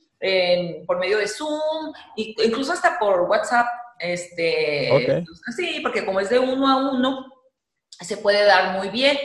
por 0.87 0.99
medio 0.99 1.18
de 1.18 1.29
Zoom, 1.29 1.93
incluso 2.16 2.73
hasta 2.73 2.99
por 2.99 3.23
WhatsApp. 3.23 3.66
Este, 3.99 4.89
Sí, 5.57 5.81
porque 5.83 6.05
como 6.05 6.21
es 6.21 6.31
de 6.31 6.39
uno 6.39 6.68
a 6.68 6.91
uno, 6.91 7.27
se 7.91 8.16
puede 8.16 8.45
dar 8.45 8.79
muy 8.79 8.89
bien. 8.89 9.18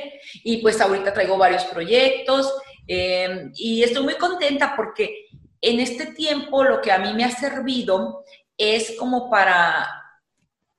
Y 0.43 0.57
pues 0.57 0.79
ahorita 0.81 1.13
traigo 1.13 1.37
varios 1.37 1.63
proyectos 1.65 2.53
Em, 2.87 3.51
y 3.55 3.83
estoy 3.83 4.03
muy 4.03 4.15
contenta 4.15 4.75
porque 4.75 5.27
en 5.61 5.79
este 5.79 6.07
tiempo 6.07 6.63
lo 6.63 6.81
que 6.81 6.91
a 6.91 6.99
mí 6.99 7.13
me 7.13 7.23
ha 7.23 7.31
servido 7.31 8.23
es 8.57 8.95
como 8.97 9.29
para 9.29 9.87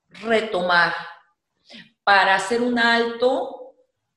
retomar, 0.09 0.95
para 2.05 2.37
hacer 2.37 2.63
un 2.63 2.79
alto, 2.79 3.75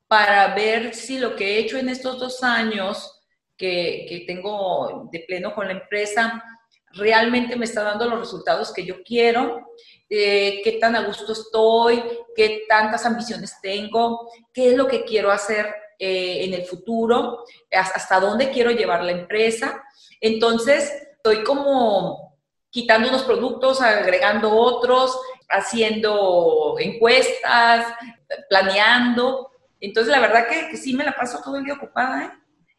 para 0.07 0.53
ver 0.53 0.93
si 0.93 1.19
lo 1.19 1.35
que 1.35 1.55
he 1.55 1.59
hecho 1.59 1.77
en 1.77 1.89
estos 1.89 2.19
dos 2.19 2.43
años 2.43 3.21
que, 3.57 4.05
que 4.07 4.23
tengo 4.25 5.09
de 5.11 5.19
pleno 5.21 5.53
con 5.53 5.67
la 5.67 5.73
empresa 5.73 6.43
realmente 6.93 7.55
me 7.55 7.65
está 7.65 7.83
dando 7.83 8.05
los 8.05 8.19
resultados 8.19 8.73
que 8.73 8.85
yo 8.85 9.03
quiero, 9.03 9.69
eh, 10.09 10.61
qué 10.63 10.73
tan 10.73 10.95
a 10.95 11.05
gusto 11.05 11.33
estoy, 11.33 12.03
qué 12.35 12.63
tantas 12.67 13.05
ambiciones 13.05 13.59
tengo, 13.61 14.29
qué 14.53 14.71
es 14.71 14.77
lo 14.77 14.87
que 14.87 15.03
quiero 15.03 15.31
hacer 15.31 15.73
eh, 15.99 16.45
en 16.45 16.53
el 16.53 16.63
futuro, 16.63 17.43
hasta 17.71 18.19
dónde 18.21 18.51
quiero 18.51 18.71
llevar 18.71 19.03
la 19.03 19.11
empresa. 19.11 19.83
Entonces, 20.21 20.91
estoy 21.17 21.43
como 21.43 22.37
quitando 22.69 23.09
unos 23.09 23.23
productos, 23.23 23.81
agregando 23.81 24.51
otros, 24.51 25.19
haciendo 25.49 26.75
encuestas, 26.79 27.85
planeando. 28.49 29.51
Entonces, 29.81 30.11
la 30.11 30.21
verdad 30.21 30.47
que, 30.47 30.77
sí 30.77 30.93
me 30.93 31.03
la 31.03 31.15
paso 31.15 31.41
todo 31.43 31.57
el 31.57 31.65
día 31.65 31.73
ocupada, 31.73 32.25
¿eh? 32.25 32.31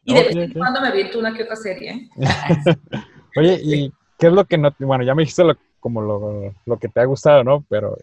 Y 0.03 0.15
de 0.15 0.23
vez 0.23 0.35
en 0.35 0.53
cuando 0.53 0.81
me 0.81 0.87
aviento 0.87 1.19
una 1.19 1.31
que 1.33 1.43
otra 1.43 1.55
serie, 1.55 1.91
¿eh? 1.91 2.09
Oye, 3.37 3.59
¿y 3.63 3.91
qué 4.17 4.27
es 4.27 4.33
lo 4.33 4.45
que 4.45 4.57
no, 4.57 4.73
bueno, 4.79 5.03
ya 5.03 5.13
me 5.13 5.21
dijiste 5.21 5.43
como 5.79 6.01
lo, 6.01 6.53
lo, 6.65 6.79
que 6.79 6.87
te 6.87 7.01
ha 7.01 7.05
gustado, 7.05 7.43
¿no? 7.43 7.63
Pero, 7.69 7.95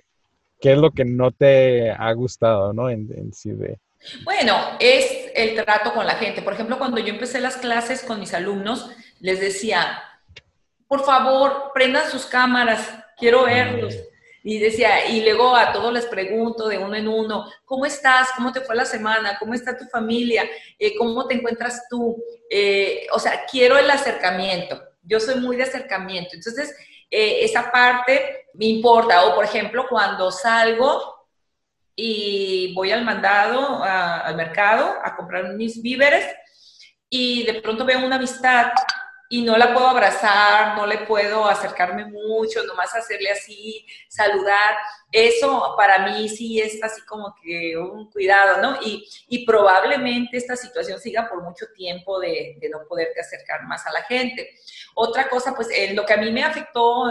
¿qué 0.61 0.73
es 0.73 0.79
lo 0.79 0.91
que 0.91 1.05
no 1.05 1.33
te 1.33 1.91
ha 1.91 2.13
gustado, 2.13 2.73
¿no? 2.73 2.89
En, 2.89 3.09
en 3.17 3.33
sí 3.33 3.51
de, 3.51 3.79
bueno, 4.25 4.77
es 4.79 5.31
el 5.35 5.55
trato 5.63 5.93
con 5.93 6.07
la 6.07 6.15
gente. 6.15 6.43
Por 6.43 6.55
ejemplo, 6.55 6.79
cuando 6.79 6.99
yo 6.99 7.09
empecé 7.09 7.41
las 7.41 7.57
clases 7.57 8.03
con 8.03 8.21
mis 8.21 8.35
alumnos, 8.35 8.91
les 9.21 9.41
decía, 9.41 10.03
por 10.87 11.05
favor, 11.05 11.71
prendan 11.75 12.11
sus 12.11 12.27
cámaras, 12.27 12.89
quiero 13.17 13.45
verlos. 13.45 13.95
Y 14.43 14.59
decía, 14.59 15.07
y 15.09 15.23
luego 15.23 15.55
a 15.55 15.73
todos 15.73 15.93
les 15.93 16.07
pregunto 16.07 16.69
de 16.69 16.79
uno 16.79 16.95
en 16.95 17.09
uno, 17.09 17.51
¿cómo 17.65 17.85
estás? 17.85 18.29
¿Cómo 18.37 18.53
te 18.53 18.61
fue 18.61 18.77
la 18.77 18.87
semana? 18.87 19.37
¿Cómo 19.39 19.53
está 19.53 19.77
tu 19.77 19.85
familia? 19.87 20.49
Eh, 20.79 20.97
¿Cómo 20.97 21.27
te 21.27 21.35
encuentras 21.35 21.87
tú? 21.91 22.17
Eh, 22.49 23.07
o 23.13 23.19
sea, 23.19 23.45
quiero 23.51 23.77
el 23.77 23.91
acercamiento. 23.91 24.81
Yo 25.03 25.21
soy 25.21 25.41
muy 25.41 25.57
de 25.57 25.65
acercamiento. 25.65 26.31
Entonces, 26.35 26.75
eh, 27.11 27.41
esa 27.43 27.71
parte 27.71 28.47
me 28.55 28.67
importa. 28.67 29.27
O, 29.27 29.35
por 29.35 29.45
ejemplo, 29.45 29.87
cuando 29.89 30.31
salgo, 30.31 31.18
y 32.01 32.73
voy 32.75 32.93
al 32.93 33.05
mandado, 33.05 33.83
al 33.83 34.37
mercado, 34.37 34.95
a 35.03 35.17
comprar 35.17 35.55
mis 35.55 35.83
víveres 35.83 36.25
y 37.11 37.45
de 37.45 37.61
pronto 37.61 37.85
veo 37.85 38.07
una 38.07 38.15
amistad 38.15 38.71
y 39.29 39.43
no 39.43 39.59
la 39.59 39.75
puedo 39.75 39.89
abrazar, 39.89 40.77
no 40.77 40.87
le 40.87 40.99
puedo 40.99 41.49
acercarme 41.49 42.07
mucho, 42.07 42.63
nomás 42.63 42.95
hacerle 42.95 43.33
así, 43.33 43.85
saludar. 44.09 44.77
Eso 45.11 45.75
para 45.77 46.07
mí 46.07 46.29
sí 46.29 46.61
es 46.61 46.81
así 46.85 47.03
como 47.03 47.35
que 47.43 47.77
un 47.77 48.09
cuidado, 48.13 48.63
¿no? 48.63 48.79
Y, 48.81 49.05
y 49.29 49.45
probablemente 49.45 50.37
esta 50.37 50.55
situación 50.55 51.01
siga 51.01 51.29
por 51.29 51.43
mucho 51.43 51.67
tiempo 51.75 52.21
de, 52.21 52.59
de, 52.61 52.69
no 52.69 52.87
poderte 52.89 53.21
acercar 53.21 53.65
más 53.65 53.85
a 53.89 53.93
la 53.93 54.05
gente. 54.05 54.51
Otra 54.95 55.29
cosa, 55.29 55.53
pues 55.53 55.69
en 55.73 55.97
lo 55.97 56.07
que 56.07 56.15
a 56.15 56.19
mí 56.19 56.31
me 56.31 56.45
afectó 56.45 57.07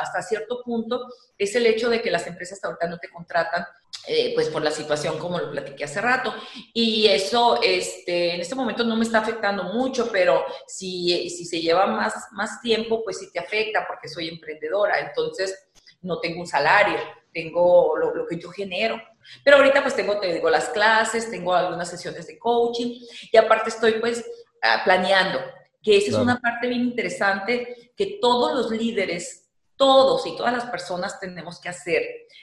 hasta 0.00 0.22
cierto 0.22 0.62
punto 0.62 1.08
es 1.38 1.54
el 1.54 1.66
hecho 1.66 1.88
de 1.88 2.02
que 2.02 2.10
las 2.10 2.26
empresas 2.26 2.62
ahorita 2.62 2.88
no 2.88 2.98
te 2.98 3.08
contratan 3.08 3.64
eh, 4.06 4.32
pues 4.34 4.48
por 4.48 4.62
la 4.62 4.70
situación 4.70 5.18
como 5.18 5.38
lo 5.38 5.50
platiqué 5.50 5.84
hace 5.84 6.00
rato. 6.00 6.34
Y 6.72 7.06
eso 7.06 7.60
este, 7.62 8.34
en 8.34 8.40
este 8.40 8.54
momento 8.54 8.82
no 8.84 8.96
me 8.96 9.04
está 9.04 9.20
afectando 9.20 9.64
mucho, 9.64 10.10
pero 10.10 10.44
si, 10.66 11.28
si 11.30 11.44
se 11.44 11.60
lleva 11.60 11.86
más, 11.86 12.14
más 12.32 12.60
tiempo, 12.60 13.04
pues 13.04 13.18
sí 13.18 13.30
te 13.32 13.38
afecta 13.38 13.86
porque 13.86 14.08
soy 14.08 14.28
emprendedora, 14.28 14.98
entonces 14.98 15.68
no 16.00 16.20
tengo 16.20 16.40
un 16.40 16.46
salario, 16.46 16.98
tengo 17.32 17.96
lo, 17.96 18.14
lo, 18.14 18.26
que 18.26 18.38
yo 18.38 18.50
genero. 18.50 19.00
Pero 19.44 19.58
ahorita 19.58 19.82
pues 19.82 19.94
tengo, 19.94 20.18
te 20.18 20.32
digo, 20.32 20.48
las 20.48 20.70
clases, 20.70 21.30
tengo 21.30 21.54
algunas 21.54 21.90
sesiones 21.90 22.26
de 22.26 22.38
coaching 22.38 23.00
y 23.30 23.36
aparte 23.36 23.68
estoy 23.70 24.00
pues 24.00 24.24
ah, 24.62 24.80
planeando, 24.84 25.38
que 25.82 25.98
esa 25.98 26.10
es 26.12 26.16
una 26.16 26.40
parte 26.40 26.66
bien 26.66 26.82
interesante 26.82 27.92
que 27.94 28.18
todos 28.20 28.54
los 28.54 28.70
líderes 28.70 29.47
todos 29.78 30.26
y 30.26 30.36
todas 30.36 30.52
las 30.52 30.66
personas 30.66 31.18
tenemos 31.18 31.58
que 31.60 31.70
hacer, 31.70 32.02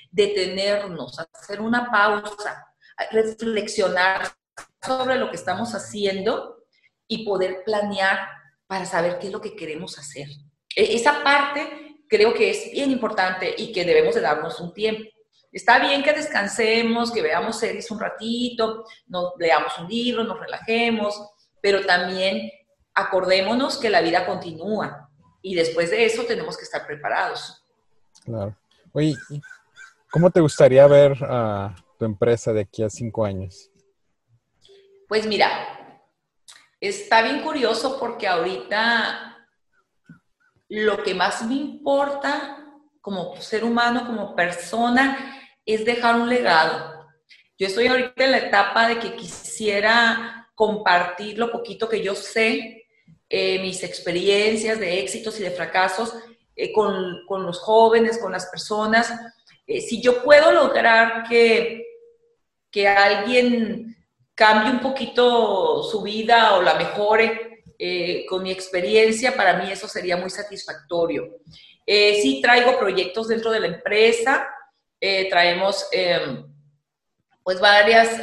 detenernos, 0.09 1.19
hacer 1.19 1.61
una 1.61 1.91
pausa, 1.91 2.65
reflexionar 3.11 4.31
sobre 4.83 5.17
lo 5.17 5.29
que 5.29 5.35
estamos 5.35 5.75
haciendo 5.75 6.63
y 7.07 7.25
poder 7.25 7.63
planear 7.63 8.27
para 8.65 8.85
saber 8.85 9.19
qué 9.19 9.27
es 9.27 9.33
lo 9.33 9.41
que 9.41 9.55
queremos 9.55 9.99
hacer. 9.99 10.27
E, 10.75 10.95
esa 10.95 11.23
parte 11.23 12.03
creo 12.07 12.33
que 12.33 12.49
es 12.49 12.71
bien 12.71 12.89
importante 12.89 13.53
y 13.57 13.71
que 13.71 13.85
debemos 13.85 14.15
de 14.15 14.21
darnos 14.21 14.59
un 14.59 14.73
tiempo. 14.73 15.03
Está 15.51 15.79
bien 15.79 16.03
que 16.03 16.13
descansemos, 16.13 17.11
que 17.11 17.21
veamos 17.21 17.59
series 17.59 17.91
un 17.91 17.99
ratito, 17.99 18.85
nos 19.07 19.33
leamos 19.37 19.77
un 19.79 19.87
libro, 19.87 20.23
nos 20.23 20.39
relajemos, 20.39 21.15
pero 21.61 21.85
también 21.85 22.49
acordémonos 22.93 23.77
que 23.77 23.89
la 23.89 24.01
vida 24.01 24.25
continúa 24.25 25.04
y 25.45 25.53
después 25.53 25.91
de 25.91 26.03
eso 26.03 26.23
tenemos 26.23 26.57
que 26.57 26.63
estar 26.63 26.87
preparados. 26.87 27.63
Claro. 28.23 28.57
Oye, 28.93 29.15
¿cómo 30.09 30.31
te 30.31 30.39
gustaría 30.39 30.87
ver 30.87 31.15
a 31.21 31.75
tu 31.99 32.05
empresa 32.05 32.51
de 32.51 32.61
aquí 32.61 32.81
a 32.81 32.89
cinco 32.89 33.23
años? 33.23 33.69
Pues 35.07 35.27
mira, 35.27 36.01
está 36.79 37.21
bien 37.21 37.43
curioso 37.43 37.99
porque 37.99 38.27
ahorita 38.27 39.47
lo 40.69 41.03
que 41.03 41.13
más 41.13 41.45
me 41.45 41.53
importa 41.53 42.65
como 42.99 43.39
ser 43.39 43.63
humano, 43.63 44.07
como 44.07 44.35
persona, 44.35 45.39
es 45.63 45.85
dejar 45.85 46.15
un 46.15 46.27
legado. 46.27 47.07
Yo 47.55 47.67
estoy 47.67 47.85
ahorita 47.85 48.23
en 48.23 48.31
la 48.31 48.39
etapa 48.39 48.87
de 48.87 48.97
que 48.97 49.15
quisiera 49.15 50.49
compartir 50.55 51.37
lo 51.37 51.51
poquito 51.51 51.87
que 51.87 52.01
yo 52.01 52.15
sé 52.15 52.84
eh, 53.37 53.59
mis 53.59 53.83
experiencias 53.83 54.79
de 54.79 55.01
éxitos 55.01 55.37
y 55.37 55.43
de 55.43 55.51
fracasos 55.51 56.15
eh, 56.55 56.71
con, 56.71 57.25
con, 57.27 57.45
los 57.45 57.59
jóvenes, 57.59 58.17
con 58.17 58.31
las 58.31 58.45
personas. 58.45 59.11
Eh, 59.67 59.81
si 59.81 60.01
yo 60.01 60.23
puedo 60.23 60.53
lograr 60.53 61.27
que, 61.27 61.85
que 62.71 62.87
alguien 62.87 63.93
cambie 64.33 64.71
un 64.71 64.79
poquito 64.79 65.83
su 65.83 66.01
vida 66.01 66.55
o 66.55 66.61
la 66.61 66.75
mejore 66.75 67.65
con 68.29 68.41
mi 68.41 68.51
experiencia, 68.51 69.35
para 69.35 69.57
mí 69.57 69.69
eso 69.69 69.89
sería 69.89 70.15
muy 70.15 70.29
satisfactorio. 70.29 71.39
Sí 71.85 72.39
traigo 72.41 72.79
proyectos 72.79 73.27
dentro 73.27 73.51
de 73.51 73.59
la 73.59 73.67
empresa, 73.67 74.47
traemos 75.29 75.85
em, 75.91 76.45
pues 77.43 77.59
varias, 77.59 78.17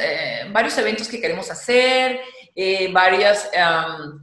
varios 0.51 0.75
eventos 0.79 1.07
que 1.07 1.21
queremos 1.21 1.51
hacer, 1.51 2.19
varios 2.91 3.47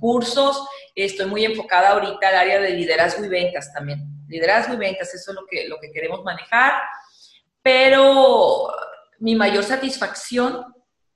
cursos. 0.01 0.67
Estoy 0.95 1.27
muy 1.27 1.45
enfocada 1.45 1.91
ahorita 1.91 2.29
al 2.29 2.37
área 2.37 2.61
de 2.61 2.71
liderazgo 2.71 3.25
y 3.25 3.29
ventas 3.29 3.73
también. 3.73 4.01
Liderazgo 4.29 4.75
y 4.75 4.79
ventas, 4.79 5.15
eso 5.15 5.31
es 5.33 5.35
lo 5.35 5.47
que, 5.47 5.69
lo 5.69 5.79
que 5.81 5.91
queremos 5.93 6.23
manejar. 6.25 6.81
Pero 7.63 8.73
mi 9.19 9.35
mayor 9.35 9.65
satisfacción, 9.65 10.65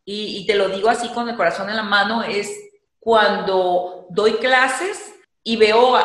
y 0.05 0.47
te 0.47 0.55
lo 0.55 0.69
digo 0.69 0.89
así 0.91 1.09
con 1.09 1.29
el 1.29 1.37
corazón 1.37 1.71
en 1.71 1.77
la 1.77 1.83
mano, 1.83 2.23
es 2.23 2.51
cuando 3.05 4.07
doy 4.09 4.35
clases 4.35 5.15
y 5.43 5.57
veo 5.57 5.97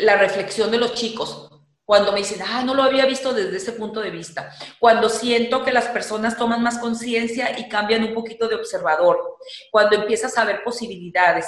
la 0.00 0.16
reflexión 0.16 0.70
de 0.70 0.78
los 0.78 0.94
chicos, 0.94 1.48
cuando 1.84 2.10
me 2.12 2.18
dicen, 2.18 2.40
ah, 2.44 2.62
no 2.64 2.74
lo 2.74 2.82
había 2.82 3.06
visto 3.06 3.32
desde 3.32 3.56
ese 3.56 3.72
punto 3.72 4.00
de 4.00 4.10
vista, 4.10 4.52
cuando 4.80 5.08
siento 5.08 5.64
que 5.64 5.72
las 5.72 5.86
personas 5.88 6.36
toman 6.36 6.62
más 6.62 6.78
conciencia 6.78 7.58
y 7.58 7.68
cambian 7.68 8.02
un 8.02 8.14
poquito 8.14 8.48
de 8.48 8.56
observador, 8.56 9.36
cuando 9.70 9.96
empiezas 9.96 10.36
a 10.36 10.44
ver 10.44 10.64
posibilidades. 10.64 11.46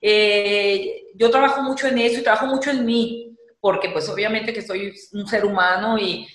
Eh, 0.00 1.04
yo 1.14 1.30
trabajo 1.30 1.62
mucho 1.62 1.86
en 1.86 1.98
eso 1.98 2.20
y 2.20 2.22
trabajo 2.22 2.46
mucho 2.46 2.70
en 2.70 2.84
mí, 2.84 3.36
porque 3.60 3.90
pues 3.90 4.08
obviamente 4.08 4.52
que 4.52 4.62
soy 4.62 4.92
un 5.12 5.26
ser 5.26 5.44
humano 5.44 5.98
y, 5.98 6.28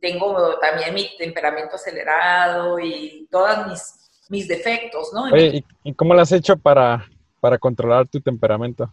tengo 0.00 0.58
también 0.60 0.94
mi 0.94 1.10
temperamento 1.18 1.76
acelerado 1.76 2.80
y 2.80 3.28
todos 3.30 3.66
mis, 3.66 4.26
mis 4.30 4.48
defectos, 4.48 5.12
¿no? 5.12 5.24
Oye, 5.24 5.62
¿y 5.84 5.92
cómo 5.92 6.14
lo 6.14 6.22
has 6.22 6.32
hecho 6.32 6.56
para 6.56 7.06
para 7.40 7.58
controlar 7.58 8.06
tu 8.08 8.20
temperamento? 8.20 8.90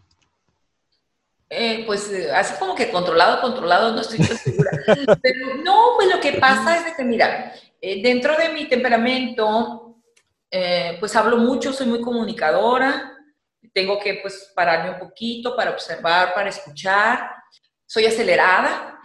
Eh, 1.50 1.84
pues 1.86 2.12
eh, 2.12 2.32
así 2.32 2.56
como 2.60 2.76
que 2.76 2.89
controlado, 2.89 3.41
controlado, 3.41 3.93
no 3.93 4.02
estoy 4.02 4.20
segura. 4.24 4.72
Pero 5.22 5.56
no, 5.64 5.93
pues 5.96 6.10
lo 6.10 6.20
que 6.20 6.34
pasa 6.34 6.88
es 6.88 6.96
que, 6.96 7.04
mira, 7.04 7.54
eh, 7.82 8.02
dentro 8.02 8.36
de 8.36 8.50
mi 8.50 8.66
temperamento, 8.68 9.82
pues 11.02 11.14
hablo 11.18 11.36
mucho, 11.36 11.74
soy 11.74 11.88
muy 11.88 12.00
comunicadora, 12.00 13.14
tengo 13.74 13.99
que 13.99 14.16
pues 14.22 14.51
pararme 14.55 14.91
un 14.91 14.99
poquito 14.99 15.55
para 15.55 15.72
observar, 15.72 16.34
para 16.34 16.49
escuchar, 16.49 17.30
soy 17.86 18.05
acelerada, 18.05 18.99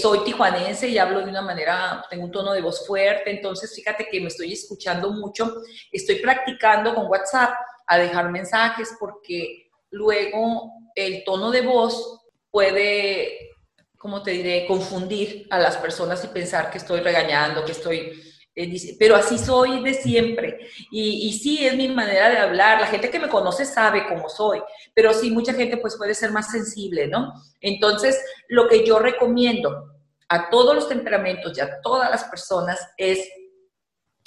soy 0.00 0.24
tijuanense 0.24 0.88
y 0.88 0.98
hablo 0.98 1.20
de 1.20 1.30
una 1.30 1.42
manera, 1.42 2.04
tengo 2.10 2.24
un 2.24 2.32
tono 2.32 2.52
de 2.52 2.60
voz 2.60 2.86
fuerte, 2.86 3.30
entonces 3.30 3.72
fíjate 3.74 4.08
que 4.10 4.20
me 4.20 4.26
estoy 4.26 4.52
escuchando 4.52 5.12
mucho, 5.12 5.62
estoy 5.92 6.16
practicando 6.16 6.94
con 6.94 7.06
WhatsApp 7.06 7.54
a 7.86 7.98
dejar 7.98 8.30
mensajes 8.30 8.96
porque 8.98 9.70
luego 9.90 10.72
el 10.94 11.22
tono 11.24 11.50
de 11.50 11.60
voz 11.60 12.20
puede, 12.50 13.52
como 13.96 14.22
te 14.22 14.32
diré?, 14.32 14.66
confundir 14.66 15.46
a 15.50 15.58
las 15.58 15.76
personas 15.76 16.24
y 16.24 16.28
pensar 16.28 16.70
que 16.70 16.78
estoy 16.78 17.00
regañando, 17.00 17.64
que 17.64 17.72
estoy... 17.72 18.29
Eh, 18.54 18.96
pero 18.98 19.16
así 19.16 19.38
soy 19.38 19.82
de 19.82 19.94
siempre. 19.94 20.60
Y, 20.90 21.32
sí, 21.38 21.64
es 21.66 21.76
mi 21.76 21.88
manera 21.88 22.28
de 22.28 22.38
hablar. 22.38 22.80
La 22.80 22.86
gente 22.86 23.10
que 23.10 23.20
me 23.20 23.28
conoce 23.28 23.64
sabe 23.64 24.06
cómo 24.08 24.28
soy, 24.28 24.60
pero 24.94 25.12
sí, 25.14 25.30
mucha 25.30 25.54
gente 25.54 25.76
pues 25.76 25.96
puede 25.96 26.14
ser 26.14 26.32
más 26.32 26.50
sensible, 26.50 27.06
¿no? 27.06 27.32
Entonces, 27.60 28.20
lo 28.48 28.68
que 28.68 28.84
yo 28.86 28.98
recomiendo 28.98 29.94
a 30.28 30.50
todos 30.50 30.74
los 30.74 30.88
temperamentos 30.88 31.56
y 31.56 31.60
a 31.60 31.80
todas 31.80 32.10
las 32.10 32.24
personas 32.24 32.78
es 32.96 33.28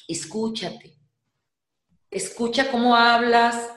escúchate 0.08 0.98
Escucha 2.14 2.70
cómo 2.70 2.96
hablas, 2.96 3.72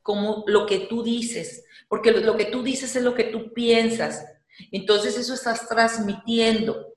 cómo, 0.00 0.44
lo 0.46 0.64
que 0.64 0.80
tú 0.80 1.02
dices, 1.02 1.64
porque 1.86 2.12
lo, 2.12 2.34
que 2.34 2.46
tú 2.46 2.62
dices 2.62 2.96
es 2.96 3.02
lo 3.02 3.14
que 3.14 3.24
tú 3.24 3.52
piensas. 3.52 4.24
Entonces 4.72 5.18
eso 5.18 5.34
estás 5.34 5.68
transmitiendo. 5.68 6.93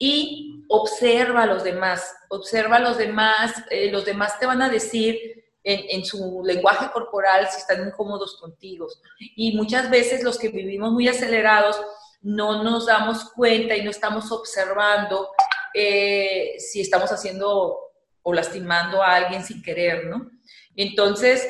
Y 0.00 0.64
observa 0.68 1.44
a 1.44 1.46
los 1.46 1.62
demás, 1.62 2.12
observa 2.28 2.76
a 2.76 2.80
los 2.80 2.98
demás, 2.98 3.52
eh, 3.70 3.92
los 3.92 4.04
demás 4.04 4.38
te 4.40 4.46
van 4.46 4.62
a 4.62 4.68
decir 4.68 5.44
en, 5.62 6.00
en, 6.00 6.04
su 6.04 6.42
lenguaje 6.42 6.90
corporal 6.90 7.46
si 7.50 7.58
están 7.58 7.86
incómodos 7.86 8.36
contigo. 8.40 8.88
Y 9.36 9.56
muchas 9.56 9.90
veces 9.90 10.24
los 10.24 10.38
que 10.38 10.48
vivimos 10.48 10.90
muy 10.90 11.06
acelerados 11.06 11.80
no 12.22 12.62
nos 12.64 12.86
damos 12.86 13.30
cuenta 13.32 13.76
y 13.76 13.82
no 13.82 13.90
estamos 13.90 14.32
observando 14.32 15.28
eh, 15.72 16.54
si 16.58 16.80
estamos 16.80 17.10
haciendo 17.10 17.78
o 18.22 18.32
lastimando 18.32 19.02
a 19.02 19.14
alguien 19.14 19.44
sin 19.44 19.62
querer, 19.62 20.06
¿no? 20.06 20.30
Entonces, 20.76 21.48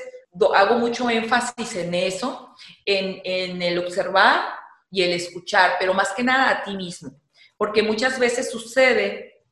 hago 0.55 0.79
mucho 0.79 1.11
énfasis 1.11 1.75
en 1.77 1.95
eso, 1.95 2.55
en, 2.85 3.61
el 3.61 3.79
observar 3.79 4.45
y 4.91 5.03
el 5.03 5.13
escuchar, 5.13 5.73
pero 5.79 5.95
más 5.95 6.13
que 6.13 6.23
nada 6.23 6.51
a 6.51 6.63
ti 6.63 6.77
mismo, 6.77 7.20
porque 7.61 7.83
muchas 7.83 8.19
veces 8.19 8.51
sucede 8.51 9.45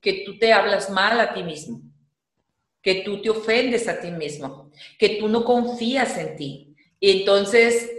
que 0.00 0.22
tú 0.24 0.38
te 0.38 0.52
hablas 0.52 0.88
mal 0.88 1.18
a 1.18 1.34
ti 1.34 1.42
mismo, 1.42 1.80
que 2.80 3.02
tú 3.02 3.20
te 3.20 3.28
ofendes 3.28 3.88
a 3.88 4.00
ti 4.00 4.12
mismo, 4.12 4.70
que 4.96 5.16
tú 5.18 5.26
no 5.26 5.44
confías 5.44 6.16
en 6.16 6.36
ti. 6.36 6.76
Y 7.00 7.10
entonces, 7.18 7.90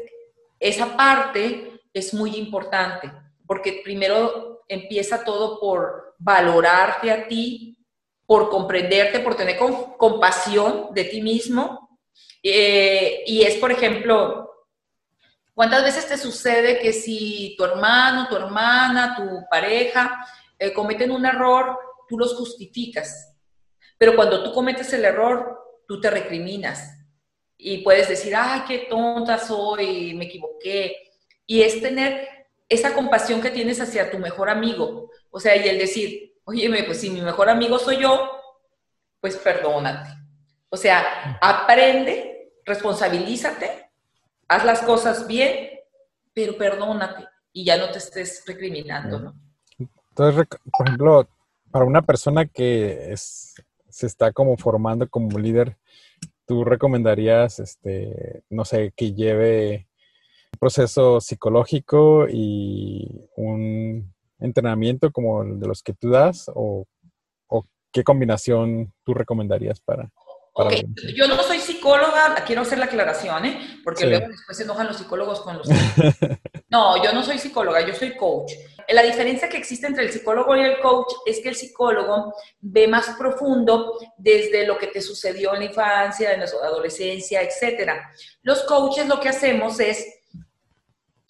esa 0.57 0.95
parte 0.95 1.81
es 1.93 2.13
muy 2.13 2.37
importante, 2.37 3.11
porque 3.45 3.81
primero 3.83 4.63
empieza 4.69 5.25
todo 5.25 5.59
por 5.59 6.15
valorarte 6.17 7.11
a 7.11 7.27
ti, 7.27 7.77
por 8.25 8.49
comprenderte, 8.49 9.19
por 9.19 9.35
tener 9.35 9.57
compasión 9.97 10.93
de 10.93 11.03
ti 11.03 11.21
mismo. 11.21 11.99
Eh, 12.41 13.25
y 13.27 13.43
es, 13.43 13.57
por 13.57 13.73
ejemplo, 13.73 14.50
¿cuántas 15.53 15.83
veces 15.83 16.07
te 16.07 16.17
sucede 16.17 16.79
que 16.79 16.93
si 16.93 17.55
tu 17.57 17.63
hermano, 17.63 18.27
tu 18.27 18.35
hermana, 18.35 19.15
tu 19.15 19.45
pareja 19.49 20.25
eh, 20.57 20.73
cometen 20.73 21.11
un 21.11 21.25
error, 21.25 21.77
tú 22.07 22.17
los 22.17 22.35
justificas? 22.35 23.35
Pero 23.97 24.15
cuando 24.15 24.43
tú 24.43 24.53
cometes 24.53 24.91
el 24.93 25.05
error, 25.05 25.59
tú 25.87 25.99
te 25.99 26.09
recriminas 26.09 26.97
y 27.57 27.79
puedes 27.79 28.09
decir, 28.09 28.35
ay, 28.35 28.61
qué 28.67 28.87
tonta 28.89 29.37
soy, 29.37 30.13
me 30.15 30.25
equivoqué. 30.25 30.95
Y 31.45 31.61
es 31.61 31.81
tener 31.81 32.27
esa 32.67 32.93
compasión 32.93 33.41
que 33.41 33.51
tienes 33.51 33.79
hacia 33.79 34.09
tu 34.09 34.17
mejor 34.17 34.49
amigo. 34.49 35.11
O 35.29 35.39
sea, 35.39 35.55
y 35.55 35.67
el 35.67 35.77
decir, 35.77 36.31
Oye, 36.43 36.83
pues 36.83 36.99
si 36.99 37.09
mi 37.09 37.21
mejor 37.21 37.49
amigo 37.49 37.77
soy 37.77 37.97
yo, 37.97 38.29
pues 39.19 39.37
perdónate. 39.37 40.09
O 40.69 40.77
sea, 40.77 41.37
aprende, 41.41 42.55
responsabilízate, 42.65 43.90
haz 44.51 44.65
las 44.65 44.81
cosas 44.81 45.27
bien, 45.27 45.69
pero 46.33 46.57
perdónate 46.57 47.25
y 47.53 47.63
ya 47.63 47.77
no 47.77 47.89
te 47.89 47.99
estés 47.99 48.43
recriminando, 48.45 49.19
¿no? 49.19 49.35
Entonces, 50.09 50.45
por 50.77 50.87
ejemplo, 50.87 51.29
para 51.71 51.85
una 51.85 52.01
persona 52.01 52.45
que 52.45 53.13
se 53.15 54.05
está 54.05 54.33
como 54.33 54.57
formando 54.57 55.07
como 55.09 55.39
líder, 55.39 55.77
¿tú 56.45 56.65
recomendarías, 56.65 57.59
este, 57.59 58.43
no 58.49 58.65
sé, 58.65 58.91
que 58.93 59.13
lleve 59.13 59.87
un 60.53 60.59
proceso 60.59 61.21
psicológico 61.21 62.27
y 62.29 63.29
un 63.37 64.13
entrenamiento 64.37 65.11
como 65.11 65.43
el 65.43 65.61
de 65.61 65.67
los 65.67 65.81
que 65.81 65.93
tú 65.93 66.09
das 66.09 66.51
o, 66.53 66.85
qué 67.93 68.05
combinación 68.05 68.93
tú 69.03 69.13
recomendarías 69.13 69.81
para, 69.81 70.09
Yo 71.15 71.27
no 71.27 71.41
soy 71.43 71.59
psicóloga, 71.59 72.43
quiero 72.45 72.63
hacer 72.63 72.77
la 72.77 72.85
aclaración, 72.85 73.45
¿eh? 73.45 73.79
porque 73.83 74.05
luego 74.05 74.27
después 74.27 74.57
se 74.57 74.63
enojan 74.63 74.87
los 74.87 74.97
psicólogos 74.97 75.39
con 75.41 75.57
los... 75.57 75.67
no, 76.69 77.01
yo 77.01 77.13
no 77.13 77.23
soy 77.23 77.37
psicóloga, 77.37 77.79
yo 77.87 77.95
soy 77.95 78.17
coach. 78.17 78.51
La 78.89 79.03
diferencia 79.03 79.47
que 79.47 79.57
existe 79.57 79.87
entre 79.87 80.03
el 80.03 80.11
psicólogo 80.11 80.55
y 80.57 80.61
el 80.61 80.79
coach 80.79 81.13
es 81.25 81.39
que 81.39 81.49
el 81.49 81.55
psicólogo 81.55 82.33
ve 82.59 82.87
más 82.87 83.15
profundo 83.17 83.97
desde 84.17 84.65
lo 84.67 84.77
que 84.77 84.87
te 84.87 84.99
sucedió 84.99 85.53
en 85.53 85.59
la 85.59 85.65
infancia, 85.65 86.33
en 86.33 86.41
la 86.41 86.45
adolescencia, 86.45 87.41
etc. 87.41 87.91
Los 88.41 88.63
coaches 88.63 89.07
lo 89.07 89.21
que 89.21 89.29
hacemos 89.29 89.79
es 89.79 90.20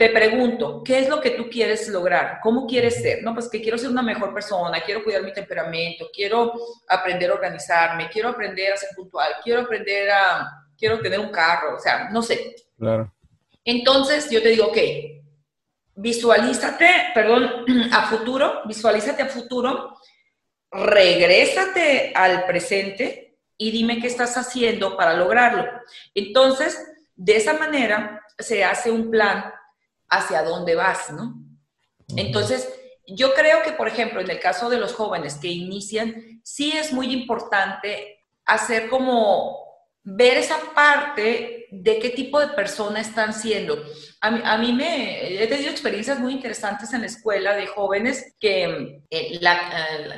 te 0.02 0.10
pregunto, 0.10 0.82
¿qué 0.84 0.98
es 0.98 1.10
lo 1.10 1.22
que 1.22 1.30
tú 1.30 1.48
quieres 1.48 1.88
lograr? 1.88 2.40
¿Cómo 2.42 2.66
quieres 2.66 3.04
ser? 3.04 3.22
No, 3.22 3.36
pues 3.36 3.48
que 3.48 3.62
quiero 3.62 3.78
ser 3.78 3.92
una 3.92 4.02
mejor 4.02 4.34
persona, 4.34 4.82
quiero 4.82 5.04
cuidar 5.04 5.22
mi 5.22 5.32
temperamento, 5.32 6.10
quiero 6.12 6.54
aprender 6.88 7.30
a 7.30 7.36
organizarme, 7.36 8.10
quiero 8.10 8.30
aprender 8.30 8.74
a 8.74 8.78
ser 8.78 8.90
puntual, 8.96 9.34
quiero 9.44 9.62
aprender 9.62 10.10
a, 10.10 10.66
quiero 10.76 11.00
tener 11.02 11.20
un 11.20 11.30
carro, 11.30 11.76
o 11.76 11.80
sea, 11.80 12.10
no 12.10 12.24
sé. 12.24 12.56
Claro. 12.80 13.14
Entonces 13.64 14.28
yo 14.32 14.42
te 14.42 14.50
digo, 14.50 14.70
ok, 14.70 14.78
visualízate, 15.94 16.90
perdón, 17.14 17.66
a 17.94 18.08
futuro, 18.08 18.62
visualízate 18.66 19.22
a 19.22 19.28
futuro, 19.28 19.96
regrésate 20.72 22.12
al 22.16 22.48
presente 22.48 23.38
y 23.56 23.70
dime 23.70 24.00
qué 24.00 24.08
estás 24.08 24.36
haciendo 24.36 24.98
para 24.98 25.14
lograrlo. 25.14 25.64
Entonces, 26.16 26.92
de 27.16 27.36
esa 27.36 27.54
manera 27.54 28.26
se 28.40 28.64
hace 28.64 28.90
un 28.90 29.12
plan 29.12 29.44
hacia 30.12 30.44
dónde 30.44 30.76
vas, 30.76 31.12
¿no? 31.12 31.34
Entonces, 32.16 32.70
yo 33.08 33.34
creo 33.34 33.64
que, 33.64 33.72
por 33.72 33.88
ejemplo, 33.88 34.22
en 34.22 34.30
el 34.30 34.40
caso 34.40 34.70
de 34.70 34.78
los 34.78 34.94
jóvenes 34.94 35.36
que 35.36 35.48
inician, 35.48 36.42
sí 36.44 36.74
es 36.74 36.94
muy 36.94 37.12
importante 37.12 38.26
hacer 38.46 38.90
como 38.90 39.58
ver 40.04 40.38
esa 40.38 40.58
parte 40.76 41.68
de 41.72 42.00
qué 42.00 42.10
tipo 42.10 42.40
de 42.40 42.50
persona 42.50 43.00
están 43.00 43.34
siendo. 43.34 43.82
A 44.20 44.58
mí, 44.58 44.74
me 44.74 45.42
he 45.42 45.48
tenido 45.48 45.72
experiencias 45.72 46.20
muy 46.20 46.34
interesantes 46.34 46.94
en 46.94 47.02
la 47.02 47.08
escuela 47.08 47.56
de 47.56 47.68
jóvenes 47.68 48.36
que 48.40 49.04
eh, 49.10 49.40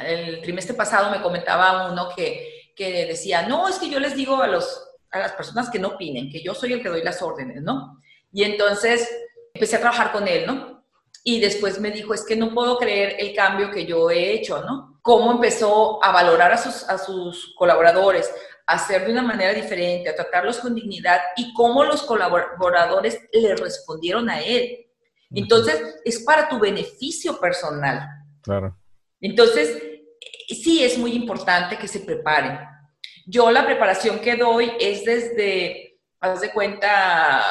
el 0.05 0.41
trimestre 0.41 0.73
pasado 0.73 1.11
me 1.11 1.21
comentaba 1.21 1.91
uno 1.91 2.09
que, 2.15 2.73
que 2.75 3.05
decía, 3.05 3.43
no, 3.43 3.67
es 3.67 3.77
que 3.77 3.89
yo 3.89 3.99
les 3.99 4.15
digo 4.15 4.41
a, 4.41 4.47
los, 4.47 4.83
a 5.11 5.19
las 5.19 5.33
personas 5.33 5.69
que 5.69 5.79
no 5.79 5.89
opinen, 5.89 6.29
que 6.29 6.41
yo 6.41 6.53
soy 6.53 6.73
el 6.73 6.81
que 6.81 6.89
doy 6.89 7.03
las 7.03 7.21
órdenes, 7.21 7.61
¿no? 7.61 7.99
Y 8.31 8.43
entonces 8.43 9.07
empecé 9.53 9.75
a 9.75 9.81
trabajar 9.81 10.11
con 10.11 10.27
él, 10.27 10.45
¿no? 10.45 10.83
Y 11.23 11.39
después 11.39 11.79
me 11.79 11.91
dijo, 11.91 12.13
es 12.13 12.25
que 12.25 12.35
no 12.35 12.53
puedo 12.53 12.77
creer 12.77 13.15
el 13.19 13.33
cambio 13.33 13.71
que 13.71 13.85
yo 13.85 14.09
he 14.09 14.33
hecho, 14.33 14.61
¿no? 14.63 14.99
Cómo 15.01 15.31
empezó 15.31 16.03
a 16.03 16.11
valorar 16.11 16.51
a 16.51 16.57
sus, 16.57 16.83
a 16.89 16.97
sus 16.97 17.53
colaboradores, 17.57 18.29
a 18.67 18.75
hacer 18.75 19.05
de 19.05 19.11
una 19.11 19.21
manera 19.21 19.53
diferente, 19.53 20.09
a 20.09 20.15
tratarlos 20.15 20.59
con 20.59 20.75
dignidad 20.75 21.21
y 21.37 21.53
cómo 21.53 21.83
los 21.83 22.03
colaboradores 22.03 23.19
le 23.31 23.55
respondieron 23.55 24.29
a 24.29 24.41
él. 24.41 24.87
Entonces, 25.31 25.99
es 26.03 26.19
para 26.23 26.47
tu 26.47 26.59
beneficio 26.59 27.39
personal. 27.39 28.07
Claro. 28.41 28.77
Entonces, 29.19 29.81
sí 30.49 30.83
es 30.83 30.97
muy 30.97 31.13
importante 31.13 31.77
que 31.77 31.87
se 31.87 32.01
preparen. 32.01 32.59
Yo 33.25 33.49
la 33.49 33.65
preparación 33.65 34.19
que 34.19 34.35
doy 34.35 34.73
es 34.79 35.05
desde, 35.05 35.99
haz 36.19 36.41
de 36.41 36.51
cuenta, 36.51 37.41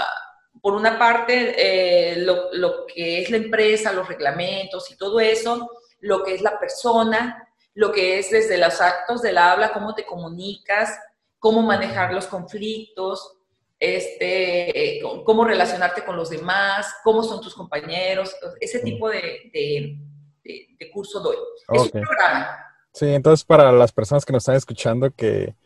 por 0.63 0.75
una 0.75 0.99
parte, 0.99 1.55
eh, 1.59 2.17
lo, 2.19 2.55
lo, 2.55 2.87
que 2.87 3.21
es 3.21 3.31
la 3.31 3.37
empresa, 3.37 3.93
los 3.93 4.09
reglamentos 4.09 4.91
y 4.91 4.97
todo 4.97 5.21
eso, 5.21 5.71
lo 5.99 6.23
que 6.23 6.35
es 6.35 6.41
la 6.41 6.59
persona, 6.59 7.49
lo 7.75 7.93
que 7.93 8.19
es 8.19 8.31
desde 8.31 8.57
los 8.59 8.81
actos 8.81 9.23
del 9.23 9.39
habla, 9.39 9.73
cómo 9.73 9.95
te 9.95 10.07
comunicas, 10.07 10.99
cómo 11.41 11.63
manejar 11.63 12.15
los 12.15 12.29
conflictos, 12.29 13.39
este, 13.81 15.01
cómo 15.25 15.45
relacionarte 15.45 16.05
con 16.05 16.17
los 16.17 16.31
demás, 16.31 16.95
cómo 17.03 17.25
son 17.25 17.41
tus 17.41 17.57
compañeros, 17.57 18.33
ese 18.61 18.79
tipo 18.79 19.09
de, 19.09 19.51
de, 19.53 20.91
curso 20.93 21.19
doy. 21.19 21.37
Es 21.73 21.83
un 21.83 21.91
programa. 21.91 22.57
Sí, 22.93 23.07
entonces 23.13 23.45
para 23.45 23.73
las 23.73 23.91
personas 23.91 24.25
que 24.25 24.33
nos 24.33 24.43
están 24.43 24.55
escuchando 24.55 25.11
que 25.11 25.57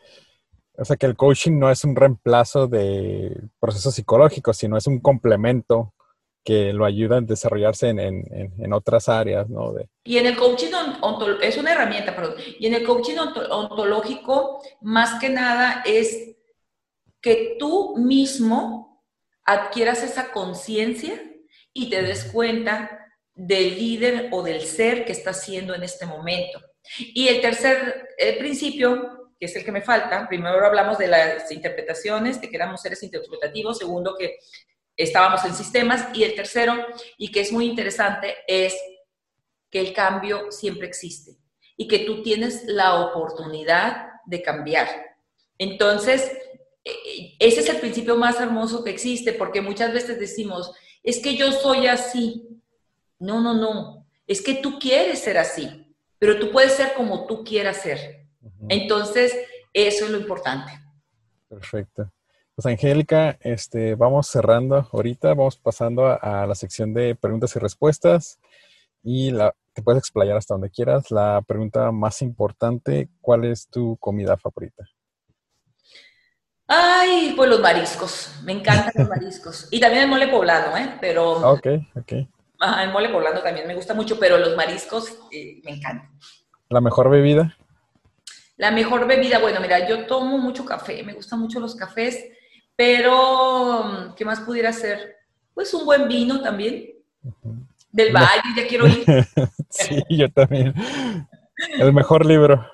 o 0.77 0.85
sea, 0.85 0.95
que 0.95 1.07
el 1.07 1.15
coaching 1.15 1.57
no 1.57 1.71
es 1.71 1.83
un 1.83 1.95
reemplazo 1.95 2.67
de 2.67 3.35
procesos 3.59 3.95
psicológicos, 3.95 4.57
sino 4.57 4.77
es 4.77 4.85
un 4.87 4.99
complemento 4.99 5.93
que 6.43 6.71
lo 6.71 6.85
ayuda 6.85 7.17
a 7.17 7.21
desarrollarse 7.21 7.89
en, 7.89 7.99
en, 7.99 8.53
en 8.57 8.73
otras 8.73 9.09
áreas, 9.09 9.49
¿no? 9.49 9.73
De... 9.73 9.89
Y 10.05 10.17
en 10.17 10.27
el 10.27 10.37
coaching 10.37 10.71
es 11.41 11.57
una 11.57 11.73
herramienta, 11.73 12.15
perdón. 12.15 12.35
Y 12.59 12.67
en 12.67 12.75
el 12.75 12.85
coaching 12.85 13.17
ontológico, 13.49 14.61
más 14.79 15.19
que 15.19 15.29
nada, 15.29 15.83
es 15.85 16.37
que 17.21 17.57
tú 17.59 17.97
mismo 17.97 19.03
adquieras 19.43 20.03
esa 20.03 20.31
conciencia 20.31 21.21
y 21.73 21.89
te 21.89 22.01
des 22.01 22.25
cuenta 22.31 23.09
del 23.33 23.75
líder 23.75 24.29
o 24.31 24.41
del 24.41 24.61
ser 24.61 25.05
que 25.05 25.11
estás 25.11 25.43
siendo 25.43 25.75
en 25.75 25.83
este 25.83 26.05
momento. 26.05 26.61
Y 26.99 27.27
el 27.27 27.41
tercer 27.41 28.07
el 28.17 28.37
principio 28.37 29.16
que 29.39 29.45
es 29.45 29.55
el 29.55 29.63
que 29.63 29.71
me 29.71 29.81
falta. 29.81 30.27
Primero 30.27 30.65
hablamos 30.65 30.97
de 30.97 31.07
las 31.07 31.51
interpretaciones, 31.51 32.41
de 32.41 32.49
que 32.49 32.55
éramos 32.55 32.81
seres 32.81 33.01
interpretativos. 33.03 33.77
Segundo, 33.77 34.15
que 34.17 34.39
estábamos 34.95 35.43
en 35.45 35.53
sistemas. 35.53 36.07
Y 36.13 36.23
el 36.23 36.35
tercero, 36.35 36.75
y 37.17 37.31
que 37.31 37.41
es 37.41 37.51
muy 37.51 37.65
interesante, 37.65 38.35
es 38.47 38.75
que 39.69 39.79
el 39.79 39.93
cambio 39.93 40.51
siempre 40.51 40.87
existe 40.87 41.37
y 41.75 41.87
que 41.87 41.99
tú 41.99 42.23
tienes 42.23 42.63
la 42.65 43.05
oportunidad 43.05 44.07
de 44.25 44.41
cambiar. 44.41 44.87
Entonces, 45.57 46.31
e, 46.83 47.35
ese 47.39 47.61
es 47.61 47.69
el 47.69 47.77
principio 47.79 48.15
más 48.15 48.39
hermoso 48.39 48.83
que 48.83 48.89
existe, 48.89 49.33
porque 49.33 49.61
muchas 49.61 49.93
veces 49.93 50.19
decimos, 50.19 50.71
es 51.03 51.19
que 51.19 51.35
yo 51.35 51.51
soy 51.51 51.87
así. 51.87 52.47
No, 53.19 53.41
no, 53.41 53.53
no. 53.53 54.07
Es 54.25 54.41
que 54.41 54.55
tú 54.55 54.79
quieres 54.79 55.19
ser 55.19 55.37
así, 55.37 55.95
pero 56.19 56.39
tú 56.39 56.51
puedes 56.51 56.73
ser 56.73 56.93
como 56.93 57.27
tú 57.27 57.43
quieras 57.43 57.77
ser. 57.81 58.26
Entonces, 58.69 59.35
eso 59.73 60.05
es 60.05 60.11
lo 60.11 60.19
importante. 60.19 60.71
Perfecto. 61.47 62.11
Pues 62.55 62.65
Angélica, 62.65 63.37
este, 63.41 63.93
vamos 63.93 64.27
cerrando 64.27 64.89
ahorita, 64.91 65.29
vamos 65.29 65.57
pasando 65.57 66.07
a, 66.07 66.47
la 66.47 66.55
sección 66.55 66.91
de 66.93 67.13
preguntas 67.13 67.55
y 67.55 67.59
respuestas 67.59 68.39
y 69.03 69.29
la, 69.29 69.53
te 69.73 69.83
puedes 69.83 69.99
explayar 69.99 70.37
hasta 70.37 70.55
donde 70.55 70.71
quieras. 70.71 71.11
La 71.11 71.43
pregunta 71.47 71.91
más 71.91 72.23
importante, 72.23 73.09
¿cuál 73.21 73.45
es 73.45 73.67
tu 73.67 73.95
comida 73.97 74.37
favorita? 74.37 74.85
Ay, 76.65 77.33
pues 77.35 77.49
los 77.49 77.59
mariscos, 77.59 78.39
me 78.43 78.53
encantan 78.53 78.91
los 78.95 79.07
mariscos. 79.07 79.67
Y 79.71 79.79
también 79.79 80.03
el 80.03 80.09
mole 80.09 80.27
poblano, 80.27 80.75
¿eh? 80.75 80.97
Pero... 80.99 81.33
Ok, 81.51 81.67
ok. 81.95 82.11
el 82.11 82.91
mole 82.91 83.09
poblano 83.09 83.41
también 83.41 83.67
me 83.67 83.75
gusta 83.75 83.93
mucho, 83.93 84.19
pero 84.19 84.37
los 84.37 84.55
mariscos 84.57 85.15
eh, 85.31 85.61
me 85.63 85.71
encantan. 85.71 86.09
¿La 86.69 86.81
mejor 86.81 87.09
bebida? 87.09 87.56
La 88.57 88.71
mejor 88.71 89.07
bebida, 89.07 89.37
bueno, 89.39 89.59
mira, 89.61 89.87
yo 89.87 90.05
tomo 90.07 90.37
mucho 90.39 90.65
café, 90.65 91.03
me 91.03 91.13
gustan 91.13 91.39
mucho 91.39 91.59
los 91.59 91.75
cafés, 91.75 92.25
pero 92.75 94.13
¿qué 94.17 94.25
más 94.25 94.39
pudiera 94.41 94.73
ser? 94.73 95.15
Pues 95.53 95.73
un 95.75 95.85
buen 95.85 96.07
vino 96.07 96.41
también. 96.41 96.91
Del 97.91 98.11
Valle, 98.11 98.41
ya 98.55 98.67
quiero 98.67 98.87
ir. 98.87 99.05
sí, 99.69 100.03
yo 100.09 100.31
también. 100.31 100.73
El 101.77 101.93
mejor 101.93 102.25
libro. 102.25 102.65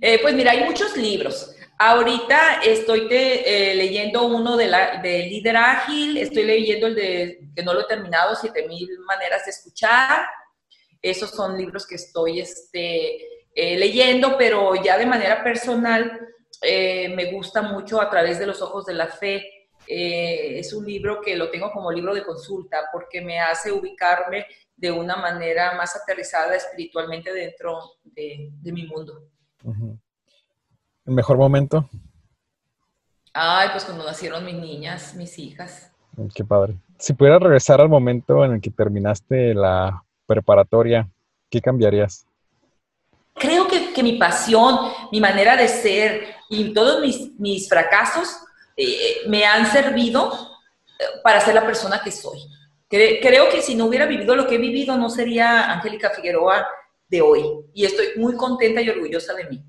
Eh, 0.00 0.18
pues 0.20 0.34
mira, 0.34 0.52
hay 0.52 0.64
muchos 0.64 0.96
libros. 0.96 1.54
Ahorita 1.78 2.60
estoy 2.62 3.06
eh, 3.10 3.74
leyendo 3.74 4.26
uno 4.26 4.56
de, 4.56 4.66
la, 4.66 5.00
de 5.00 5.26
líder 5.26 5.56
ágil, 5.56 6.18
estoy 6.18 6.42
leyendo 6.44 6.86
el 6.86 6.94
de, 6.94 7.48
que 7.54 7.62
no 7.62 7.72
lo 7.72 7.80
he 7.80 7.86
terminado, 7.86 8.34
7000 8.34 8.98
maneras 9.06 9.44
de 9.44 9.50
escuchar. 9.50 10.26
Esos 11.00 11.30
son 11.30 11.56
libros 11.56 11.86
que 11.86 11.94
estoy 11.94 12.40
este, 12.40 13.39
eh, 13.54 13.76
leyendo, 13.76 14.36
pero 14.38 14.74
ya 14.76 14.96
de 14.96 15.06
manera 15.06 15.42
personal 15.42 16.20
eh, 16.62 17.08
me 17.14 17.32
gusta 17.32 17.62
mucho 17.62 18.00
a 18.00 18.08
través 18.08 18.38
de 18.38 18.46
los 18.46 18.62
ojos 18.62 18.86
de 18.86 18.94
la 18.94 19.06
fe. 19.06 19.44
Eh, 19.86 20.58
es 20.58 20.72
un 20.72 20.86
libro 20.86 21.20
que 21.20 21.34
lo 21.36 21.50
tengo 21.50 21.72
como 21.72 21.90
libro 21.90 22.14
de 22.14 22.22
consulta 22.22 22.84
porque 22.92 23.20
me 23.20 23.40
hace 23.40 23.72
ubicarme 23.72 24.46
de 24.76 24.90
una 24.90 25.16
manera 25.16 25.74
más 25.74 25.96
aterrizada 25.96 26.54
espiritualmente 26.54 27.32
dentro 27.32 27.80
de, 28.04 28.52
mi 28.62 28.86
mundo. 28.86 29.24
¿El 31.04 31.14
mejor 31.14 31.36
momento? 31.36 31.88
Ay, 33.32 33.68
pues 33.72 33.84
cuando 33.84 34.04
nacieron 34.04 34.44
mis 34.44 34.54
niñas, 34.54 35.14
mis 35.14 35.38
hijas. 35.38 35.92
Qué 36.34 36.44
padre. 36.44 36.76
Si 36.98 37.14
pudieras 37.14 37.42
regresar 37.42 37.80
al 37.80 37.88
momento 37.88 38.44
en 38.44 38.52
el 38.52 38.60
que 38.60 38.70
terminaste 38.70 39.54
la 39.54 40.04
preparatoria, 40.26 41.08
¿qué 41.48 41.60
cambiarías? 41.60 42.26
Creo 43.40 43.66
que, 43.66 43.92
que, 43.92 44.02
mi 44.02 44.12
pasión, 44.12 44.92
mi 45.10 45.20
manera 45.20 45.56
de 45.56 45.66
ser 45.66 46.34
y 46.48 46.72
todos 46.72 47.00
mis, 47.00 47.38
mis 47.38 47.68
fracasos 47.68 48.36
eh, 48.76 49.22
me 49.26 49.44
han 49.44 49.66
servido 49.66 50.32
eh, 50.98 51.04
para 51.24 51.40
ser 51.40 51.54
la 51.54 51.66
persona 51.66 52.00
que 52.04 52.12
soy. 52.12 52.38
creo 52.88 53.48
que 53.50 53.62
si 53.62 53.74
no 53.74 53.86
hubiera 53.86 54.06
vivido 54.06 54.36
lo 54.36 54.46
que 54.46 54.56
he 54.56 54.58
vivido, 54.58 54.96
no 54.96 55.08
sería 55.10 55.72
Angélica 55.72 56.10
Figueroa 56.10 56.66
de 57.08 57.20
hoy. 57.20 57.42
Y 57.74 57.84
estoy 57.84 58.08
muy 58.16 58.36
contenta 58.36 58.80
y 58.80 58.88
orgullosa 58.88 59.34
de 59.34 59.44
mí. 59.44 59.64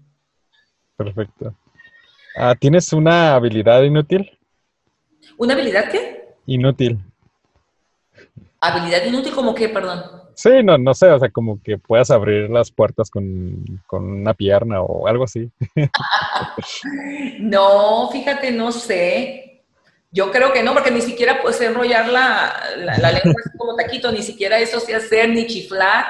Perfecto. 0.96 1.56
Ah, 2.36 2.56
¿Tienes 2.56 2.94
una 2.94 3.34
habilidad 3.36 3.82
inútil? 3.84 4.38
¿Una 5.38 5.54
habilidad 5.54 5.90
qué? 5.90 6.36
Inútil. 6.46 7.00
¿Habilidad 8.60 9.06
inútil 9.06 9.34
como 9.34 9.56
qué, 9.56 9.70
perdón? 9.70 10.21
Sí, 10.36 10.64
no, 10.64 10.78
no 10.78 10.94
sé, 10.94 11.10
o 11.12 11.20
sea, 11.20 11.30
como 11.30 11.62
que 11.62 11.78
puedas 11.78 12.10
abrir 12.12 12.50
las 12.50 12.72
puertas 12.72 13.10
con, 13.10 13.66
una 13.92 14.34
pierna 14.34 14.82
o 14.82 15.08
algo 15.08 15.26
así. 15.26 15.52
no, 17.40 18.10
fíjate, 18.12 18.52
no 18.52 18.72
sé. 18.72 19.66
Yo 20.12 20.32
creo 20.32 20.52
que 20.52 20.64
no, 20.64 20.74
porque 20.74 20.92
ni 20.92 21.02
siquiera 21.02 21.42
puedes 21.42 21.62
enrollar 21.62 22.10
la, 22.10 22.54
la, 22.78 23.12
lengua 23.12 23.42
como 23.58 23.76
taquito, 23.76 24.12
ni 24.12 24.22
siquiera 24.22 24.60
eso 24.60 24.80
sé 24.80 24.96
hacer, 24.96 25.30
ni 25.30 25.48
chiflar. 25.48 26.06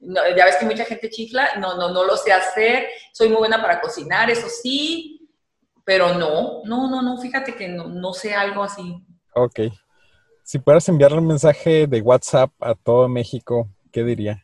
ya 0.00 0.44
ves 0.44 0.56
que 0.56 0.64
mucha 0.64 0.84
gente 0.84 1.10
chifla, 1.10 1.56
no, 1.58 1.76
no, 1.76 1.90
no 1.90 2.04
lo 2.04 2.16
sé 2.16 2.32
hacer. 2.32 2.86
Soy 3.12 3.28
muy 3.28 3.38
buena 3.38 3.60
para 3.60 3.80
cocinar, 3.80 4.30
eso 4.30 4.48
sí, 4.48 5.28
pero 5.84 6.14
no, 6.14 6.62
no, 6.64 6.88
no, 6.88 7.02
no, 7.02 7.20
fíjate 7.20 7.54
que 7.54 7.68
no, 7.68 7.88
no 7.88 8.12
sé 8.12 8.34
algo 8.34 8.62
así. 8.62 9.04
Ok. 9.34 9.60
Si 10.48 10.58
pudieras 10.58 10.88
enviarle 10.88 11.18
un 11.18 11.26
mensaje 11.26 11.86
de 11.86 12.00
WhatsApp 12.00 12.50
a 12.58 12.74
todo 12.74 13.06
México, 13.06 13.68
¿qué 13.92 14.02
diría? 14.02 14.42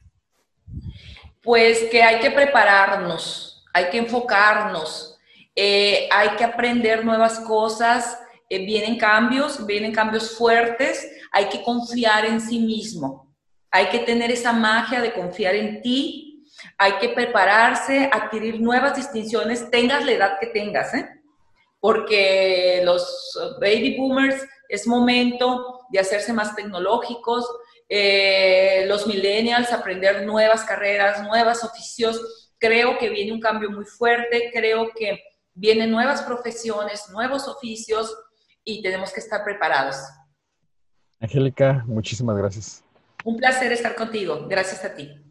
Pues 1.43 1.85
que 1.91 2.03
hay 2.03 2.21
que 2.21 2.31
prepararnos, 2.31 3.65
hay 3.73 3.89
que 3.89 3.97
enfocarnos, 3.97 5.19
eh, 5.57 6.07
hay 6.13 6.37
que 6.37 6.45
aprender 6.45 7.07
nuevas 7.07 7.41
cosas, 7.41 8.19
eh, 8.51 8.67
vienen 8.67 8.99
cambios, 8.99 9.65
vienen 9.65 9.95
cambios 9.95 10.37
fuertes, 10.37 11.11
hay 11.33 11.47
que 11.47 11.63
confiar 11.63 12.27
en 12.27 12.39
sí 12.39 12.59
mismo, 12.59 13.35
hay 13.71 13.87
que 13.87 14.01
tener 14.01 14.31
esa 14.31 14.53
magia 14.53 15.01
de 15.01 15.15
confiar 15.15 15.55
en 15.55 15.81
ti, 15.81 16.45
hay 16.77 16.99
que 16.99 17.09
prepararse, 17.09 18.11
adquirir 18.13 18.61
nuevas 18.61 18.95
distinciones, 18.95 19.71
tengas 19.71 20.05
la 20.05 20.13
edad 20.13 20.39
que 20.39 20.49
tengas, 20.49 20.93
¿eh? 20.93 21.09
porque 21.81 22.83
los 22.85 23.39
baby 23.59 23.97
boomers 23.97 24.47
es 24.69 24.87
momento 24.87 25.74
de 25.91 25.99
hacerse 25.99 26.33
más 26.33 26.55
tecnológicos, 26.55 27.47
eh, 27.89 28.85
los 28.87 29.07
millennials 29.07 29.73
aprender 29.73 30.25
nuevas 30.25 30.65
carreras, 30.65 31.23
nuevos 31.23 31.63
oficios. 31.65 32.53
Creo 32.59 32.99
que 32.99 33.11
viene 33.11 33.33
un 33.33 33.41
cambio 33.41 33.71
muy 33.71 33.85
fuerte, 33.85 34.51
creo 34.53 34.91
que 34.97 35.23
vienen 35.53 35.91
nuevas 35.91 36.23
profesiones, 36.23 37.09
nuevos 37.11 37.47
oficios 37.49 38.15
y 38.65 38.83
tenemos 38.83 39.13
que 39.13 39.21
estar 39.21 39.45
preparados. 39.45 39.97
Angélica, 41.21 41.85
muchísimas 41.87 42.37
gracias. 42.37 42.85
Un 43.25 43.37
placer 43.37 43.73
estar 43.73 43.95
contigo. 43.95 44.47
Gracias 44.49 44.85
a 44.85 44.95
ti. 44.95 45.24